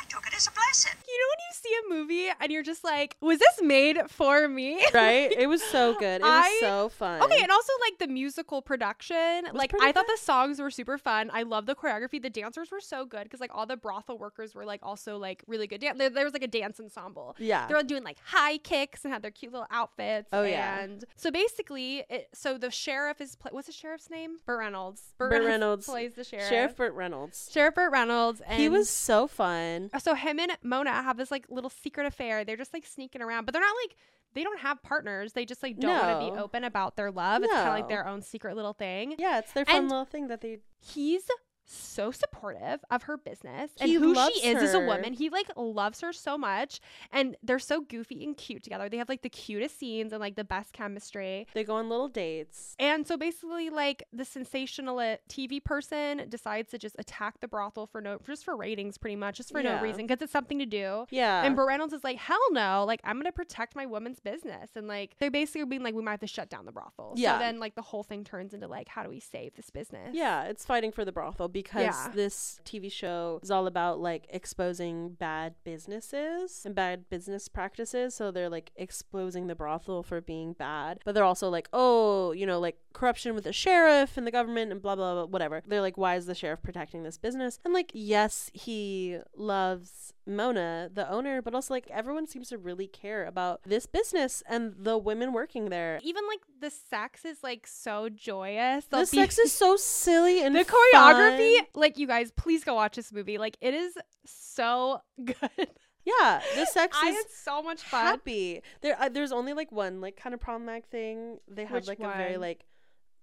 I 0.00 0.04
took 0.08 0.26
it 0.26 0.34
as 0.34 0.46
a 0.46 0.50
blessing. 0.52 0.92
You 1.06 1.18
know 1.18 1.26
when 1.30 1.38
you 1.38 1.52
see 1.52 1.74
a 1.74 1.94
movie 2.02 2.32
and 2.40 2.52
you're 2.52 2.62
just 2.62 2.84
like, 2.84 3.16
was 3.20 3.38
this 3.38 3.60
made 3.62 3.98
for 4.08 4.48
me? 4.48 4.84
right? 4.94 5.30
It 5.32 5.46
was 5.48 5.62
so 5.62 5.94
good. 5.98 6.20
It 6.20 6.24
was 6.24 6.44
I- 6.46 6.58
so 6.60 6.88
fun. 6.88 7.22
Okay, 7.22 7.40
and 7.42 7.50
also 7.50 7.72
like 7.86 7.98
the 7.98 8.06
musical 8.08 8.62
production. 8.62 9.44
Like 9.52 9.70
pretty 9.70 9.86
I 9.86 9.92
thought 9.92 10.06
the 10.06 10.18
songs 10.20 10.60
were 10.60 10.70
super 10.70 10.98
fun. 10.98 11.30
I 11.32 11.42
love 11.42 11.66
the 11.66 11.74
choreography. 11.74 12.20
The 12.22 12.30
dancers 12.30 12.70
were 12.70 12.80
so 12.80 13.04
good 13.04 13.24
because 13.24 13.40
like 13.40 13.50
all 13.54 13.66
the 13.66 13.76
brothel 13.76 14.18
workers 14.18 14.54
were 14.54 14.64
like 14.64 14.80
also 14.82 15.18
like 15.18 15.42
really 15.46 15.66
good. 15.66 15.80
dance. 15.80 15.98
there, 15.98 16.10
there 16.10 16.24
was 16.24 16.32
like 16.32 16.42
a 16.42 16.48
dance 16.48 16.80
ensemble. 16.80 17.36
Yeah. 17.38 17.66
They're 17.66 17.76
all 17.76 17.82
doing 17.84 18.04
like 18.04 18.18
high 18.24 18.58
kicks 18.58 19.04
and 19.04 19.12
had 19.12 19.22
their 19.22 19.30
cute 19.30 19.52
little 19.52 19.68
outfits. 19.70 20.28
Oh, 20.32 20.42
yeah. 20.42 20.80
And 20.80 21.04
so 21.16 21.30
basically, 21.30 22.04
it, 22.08 22.28
so 22.32 22.56
the 22.58 22.70
sheriff 22.70 23.20
is 23.20 23.36
pla- 23.36 23.50
what's 23.52 23.66
the 23.66 23.72
sheriff's 23.72 24.10
name? 24.10 24.38
Burt 24.46 24.58
Reynolds. 24.58 25.02
Burt 25.18 25.44
Reynolds. 25.44 25.86
plays 25.86 26.14
the 26.14 26.24
sheriff. 26.24 26.48
Sheriff 26.48 26.76
Burt 26.76 26.94
Reynolds. 26.94 27.50
Sheriff 27.52 27.74
Burt 27.74 27.92
Reynolds. 27.92 28.40
And 28.46 28.60
He 28.60 28.68
was 28.68 28.88
so 28.88 29.26
fun. 29.26 29.81
Uh, 29.92 29.98
so 29.98 30.14
him 30.14 30.38
and 30.38 30.52
Mona 30.62 30.90
have 31.02 31.16
this 31.16 31.30
like 31.30 31.46
little 31.48 31.70
secret 31.70 32.06
affair. 32.06 32.44
They're 32.44 32.56
just 32.56 32.72
like 32.72 32.86
sneaking 32.86 33.22
around, 33.22 33.44
but 33.46 33.52
they're 33.52 33.62
not 33.62 33.74
like 33.84 33.96
they 34.34 34.42
don't 34.42 34.60
have 34.60 34.82
partners. 34.82 35.32
They 35.34 35.44
just 35.44 35.62
like 35.62 35.78
don't 35.78 35.90
want 35.98 36.26
to 36.26 36.32
be 36.32 36.38
open 36.40 36.64
about 36.64 36.96
their 36.96 37.10
love. 37.10 37.42
It's 37.42 37.52
kind 37.52 37.68
of 37.68 37.74
like 37.74 37.88
their 37.88 38.06
own 38.06 38.22
secret 38.22 38.56
little 38.56 38.72
thing. 38.72 39.14
Yeah, 39.18 39.38
it's 39.38 39.52
their 39.52 39.64
fun 39.64 39.76
And- 39.76 39.88
little 39.90 40.04
thing 40.06 40.28
that 40.28 40.40
they. 40.40 40.58
He's 40.80 41.22
so 41.64 42.10
supportive 42.10 42.80
of 42.90 43.04
her 43.04 43.16
business 43.16 43.70
and 43.80 43.88
He 43.88 43.96
who 43.96 44.14
she 44.14 44.46
is 44.46 44.62
as 44.62 44.74
a 44.74 44.80
woman. 44.80 45.12
He 45.12 45.28
like 45.30 45.50
loves 45.56 46.00
her 46.00 46.12
so 46.12 46.36
much, 46.36 46.80
and 47.12 47.36
they're 47.42 47.58
so 47.58 47.80
goofy 47.80 48.24
and 48.24 48.36
cute 48.36 48.62
together. 48.62 48.88
They 48.88 48.96
have 48.98 49.08
like 49.08 49.22
the 49.22 49.30
cutest 49.30 49.78
scenes 49.78 50.12
and 50.12 50.20
like 50.20 50.36
the 50.36 50.44
best 50.44 50.72
chemistry. 50.72 51.46
They 51.54 51.64
go 51.64 51.74
on 51.76 51.88
little 51.88 52.08
dates. 52.08 52.74
And 52.78 53.06
so 53.06 53.16
basically, 53.16 53.70
like 53.70 54.04
the 54.12 54.24
sensational 54.24 54.96
TV 55.28 55.62
person 55.62 56.26
decides 56.28 56.70
to 56.70 56.78
just 56.78 56.96
attack 56.98 57.40
the 57.40 57.48
brothel 57.48 57.86
for 57.86 58.00
no, 58.00 58.18
just 58.26 58.44
for 58.44 58.56
ratings, 58.56 58.98
pretty 58.98 59.16
much, 59.16 59.36
just 59.36 59.50
for 59.52 59.60
Yeah. 59.60 59.76
no 59.76 59.82
reason, 59.82 60.06
because 60.06 60.22
it's 60.22 60.32
something 60.32 60.58
to 60.58 60.66
do. 60.66 61.06
Yeah. 61.10 61.42
And 61.44 61.56
Burt 61.56 61.68
Reynolds 61.68 61.92
is 61.92 62.04
like, 62.04 62.16
hell 62.18 62.38
no, 62.52 62.84
like 62.86 63.00
I'm 63.04 63.16
gonna 63.18 63.32
protect 63.32 63.74
my 63.76 63.86
woman's 63.86 64.20
business, 64.20 64.70
and 64.76 64.86
like 64.88 65.16
they're 65.18 65.30
basically 65.30 65.64
being 65.66 65.82
like, 65.82 65.94
we 65.94 66.02
might 66.02 66.12
have 66.12 66.20
to 66.20 66.26
shut 66.26 66.48
down 66.50 66.66
the 66.66 66.72
brothel. 66.72 67.14
Yeah. 67.16 67.34
So 67.34 67.38
then 67.38 67.58
like 67.60 67.74
the 67.74 67.82
whole 67.82 68.02
thing 68.02 68.24
turns 68.24 68.54
into 68.54 68.66
like, 68.68 68.88
how 68.88 69.02
do 69.02 69.08
we 69.08 69.20
save 69.20 69.54
this 69.54 69.70
business? 69.70 70.10
yeah, 70.12 70.44
it's 70.44 70.64
fighting 70.64 70.90
for 70.92 71.04
the 71.04 71.12
brothel 71.12 71.48
because 71.48 71.61
Yeah. 72.06 72.12
this 72.14 72.60
TV 72.64 72.90
show 72.90 73.40
is 73.42 73.50
all 73.50 73.66
about 73.66 74.00
like 74.00 74.26
exposing 74.30 75.10
bad 75.10 75.54
businesses 75.64 76.62
and 76.64 76.74
bad 76.74 77.08
business 77.08 77.48
practices. 77.48 78.14
So 78.14 78.30
they're 78.30 78.48
like 78.48 78.70
exposing 78.76 79.46
the 79.46 79.54
brothel 79.54 80.02
for 80.02 80.20
being 80.20 80.52
bad, 80.52 81.00
but 81.04 81.14
they're 81.14 81.24
also 81.24 81.48
like, 81.48 81.68
oh, 81.72 82.32
you 82.32 82.46
know, 82.46 82.58
like 82.60 82.76
corruption 82.92 83.34
with 83.34 83.44
the 83.44 83.52
sheriff 83.52 84.16
and 84.16 84.26
the 84.26 84.30
government 84.30 84.72
and 84.72 84.82
blah 84.82 84.96
blah 84.96 85.14
blah, 85.14 85.24
whatever. 85.24 85.62
They're 85.66 85.80
like, 85.80 85.96
why 85.98 86.16
is 86.16 86.26
the 86.26 86.34
sheriff 86.34 86.62
protecting 86.62 87.02
this 87.02 87.18
business? 87.18 87.58
And 87.64 87.72
like, 87.74 87.90
yes, 87.94 88.50
he 88.52 89.18
loves 89.36 90.12
Mona, 90.26 90.88
the 90.92 91.10
owner, 91.10 91.42
but 91.42 91.54
also 91.54 91.74
like 91.74 91.88
everyone 91.90 92.26
seems 92.26 92.48
to 92.50 92.58
really 92.58 92.86
care 92.86 93.24
about 93.24 93.60
this 93.64 93.86
business 93.86 94.42
and 94.48 94.74
the 94.78 94.96
women 94.96 95.32
working 95.32 95.68
there. 95.70 95.98
Even 96.02 96.22
like 96.28 96.40
the 96.60 96.70
sex 96.70 97.24
is 97.24 97.42
like 97.42 97.66
so 97.66 98.08
joyous. 98.08 98.84
They'll 98.86 99.00
The 99.04 99.10
be- 99.10 99.16
sex 99.18 99.38
is 99.38 99.52
so 99.52 99.76
silly 99.78 100.42
and 100.44 100.54
the 100.54 100.64
choreography, 100.64 101.56
fun. 101.56 101.66
like 101.74 101.98
you 101.98 102.06
guys, 102.06 102.30
please 102.32 102.64
go 102.64 102.74
watch 102.74 102.96
this 102.96 103.12
movie. 103.12 103.38
Like 103.38 103.56
it 103.60 103.74
is 103.74 103.94
so 104.26 105.00
good. 105.24 105.68
Yeah, 106.04 106.40
the 106.56 106.66
sex 106.66 106.96
I 107.00 107.10
is 107.10 107.16
had 107.16 107.30
so 107.30 107.62
much 107.62 107.80
fun. 107.82 108.04
happy. 108.04 108.62
There, 108.80 108.96
uh, 109.00 109.08
there's 109.08 109.30
only 109.30 109.52
like 109.52 109.70
one 109.70 110.00
like 110.00 110.16
kind 110.16 110.34
of 110.34 110.40
problematic 110.40 110.86
thing. 110.86 111.38
They 111.48 111.64
had 111.64 111.74
Which 111.74 111.86
like 111.86 112.00
a 112.00 112.08
very 112.16 112.38
like 112.38 112.64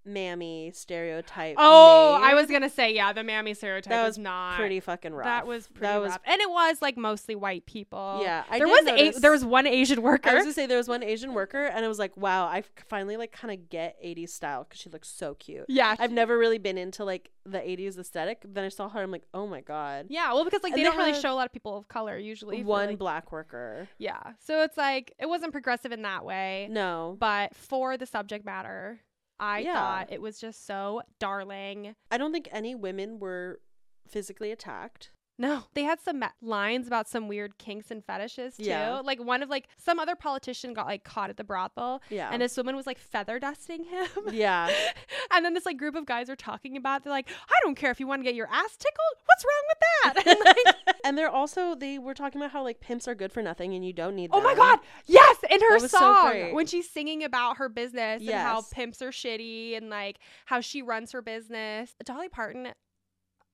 mammy 0.05 0.71
stereotype. 0.73 1.55
Oh, 1.57 2.19
I 2.21 2.33
was 2.33 2.47
gonna 2.47 2.69
say 2.69 2.93
yeah, 2.93 3.13
the 3.13 3.23
mammy 3.23 3.53
stereotype 3.53 3.91
That 3.91 4.03
was, 4.03 4.12
was 4.12 4.17
not 4.19 4.57
pretty 4.57 4.79
fucking 4.79 5.13
rough. 5.13 5.25
That 5.25 5.45
was 5.47 5.67
pretty 5.67 5.81
that 5.88 6.01
was. 6.01 6.09
rough, 6.12 6.21
and 6.25 6.41
it 6.41 6.49
was 6.49 6.81
like 6.81 6.97
mostly 6.97 7.35
white 7.35 7.65
people. 7.65 8.19
Yeah, 8.23 8.43
I 8.49 8.57
there 8.59 8.67
was 8.67 8.83
notice- 8.85 9.17
a 9.17 9.19
there 9.19 9.31
was 9.31 9.45
one 9.45 9.67
Asian 9.67 10.01
worker. 10.01 10.29
I 10.29 10.33
was 10.35 10.43
gonna 10.43 10.53
say 10.53 10.65
there 10.65 10.77
was 10.77 10.88
one 10.88 11.03
Asian 11.03 11.33
worker, 11.33 11.65
and 11.65 11.83
it 11.85 11.88
was 11.88 11.99
like, 11.99 12.15
wow, 12.17 12.45
I 12.45 12.63
finally 12.88 13.17
like 13.17 13.31
kind 13.31 13.53
of 13.53 13.69
get 13.69 14.01
80s 14.03 14.29
style 14.29 14.63
because 14.63 14.79
she 14.79 14.89
looks 14.89 15.07
so 15.09 15.35
cute. 15.35 15.65
yeah, 15.67 15.95
I've 15.99 16.12
never 16.12 16.38
really 16.38 16.57
been 16.57 16.77
into 16.77 17.03
like 17.05 17.31
the 17.45 17.57
80s 17.59 17.97
aesthetic. 17.97 18.41
Then 18.45 18.63
I 18.63 18.69
saw 18.69 18.89
her, 18.89 19.01
I'm 19.01 19.12
like, 19.12 19.23
oh 19.33 19.47
my 19.47 19.62
god, 19.62 20.07
yeah. 20.09 20.31
Well, 20.33 20.43
because 20.45 20.63
like 20.63 20.73
they 20.73 20.79
they 20.79 20.83
don't 20.83 20.97
really 20.97 21.19
show 21.19 21.33
a 21.33 21.35
lot 21.35 21.45
of 21.45 21.51
people 21.53 21.77
of 21.77 21.88
color 21.88 22.17
usually. 22.17 22.62
for, 22.62 22.67
one 22.67 22.88
like- 22.89 22.97
black 22.99 23.31
worker. 23.31 23.88
yeah, 23.97 24.19
so 24.39 24.63
it's 24.63 24.77
like 24.77 25.13
it 25.19 25.27
wasn't 25.27 25.51
progressive 25.51 25.91
in 25.91 26.01
that 26.03 26.23
way, 26.25 26.67
No, 26.71 27.15
but 27.19 27.55
for 27.55 27.97
the 27.97 28.05
subject 28.05 28.45
matter, 28.45 28.99
I 29.39 29.60
Yeah. 29.60 29.73
thought 29.73 30.12
it 30.12 30.21
was 30.21 30.39
just 30.39 30.65
so 30.65 31.02
darling. 31.19 31.95
I 32.12 32.17
don't 32.17 32.32
think 32.32 32.49
any 32.52 32.75
women 32.75 33.19
were 33.19 33.62
physically 34.08 34.52
attacked. 34.52 35.12
No, 35.41 35.63
they 35.73 35.84
had 35.84 36.02
some 36.02 36.19
ma- 36.19 36.32
lines 36.41 36.86
about 36.86 37.08
some 37.08 37.30
weird 37.30 37.58
kinks 37.58 37.91
and 37.91 38.04
fetishes 38.04 38.58
too. 38.58 38.63
Yeah. 38.65 38.99
Like 38.99 39.23
one 39.23 39.41
of 39.41 39.49
like 39.49 39.69
some 39.78 39.97
other 39.97 40.15
politician 40.15 40.73
got 40.73 40.86
like 40.86 41.06
caught 41.06 41.30
at 41.30 41.38
the 41.38 41.45
brothel, 41.45 42.02
Yeah, 42.10 42.30
and 42.32 42.41
this 42.41 42.58
woman 42.58 42.75
was 42.75 42.86
like 42.86 42.97
feather 42.99 43.39
dusting 43.39 43.86
him. 43.86 44.08
yeah. 44.32 44.69
and 45.32 45.45
then 45.45 45.54
this 45.54 45.65
like 45.65 45.78
group 45.78 45.95
of 45.95 46.06
guys 46.06 46.30
are 46.30 46.36
talking 46.36 46.75
about. 46.75 46.97
it. 46.97 47.04
They're 47.06 47.13
like, 47.13 47.30
I 47.49 47.56
don't 47.63 47.75
care 47.75 47.89
if 47.89 48.02
you 48.02 48.06
want 48.08 48.19
to 48.19 48.23
get 48.25 48.36
your 48.36 48.47
ass 48.52 48.75
tickled. 48.78 49.15
What's 49.25 49.45
wrong 49.45 49.63
with 49.69 49.78
that? 49.80 49.86
And 50.30 50.39
like, 50.45 50.75
and 51.06 51.17
they're 51.17 51.30
also 51.30 51.73
they 51.75 51.97
were 51.99 52.13
talking 52.13 52.41
about 52.41 52.52
how 52.52 52.63
like 52.63 52.82
pimps 52.82 53.08
are 53.08 53.15
good 53.15 53.32
for 53.32 53.41
nothing 53.41 53.73
and 53.73 53.86
you 53.86 53.93
don't 53.93 54.15
need 54.15 54.32
them. 54.32 54.39
oh 54.39 54.43
my 54.43 54.56
god, 54.56 54.80
yes! 55.06 55.38
In 55.49 55.62
her 55.62 55.80
so 55.80 55.88
song 55.88 56.32
great. 56.32 56.54
when 56.54 56.65
she's 56.67 56.89
singing 56.89 57.23
about 57.23 57.58
her 57.58 57.69
business 57.69 58.21
and 58.21 58.30
how 58.32 58.62
pimps 58.73 59.02
are 59.02 59.12
shitty 59.12 59.78
and 59.78 59.89
like 59.89 60.19
how 60.47 60.60
she 60.62 60.82
runs 60.82 61.12
her 61.13 61.21
business. 61.21 61.95
Dolly 62.04 62.28
Parton. 62.30 62.69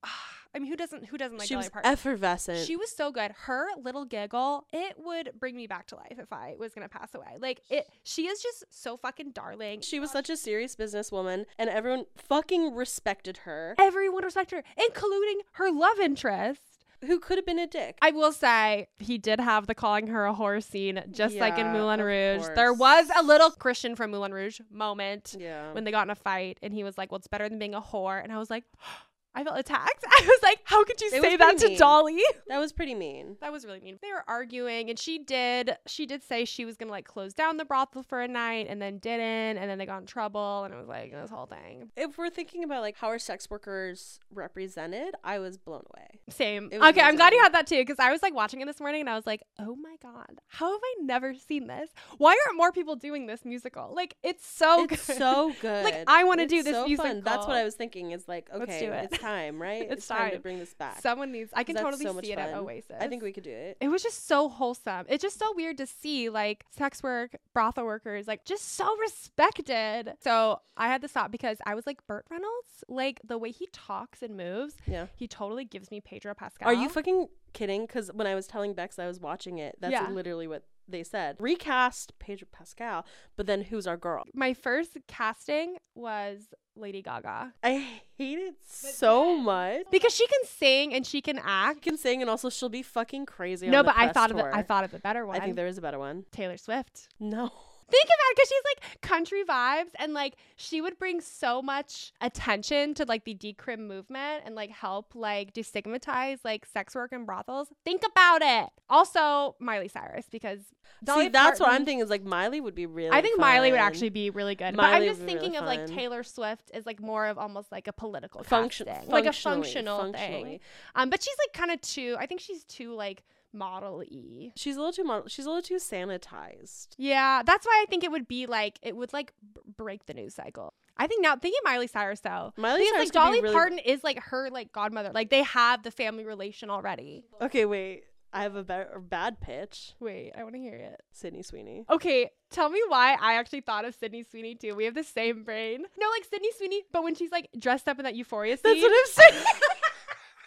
Ah, 0.04 0.28
I 0.56 0.58
mean, 0.58 0.70
who 0.70 0.76
doesn't? 0.76 1.04
Who 1.04 1.18
doesn't 1.18 1.36
like 1.36 1.48
she 1.48 1.54
Dolly 1.54 1.64
was 1.64 1.70
Parton? 1.70 1.92
effervescent. 1.92 2.66
She 2.66 2.76
was 2.76 2.90
so 2.90 3.12
good. 3.12 3.30
Her 3.42 3.66
little 3.76 4.06
giggle, 4.06 4.66
it 4.72 4.96
would 4.98 5.32
bring 5.38 5.54
me 5.54 5.66
back 5.66 5.86
to 5.88 5.96
life 5.96 6.18
if 6.18 6.32
I 6.32 6.54
was 6.58 6.72
gonna 6.72 6.88
pass 6.88 7.14
away. 7.14 7.36
Like 7.38 7.60
it, 7.68 7.86
she 8.02 8.26
is 8.26 8.42
just 8.42 8.64
so 8.70 8.96
fucking 8.96 9.32
darling. 9.32 9.82
she 9.82 10.00
was 10.00 10.10
such 10.10 10.30
a 10.30 10.36
serious 10.36 10.74
businesswoman 10.74 11.44
and 11.58 11.68
everyone 11.68 12.06
fucking 12.16 12.74
respected 12.74 13.38
her. 13.38 13.74
Everyone 13.78 14.24
respected 14.24 14.56
her, 14.56 14.64
including 14.82 15.40
her 15.52 15.70
love 15.70 16.00
interest. 16.00 16.62
Who 17.04 17.18
could 17.20 17.36
have 17.36 17.44
been 17.44 17.58
a 17.58 17.66
dick? 17.66 17.98
I 18.00 18.10
will 18.10 18.32
say 18.32 18.88
he 18.98 19.18
did 19.18 19.38
have 19.38 19.66
the 19.66 19.74
calling 19.74 20.06
her 20.06 20.26
a 20.26 20.34
whore 20.34 20.62
scene, 20.62 21.02
just 21.10 21.36
like 21.36 21.58
in 21.58 21.70
Moulin 21.72 22.00
Rouge. 22.00 22.46
There 22.54 22.72
was 22.72 23.10
a 23.16 23.22
little 23.22 23.50
Christian 23.50 23.94
from 23.94 24.10
Moulin 24.10 24.32
Rouge 24.32 24.60
moment 24.70 25.36
yeah. 25.38 25.72
when 25.72 25.84
they 25.84 25.90
got 25.90 26.06
in 26.06 26.10
a 26.10 26.14
fight, 26.14 26.58
and 26.62 26.72
he 26.72 26.84
was 26.84 26.96
like, 26.96 27.12
"Well, 27.12 27.18
it's 27.18 27.26
better 27.26 27.48
than 27.48 27.58
being 27.58 27.74
a 27.74 27.82
whore," 27.82 28.22
and 28.22 28.32
I 28.32 28.38
was 28.38 28.50
like. 28.50 28.64
I 29.36 29.44
felt 29.44 29.58
attacked. 29.58 30.04
I 30.08 30.22
was 30.26 30.40
like, 30.42 30.60
"How 30.64 30.82
could 30.84 31.00
you 31.00 31.08
It 31.12 31.22
say 31.22 31.36
that 31.36 31.58
to 31.58 31.68
mean. 31.68 31.78
Dolly?" 31.78 32.22
that 32.48 32.58
was 32.58 32.72
pretty 32.72 32.94
mean. 32.94 33.36
That 33.40 33.52
was 33.52 33.64
really 33.64 33.80
mean. 33.80 33.98
They 34.02 34.10
were 34.12 34.24
arguing, 34.26 34.90
and 34.90 34.98
she 34.98 35.18
did. 35.18 35.76
She 35.86 36.06
did 36.06 36.22
say 36.24 36.44
she 36.44 36.64
was 36.64 36.76
gonna 36.76 36.90
like 36.90 37.06
close 37.06 37.34
down 37.34 37.58
the 37.58 37.64
brothel 37.64 38.02
for 38.02 38.20
a 38.20 38.28
night, 38.28 38.66
and 38.68 38.80
then 38.80 38.98
didn't, 38.98 39.58
and 39.58 39.70
then 39.70 39.78
they 39.78 39.86
got 39.86 39.98
in 40.00 40.06
trouble, 40.06 40.64
and 40.64 40.74
it 40.74 40.76
was 40.76 40.88
like 40.88 41.12
this 41.12 41.30
whole 41.30 41.46
thing. 41.46 41.90
If 41.96 42.18
we're 42.18 42.30
thinking 42.30 42.64
about 42.64 42.80
like 42.80 42.96
how 42.96 43.08
are 43.08 43.18
sex 43.18 43.48
workers 43.50 44.18
represented, 44.32 45.14
I 45.22 45.38
was 45.38 45.58
blown 45.58 45.82
away. 45.94 46.20
Same. 46.30 46.68
It 46.72 46.80
was 46.80 46.88
Okay, 46.88 47.02
I'm 47.02 47.16
glad 47.16 47.32
you 47.32 47.40
had 47.42 47.52
that 47.54 47.66
too, 47.66 47.80
because 47.82 47.98
I 47.98 48.10
was 48.10 48.22
like 48.22 48.34
watching 48.34 48.60
it 48.62 48.66
this 48.66 48.80
morning, 48.80 49.02
and 49.02 49.10
I 49.10 49.14
was 49.14 49.26
like, 49.26 49.42
oh 49.58 49.76
my 49.76 49.96
god, 50.02 50.40
how 50.48 50.72
have 50.72 50.80
I 50.82 50.94
never 51.02 51.34
seen 51.34 51.66
this? 51.66 51.90
Why 52.18 52.36
aren't 52.46 52.56
more 52.56 52.72
people 52.72 52.96
doing 52.96 53.26
this 53.26 53.44
musical? 53.44 53.92
Like, 53.94 54.16
it's 54.22 54.46
so 54.46 54.84
it's 54.84 55.06
good. 55.06 55.18
so 55.18 55.52
good. 55.60 55.76
Like, 55.86 56.04
I 56.08 56.24
wanna 56.24 56.44
It's 56.44 56.52
do 56.52 56.62
this 56.62 56.74
so 56.74 56.86
Fun. 56.96 57.22
That's 57.22 57.46
what. 57.46 57.56
I 57.56 57.64
was 57.64 57.74
thinking. 57.74 58.10
Is 58.12 58.26
like, 58.28 58.48
okay, 58.52 58.88
Let's 58.88 59.10
do 59.10 59.16
it. 59.16 59.20
It's 59.26 59.34
time, 59.34 59.60
right? 59.62 59.86
It's 59.90 60.06
time 60.06 60.30
to 60.32 60.38
bring 60.38 60.58
this 60.58 60.74
back. 60.74 61.00
Someone 61.00 61.32
needs. 61.32 61.50
I 61.54 61.64
can 61.64 61.76
totally 61.76 62.04
so 62.04 62.20
see 62.20 62.32
it 62.32 62.38
at. 62.38 62.54
Oasis. 62.54 62.96
I 63.00 63.08
think 63.08 63.22
we 63.22 63.32
could 63.32 63.44
do 63.44 63.50
it. 63.50 63.76
It 63.80 63.88
was 63.88 64.02
just 64.02 64.26
so 64.26 64.48
wholesome. 64.48 65.06
It's 65.08 65.22
just 65.22 65.38
so 65.38 65.52
weird 65.54 65.76
to 65.78 65.86
see 65.86 66.28
like 66.28 66.64
sex 66.70 67.02
work, 67.02 67.36
brothel 67.52 67.84
workers, 67.84 68.26
like 68.28 68.44
just 68.44 68.74
so 68.74 68.96
respected. 68.98 70.14
So 70.22 70.60
I 70.76 70.88
had 70.88 71.00
to 71.02 71.08
stop 71.08 71.30
because 71.30 71.58
I 71.66 71.74
was 71.74 71.86
like 71.86 72.06
Burt 72.06 72.24
Reynolds, 72.30 72.84
like 72.88 73.20
the 73.24 73.38
way 73.38 73.50
he 73.50 73.68
talks 73.72 74.22
and 74.22 74.36
moves, 74.36 74.74
Yeah. 74.86 75.06
he 75.16 75.26
totally 75.28 75.64
gives 75.64 75.90
me 75.90 76.00
Pedro 76.00 76.34
Pascal. 76.34 76.68
Are 76.68 76.74
you 76.74 76.88
fucking 76.88 77.28
kidding? 77.52 77.82
Because 77.82 78.10
when 78.12 78.26
I 78.26 78.34
was 78.34 78.46
telling 78.46 78.74
Bex 78.74 78.98
I 78.98 79.06
was 79.06 79.20
watching 79.20 79.58
it, 79.58 79.76
that's 79.80 79.92
Yeah. 79.92 80.08
literally 80.10 80.46
what 80.46 80.62
they 80.88 81.02
said. 81.02 81.36
Recast 81.38 82.18
Pedro 82.18 82.48
Pascal, 82.52 83.04
but 83.36 83.46
then 83.46 83.62
who's 83.62 83.86
our 83.86 83.96
girl? 83.96 84.24
My 84.34 84.54
first 84.54 84.96
casting 85.08 85.76
was 85.94 86.54
Lady 86.78 87.00
Gaga 87.00 87.54
I 87.64 87.86
hate 88.18 88.38
it 88.38 88.54
so 88.66 89.36
much. 89.36 89.86
because 89.90 90.14
she 90.14 90.26
can 90.26 90.40
sing 90.44 90.92
and 90.94 91.06
she 91.06 91.20
can 91.22 91.36
She 91.36 91.42
act. 91.44 91.82
can 91.82 91.96
sing 91.96 92.20
and 92.20 92.30
also 92.30 92.50
she'll 92.50 92.68
be 92.68 92.82
fucking 92.82 93.24
crazy. 93.26 93.68
No, 93.68 93.78
on 93.78 93.84
the 93.86 93.92
but 93.92 93.98
I 93.98 94.12
thought 94.12 94.30
of 94.30 94.36
tour. 94.36 94.48
it. 94.50 94.54
I 94.54 94.62
thought 94.62 94.84
of 94.84 94.92
a 94.94 94.98
better 94.98 95.24
one. 95.26 95.36
I 95.36 95.40
think 95.40 95.56
there 95.56 95.66
is 95.66 95.78
a 95.78 95.82
better 95.82 95.98
one. 95.98 96.24
Taylor 96.32 96.56
Swift. 96.58 97.08
No. 97.18 97.50
Think 97.88 98.04
about 98.04 98.30
it 98.30 98.36
because 98.36 98.48
she's 98.48 98.62
like 98.64 99.00
country 99.00 99.44
vibes 99.44 99.90
and 99.96 100.12
like 100.12 100.34
she 100.56 100.80
would 100.80 100.98
bring 100.98 101.20
so 101.20 101.62
much 101.62 102.12
attention 102.20 102.94
to 102.94 103.04
like 103.04 103.24
the 103.24 103.34
decrim 103.34 103.86
movement 103.86 104.42
and 104.44 104.54
like 104.54 104.70
help 104.70 105.14
like 105.14 105.54
destigmatize 105.54 106.38
like 106.44 106.66
sex 106.66 106.94
work 106.94 107.12
and 107.12 107.26
brothels. 107.26 107.68
Think 107.84 108.02
about 108.04 108.42
it. 108.42 108.70
Also, 108.90 109.56
Miley 109.60 109.88
Cyrus 109.88 110.26
because 110.30 110.60
Dolly 111.04 111.24
See, 111.24 111.28
that's 111.28 111.60
what 111.60 111.68
I'm 111.70 111.84
thinking. 111.84 112.00
Is 112.00 112.10
like 112.10 112.24
Miley 112.24 112.60
would 112.60 112.74
be 112.74 112.86
really. 112.86 113.10
I 113.10 113.20
think 113.20 113.38
Miley 113.38 113.70
would 113.70 113.80
actually 113.80 114.10
be 114.10 114.30
really 114.30 114.54
good. 114.54 114.76
but 114.76 114.84
I'm 114.84 115.04
just 115.04 115.20
be 115.20 115.26
really 115.26 115.38
thinking 115.38 115.56
of 115.58 115.64
like. 115.64 115.86
Taylor 115.86 116.22
Swift 116.22 116.70
is 116.74 116.86
like 116.86 117.00
more 117.00 117.26
of 117.26 117.38
almost 117.38 117.70
like 117.70 117.86
a 117.86 117.92
political 117.92 118.42
function, 118.42 118.88
like 119.06 119.26
a 119.26 119.32
functional 119.32 120.12
thing. 120.12 120.60
Um, 120.94 121.10
but 121.10 121.22
she's 121.22 121.36
like 121.38 121.52
kind 121.52 121.70
of 121.70 121.80
too. 121.80 122.16
I 122.18 122.26
think 122.26 122.40
she's 122.40 122.64
too 122.64 122.94
like 122.94 123.22
model 123.56 123.98
y. 124.10 124.52
She's 124.56 124.76
a 124.76 124.78
little 124.78 124.92
too. 124.92 125.04
Model, 125.04 125.28
she's 125.28 125.46
a 125.46 125.48
little 125.48 125.62
too 125.62 125.76
sanitized. 125.76 126.88
Yeah, 126.96 127.42
that's 127.44 127.66
why 127.66 127.82
I 127.82 127.86
think 127.88 128.04
it 128.04 128.10
would 128.10 128.28
be 128.28 128.46
like 128.46 128.78
it 128.82 128.96
would 128.96 129.12
like 129.12 129.32
b- 129.54 129.60
break 129.76 130.06
the 130.06 130.14
news 130.14 130.34
cycle. 130.34 130.74
I 130.96 131.06
think 131.06 131.22
now 131.22 131.36
thinking 131.36 131.60
Miley 131.64 131.86
Cyrus 131.88 132.20
though, 132.20 132.52
Miley 132.56 132.80
because 132.80 132.90
Cyrus 132.92 133.06
like 133.08 133.12
Dolly 133.12 133.40
really- 133.42 133.54
Parton 133.54 133.78
is 133.78 134.02
like 134.04 134.18
her 134.24 134.50
like 134.50 134.72
godmother. 134.72 135.10
Like 135.14 135.30
they 135.30 135.42
have 135.42 135.82
the 135.82 135.90
family 135.90 136.24
relation 136.24 136.70
already. 136.70 137.24
Okay, 137.40 137.64
wait. 137.64 138.04
I 138.32 138.42
have 138.42 138.54
a, 138.56 138.64
better, 138.64 139.00
bad 139.00 139.40
pitch. 139.40 139.94
Wait, 139.98 140.32
I 140.36 140.42
want 140.42 140.56
to 140.56 140.60
hear 140.60 140.74
it. 140.74 141.00
Sydney 141.12 141.42
Sweeney. 141.42 141.86
Okay, 141.88 142.28
tell 142.50 142.68
me 142.68 142.82
why 142.88 143.16
I 143.18 143.34
actually 143.34 143.62
thought 143.62 143.86
of 143.86 143.94
Sydney 143.94 144.24
Sweeney 144.24 144.54
too. 144.54 144.74
We 144.74 144.84
have 144.84 144.94
the 144.94 145.04
same 145.04 145.42
brain. 145.42 145.86
No, 145.98 146.06
like 146.10 146.24
Sydney 146.24 146.50
Sweeney, 146.58 146.82
but 146.92 147.02
when 147.02 147.14
she's 147.14 147.30
like 147.30 147.48
dressed 147.58 147.88
up 147.88 147.98
in 147.98 148.04
that 148.04 148.14
Euphoria 148.14 148.58
scene. 148.58 148.62
That's 148.74 148.82
what 148.82 148.92
I'm 148.92 149.32
saying. 149.32 149.44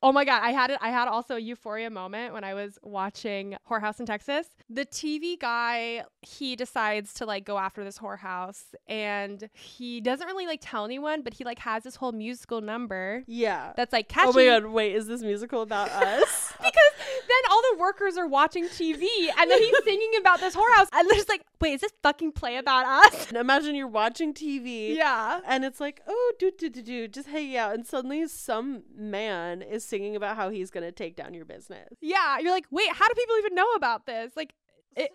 Oh 0.01 0.11
my 0.11 0.25
god, 0.25 0.41
I 0.43 0.51
had 0.51 0.71
it. 0.71 0.77
I 0.81 0.89
had 0.89 1.07
also 1.07 1.35
a 1.35 1.39
euphoria 1.39 1.89
moment 1.89 2.33
when 2.33 2.43
I 2.43 2.53
was 2.53 2.77
watching 2.83 3.55
Whorehouse 3.69 3.99
in 3.99 4.05
Texas. 4.05 4.47
The 4.69 4.85
TV 4.85 5.39
guy, 5.39 6.05
he 6.21 6.55
decides 6.55 7.13
to 7.15 7.25
like 7.25 7.45
go 7.45 7.57
after 7.57 7.83
this 7.83 7.97
whorehouse 7.97 8.63
and 8.87 9.49
he 9.53 10.01
doesn't 10.01 10.27
really 10.27 10.45
like 10.45 10.59
tell 10.61 10.85
anyone, 10.85 11.21
but 11.21 11.33
he 11.33 11.43
like 11.43 11.59
has 11.59 11.83
this 11.83 11.95
whole 11.95 12.11
musical 12.11 12.61
number 12.61 13.23
yeah. 13.27 13.73
that's 13.75 13.93
like 13.93 14.07
catchy. 14.07 14.29
Oh 14.29 14.33
my 14.33 14.45
god! 14.45 14.65
Wait, 14.67 14.95
is 14.95 15.07
this 15.07 15.21
musical 15.21 15.61
about 15.61 15.89
us? 15.89 16.53
Because 16.57 16.98
then 17.29 17.51
all 17.51 17.61
the 17.71 17.79
workers 17.79 18.17
are 18.17 18.27
watching 18.27 18.65
TV 18.65 19.05
and 19.37 19.49
then 19.49 19.59
he's 19.61 19.83
singing 19.83 20.11
about 20.19 20.39
this 20.39 20.55
whorehouse 20.55 20.87
and 20.91 21.07
they're 21.09 21.17
just 21.17 21.29
like, 21.29 21.43
wait, 21.61 21.73
is 21.73 21.81
this 21.81 21.93
fucking 22.03 22.31
play 22.31 22.57
about 22.57 22.85
us? 22.85 23.27
And 23.29 23.37
Imagine 23.37 23.75
you're 23.75 23.87
watching 23.87 24.33
TV. 24.33 24.95
Yeah. 24.95 25.41
And 25.45 25.63
it's 25.63 25.79
like, 25.79 26.01
oh, 26.07 26.33
do 26.39 26.51
do 26.57 26.69
do 26.69 26.81
do, 26.81 27.07
just 27.07 27.27
hanging 27.27 27.57
out, 27.57 27.73
and 27.73 27.85
suddenly 27.85 28.27
some 28.27 28.83
man 28.95 29.61
is 29.61 29.83
singing 29.83 30.15
about 30.15 30.35
how 30.35 30.49
he's 30.49 30.71
gonna 30.71 30.91
take 30.91 31.15
down 31.15 31.33
your 31.33 31.45
business. 31.45 31.89
Yeah. 32.01 32.39
You're 32.39 32.51
like, 32.51 32.65
wait, 32.71 32.91
how 32.93 33.07
do 33.07 33.13
people 33.13 33.37
even 33.37 33.55
know 33.55 33.71
about 33.73 34.05
this? 34.05 34.33
Like, 34.35 34.53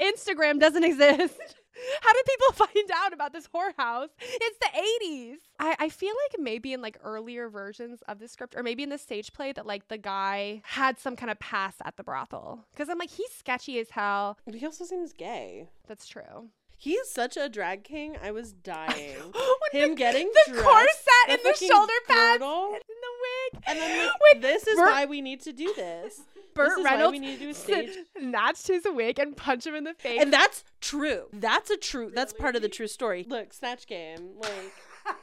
Instagram 0.01 0.61
doesn't 0.61 0.85
exist. 0.91 1.57
How 2.03 2.13
did 2.13 2.25
people 2.27 2.67
find 2.67 2.91
out 2.95 3.13
about 3.13 3.33
this 3.33 3.49
whorehouse? 3.55 4.09
It's 4.21 4.59
the 4.59 5.07
80s. 5.07 5.37
I, 5.59 5.77
I 5.79 5.89
feel 5.89 6.15
like 6.31 6.41
maybe 6.41 6.73
in 6.73 6.83
like 6.83 6.99
earlier 7.03 7.49
versions 7.49 8.03
of 8.09 8.19
the 8.19 8.29
script, 8.29 8.55
or 8.57 8.63
maybe 8.63 8.83
in 8.83 8.89
the 8.91 8.99
stage 8.99 9.33
play, 9.33 9.53
that 9.53 9.67
like 9.67 9.89
the 9.89 9.99
guy 9.99 10.63
had 10.65 10.99
some 10.99 11.17
kind 11.17 11.31
of 11.31 11.39
past 11.39 11.79
at 11.85 11.97
the 11.97 12.05
brothel. 12.05 12.65
Because 12.73 12.89
I'm 12.89 12.99
like, 12.99 13.11
he's 13.11 13.31
sketchy 13.33 13.79
as 13.79 13.91
hell. 13.91 14.39
But 14.45 14.55
he 14.55 14.65
also 14.67 14.85
seems 14.85 15.13
gay. 15.13 15.69
That's 15.87 16.07
true. 16.07 16.49
He's 16.77 17.09
such 17.09 17.37
a 17.37 17.49
drag 17.49 17.83
king. 17.85 18.17
I 18.23 18.31
was 18.31 18.53
dying. 18.53 19.17
Him 19.73 19.91
the, 19.91 19.95
getting 19.97 20.27
the 20.29 20.53
dressed, 20.53 20.65
corset 20.67 20.99
the 21.27 21.33
and 21.33 21.41
the 21.45 21.55
shoulder 21.67 21.93
pads 22.07 22.39
girdle. 22.41 22.73
and 22.75 22.83
the 22.83 23.55
wig. 23.55 23.63
And 23.67 23.79
then 23.79 24.07
like, 24.07 24.21
When 24.33 24.43
this 24.43 24.67
is 24.67 24.77
why 24.79 25.07
we 25.07 25.21
need 25.23 25.41
to 25.43 25.53
do 25.53 25.73
this. 25.75 26.21
Burt 26.55 26.69
this 26.71 26.79
is 26.79 26.85
why 26.85 26.91
Reynolds 26.93 27.13
we 27.13 27.19
need 27.19 27.39
to 27.39 27.41
do 27.41 27.47
a 27.49 27.51
s- 27.51 27.63
stage. 27.63 27.91
snatched 28.19 28.69
his 28.69 28.85
wig 28.87 29.19
and 29.19 29.37
punched 29.37 29.67
him 29.67 29.75
in 29.75 29.85
the 29.85 29.95
face. 29.95 30.21
And 30.21 30.33
that's 30.33 30.65
true. 30.81 31.27
That's 31.33 31.71
a 31.71 31.77
true. 31.77 32.11
That's 32.15 32.33
part 32.33 32.57
of 32.57 32.63
the 32.63 32.69
true 32.69 32.87
story. 32.89 33.27
Look, 33.29 33.53
snatch 33.53 33.87
game. 33.87 34.33
Like 34.39 34.73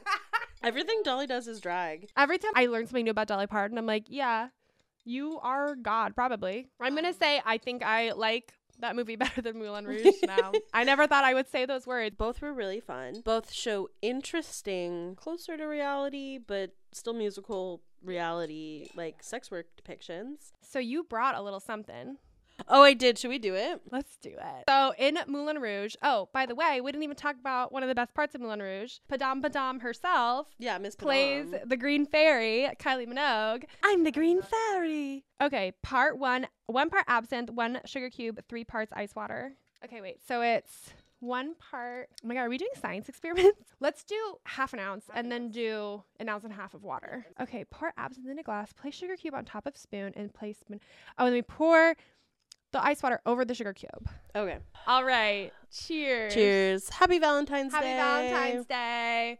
everything 0.62 1.02
Dolly 1.04 1.26
does 1.26 1.48
is 1.48 1.60
drag. 1.60 2.08
Every 2.16 2.38
time 2.38 2.52
I 2.54 2.66
learn 2.66 2.86
something 2.86 3.04
new 3.04 3.10
about 3.10 3.28
Dolly 3.28 3.46
Parton, 3.46 3.78
I'm 3.78 3.86
like, 3.86 4.04
yeah, 4.08 4.48
you 5.04 5.38
are 5.42 5.74
God, 5.74 6.14
probably. 6.14 6.68
I'm 6.80 6.94
gonna 6.94 7.08
um, 7.08 7.14
say 7.14 7.40
I 7.44 7.58
think 7.58 7.82
I 7.82 8.12
like 8.12 8.52
that 8.78 8.96
movie 8.96 9.16
better 9.16 9.40
than 9.42 9.58
Moulin 9.58 9.86
Rouge 9.86 10.06
now. 10.26 10.52
I 10.72 10.84
never 10.84 11.06
thought 11.06 11.24
I 11.24 11.34
would 11.34 11.48
say 11.48 11.66
those 11.66 11.86
words. 11.86 12.16
Both 12.16 12.40
were 12.42 12.52
really 12.52 12.80
fun. 12.80 13.22
Both 13.24 13.52
show 13.52 13.88
interesting, 14.02 15.14
closer 15.16 15.56
to 15.56 15.64
reality, 15.64 16.38
but 16.38 16.70
still 16.92 17.14
musical 17.14 17.80
reality, 18.04 18.88
like 18.96 19.22
sex 19.22 19.50
work 19.50 19.66
depictions. 19.80 20.52
So 20.60 20.78
you 20.78 21.04
brought 21.04 21.34
a 21.34 21.42
little 21.42 21.60
something. 21.60 22.16
Oh, 22.68 22.82
I 22.82 22.92
did. 22.92 23.18
Should 23.18 23.30
we 23.30 23.38
do 23.38 23.54
it? 23.54 23.80
Let's 23.90 24.16
do 24.18 24.28
it. 24.28 24.64
So 24.68 24.92
in 24.98 25.18
Moulin 25.26 25.58
Rouge, 25.60 25.94
oh, 26.02 26.28
by 26.32 26.46
the 26.46 26.54
way, 26.54 26.80
we 26.80 26.92
didn't 26.92 27.02
even 27.02 27.16
talk 27.16 27.34
about 27.40 27.72
one 27.72 27.82
of 27.82 27.88
the 27.88 27.94
best 27.94 28.14
parts 28.14 28.34
of 28.34 28.40
Moulin 28.40 28.60
Rouge. 28.60 28.98
Padam 29.10 29.40
Padam 29.42 29.80
herself 29.80 30.48
Yeah, 30.58 30.78
Miss 30.78 30.94
plays 30.94 31.46
Padam. 31.46 31.68
the 31.68 31.76
Green 31.76 32.06
Fairy, 32.06 32.68
Kylie 32.78 33.08
Minogue. 33.08 33.64
I'm 33.82 34.04
the 34.04 34.12
Green 34.12 34.42
Fairy. 34.42 35.24
Okay, 35.40 35.72
part 35.82 36.18
one, 36.18 36.46
one 36.66 36.90
part 36.90 37.04
absinthe, 37.08 37.50
one 37.50 37.80
sugar 37.86 38.10
cube, 38.10 38.38
three 38.48 38.64
parts 38.64 38.92
ice 38.94 39.14
water. 39.16 39.54
Okay, 39.84 40.00
wait. 40.00 40.18
So 40.28 40.42
it's 40.42 40.92
one 41.22 41.54
part. 41.54 42.08
Oh 42.22 42.28
my 42.28 42.34
god, 42.34 42.40
are 42.40 42.48
we 42.48 42.58
doing 42.58 42.70
science 42.80 43.08
experiments? 43.08 43.62
Let's 43.80 44.04
do 44.04 44.16
half 44.44 44.72
an 44.72 44.80
ounce 44.80 45.06
and 45.14 45.30
then 45.30 45.50
do 45.50 46.02
an 46.18 46.28
ounce 46.28 46.44
and 46.44 46.52
a 46.52 46.56
half 46.56 46.74
of 46.74 46.82
water. 46.82 47.26
Okay, 47.40 47.64
pour 47.70 47.92
absinthe 47.96 48.28
in 48.28 48.38
a 48.38 48.42
glass. 48.42 48.72
Place 48.72 48.94
sugar 48.94 49.16
cube 49.16 49.34
on 49.34 49.44
top 49.44 49.66
of 49.66 49.76
spoon 49.76 50.12
and 50.16 50.34
place 50.34 50.58
spoon. 50.58 50.80
Oh, 51.18 51.26
and 51.26 51.28
then 51.28 51.34
we 51.34 51.42
pour 51.42 51.94
the 52.72 52.84
ice 52.84 53.02
water 53.02 53.20
over 53.24 53.44
the 53.44 53.54
sugar 53.54 53.72
cube. 53.72 54.08
Okay. 54.34 54.58
All 54.86 55.04
right. 55.04 55.52
Cheers. 55.70 56.34
Cheers. 56.34 56.88
Happy 56.88 57.18
Valentine's 57.18 57.72
Happy 57.72 57.86
Day. 57.86 57.96
Happy 57.96 58.28
Valentine's 58.30 58.66
Day. 58.66 59.38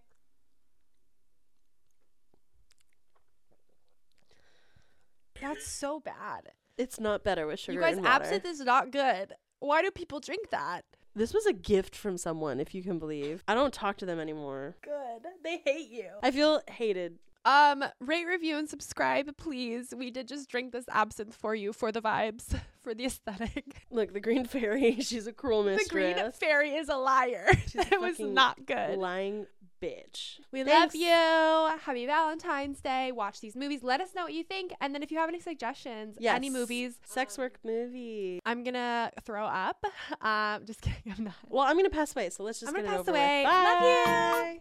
That's 5.41 5.67
so 5.67 5.99
bad. 5.99 6.53
It's 6.79 7.01
not 7.01 7.25
better 7.25 7.47
with 7.47 7.59
sugar 7.59 7.73
you 7.73 7.81
guys, 7.81 7.99
absinthe 8.05 8.47
is 8.47 8.61
not 8.61 8.93
good. 8.93 9.35
Why 9.59 9.83
do 9.83 9.91
people 9.91 10.21
drink 10.21 10.51
that? 10.51 10.85
This 11.15 11.35
was 11.35 11.47
a 11.47 11.53
gift 11.53 11.95
from 11.95 12.17
someone, 12.17 12.59
if 12.59 12.75
you 12.75 12.83
can 12.83 12.99
believe. 12.99 13.45
I 13.47 13.55
don't 13.55 13.73
talk 13.73 13.99
to 13.99 14.07
them 14.07 14.19
anymore. 14.19 14.77
Good. 14.83 15.29
They 15.45 15.61
hate 15.65 15.91
you. 15.91 16.07
I 16.23 16.31
feel 16.31 16.63
hated. 16.69 17.19
Um, 17.45 17.85
rate, 18.01 18.25
review, 18.25 18.57
and 18.57 18.69
subscribe, 18.69 19.37
please. 19.37 19.93
We 19.97 20.11
did 20.11 20.29
just 20.29 20.49
drink 20.49 20.73
this 20.73 20.85
absinthe 20.89 21.35
for 21.35 21.55
you 21.55 21.73
for 21.73 21.91
the 21.91 22.01
vibes, 22.01 22.59
for 22.81 22.95
the 22.95 23.05
aesthetic. 23.05 23.87
Look, 23.91 24.13
the 24.13 24.21
Green 24.21 24.45
Fairy, 24.45 24.97
she's 25.01 25.27
a 25.27 25.33
cruel 25.33 25.65
mistress. 25.65 25.89
The 25.89 25.95
green 25.95 26.33
fairy 26.33 26.75
is 26.75 26.89
a 26.89 26.97
liar. 26.97 27.49
She's 27.67 27.75
a 27.75 27.81
it 27.95 28.01
was 28.01 28.21
not 28.21 28.65
good. 28.65 28.97
Lying 28.97 29.47
bitch. 29.83 30.39
We 30.53 30.63
Thanks. 30.63 30.95
love 30.95 31.03
you. 31.03 31.79
Happy 31.81 32.07
Valentine's 32.07 32.81
Day. 32.81 33.11
Watch 33.13 33.41
these 33.41 33.57
movies. 33.57 33.83
Let 33.83 34.01
us 34.01 34.15
know 34.15 34.23
what 34.23 34.33
you 34.33 34.45
think. 34.45 34.73
And 34.81 34.95
then 34.95 35.03
if 35.03 35.11
you 35.11 35.19
have 35.19 35.29
any 35.29 35.41
suggestions, 35.41 36.17
any 36.23 36.51
movies, 36.51 36.99
Sex 37.05 37.37
work 37.37 37.59
movie. 37.65 38.41
I'm 38.47 38.63
gonna 38.63 39.11
throw 39.25 39.45
up. 39.45 39.85
Um, 40.21 40.65
just 40.67 40.83
kidding. 40.83 41.13
I'm 41.17 41.25
not. 41.25 41.35
Well, 41.49 41.65
I'm 41.65 41.77
gonna 41.77 41.91
pass 41.91 42.15
away, 42.15 42.31
so 42.31 42.45
let's 42.45 42.61
just 42.61 42.69
I'm 42.69 42.77
gonna 42.77 42.97
pass 42.97 43.09
away. 43.09 43.45
Love 43.45 43.81
Bye. 43.81 44.61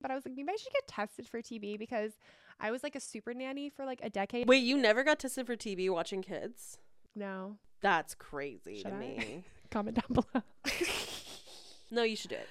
But 0.00 0.10
I 0.10 0.14
was 0.14 0.24
like, 0.24 0.34
maybe 0.34 0.48
I 0.50 0.56
should 0.56 0.72
get 0.72 0.88
tested 0.88 1.28
for 1.28 1.42
TB 1.42 1.78
because 1.78 2.12
I 2.60 2.70
was 2.70 2.82
like 2.82 2.94
a 2.94 3.00
super 3.00 3.32
nanny 3.34 3.70
for 3.70 3.84
like 3.84 4.00
a 4.02 4.10
decade. 4.10 4.48
Wait, 4.48 4.62
you 4.62 4.76
never 4.76 5.02
got 5.02 5.18
tested 5.18 5.46
for 5.46 5.56
TB 5.56 5.90
watching 5.90 6.22
kids? 6.22 6.78
No. 7.14 7.56
That's 7.80 8.14
crazy 8.14 8.76
Should 8.76 8.90
to 8.90 8.94
I? 8.94 8.98
me. 8.98 9.44
Comment 9.70 9.96
down 9.96 10.22
below. 10.24 10.44
no, 11.90 12.02
you 12.02 12.16
should 12.16 12.30
do 12.30 12.36
it. 12.36 12.48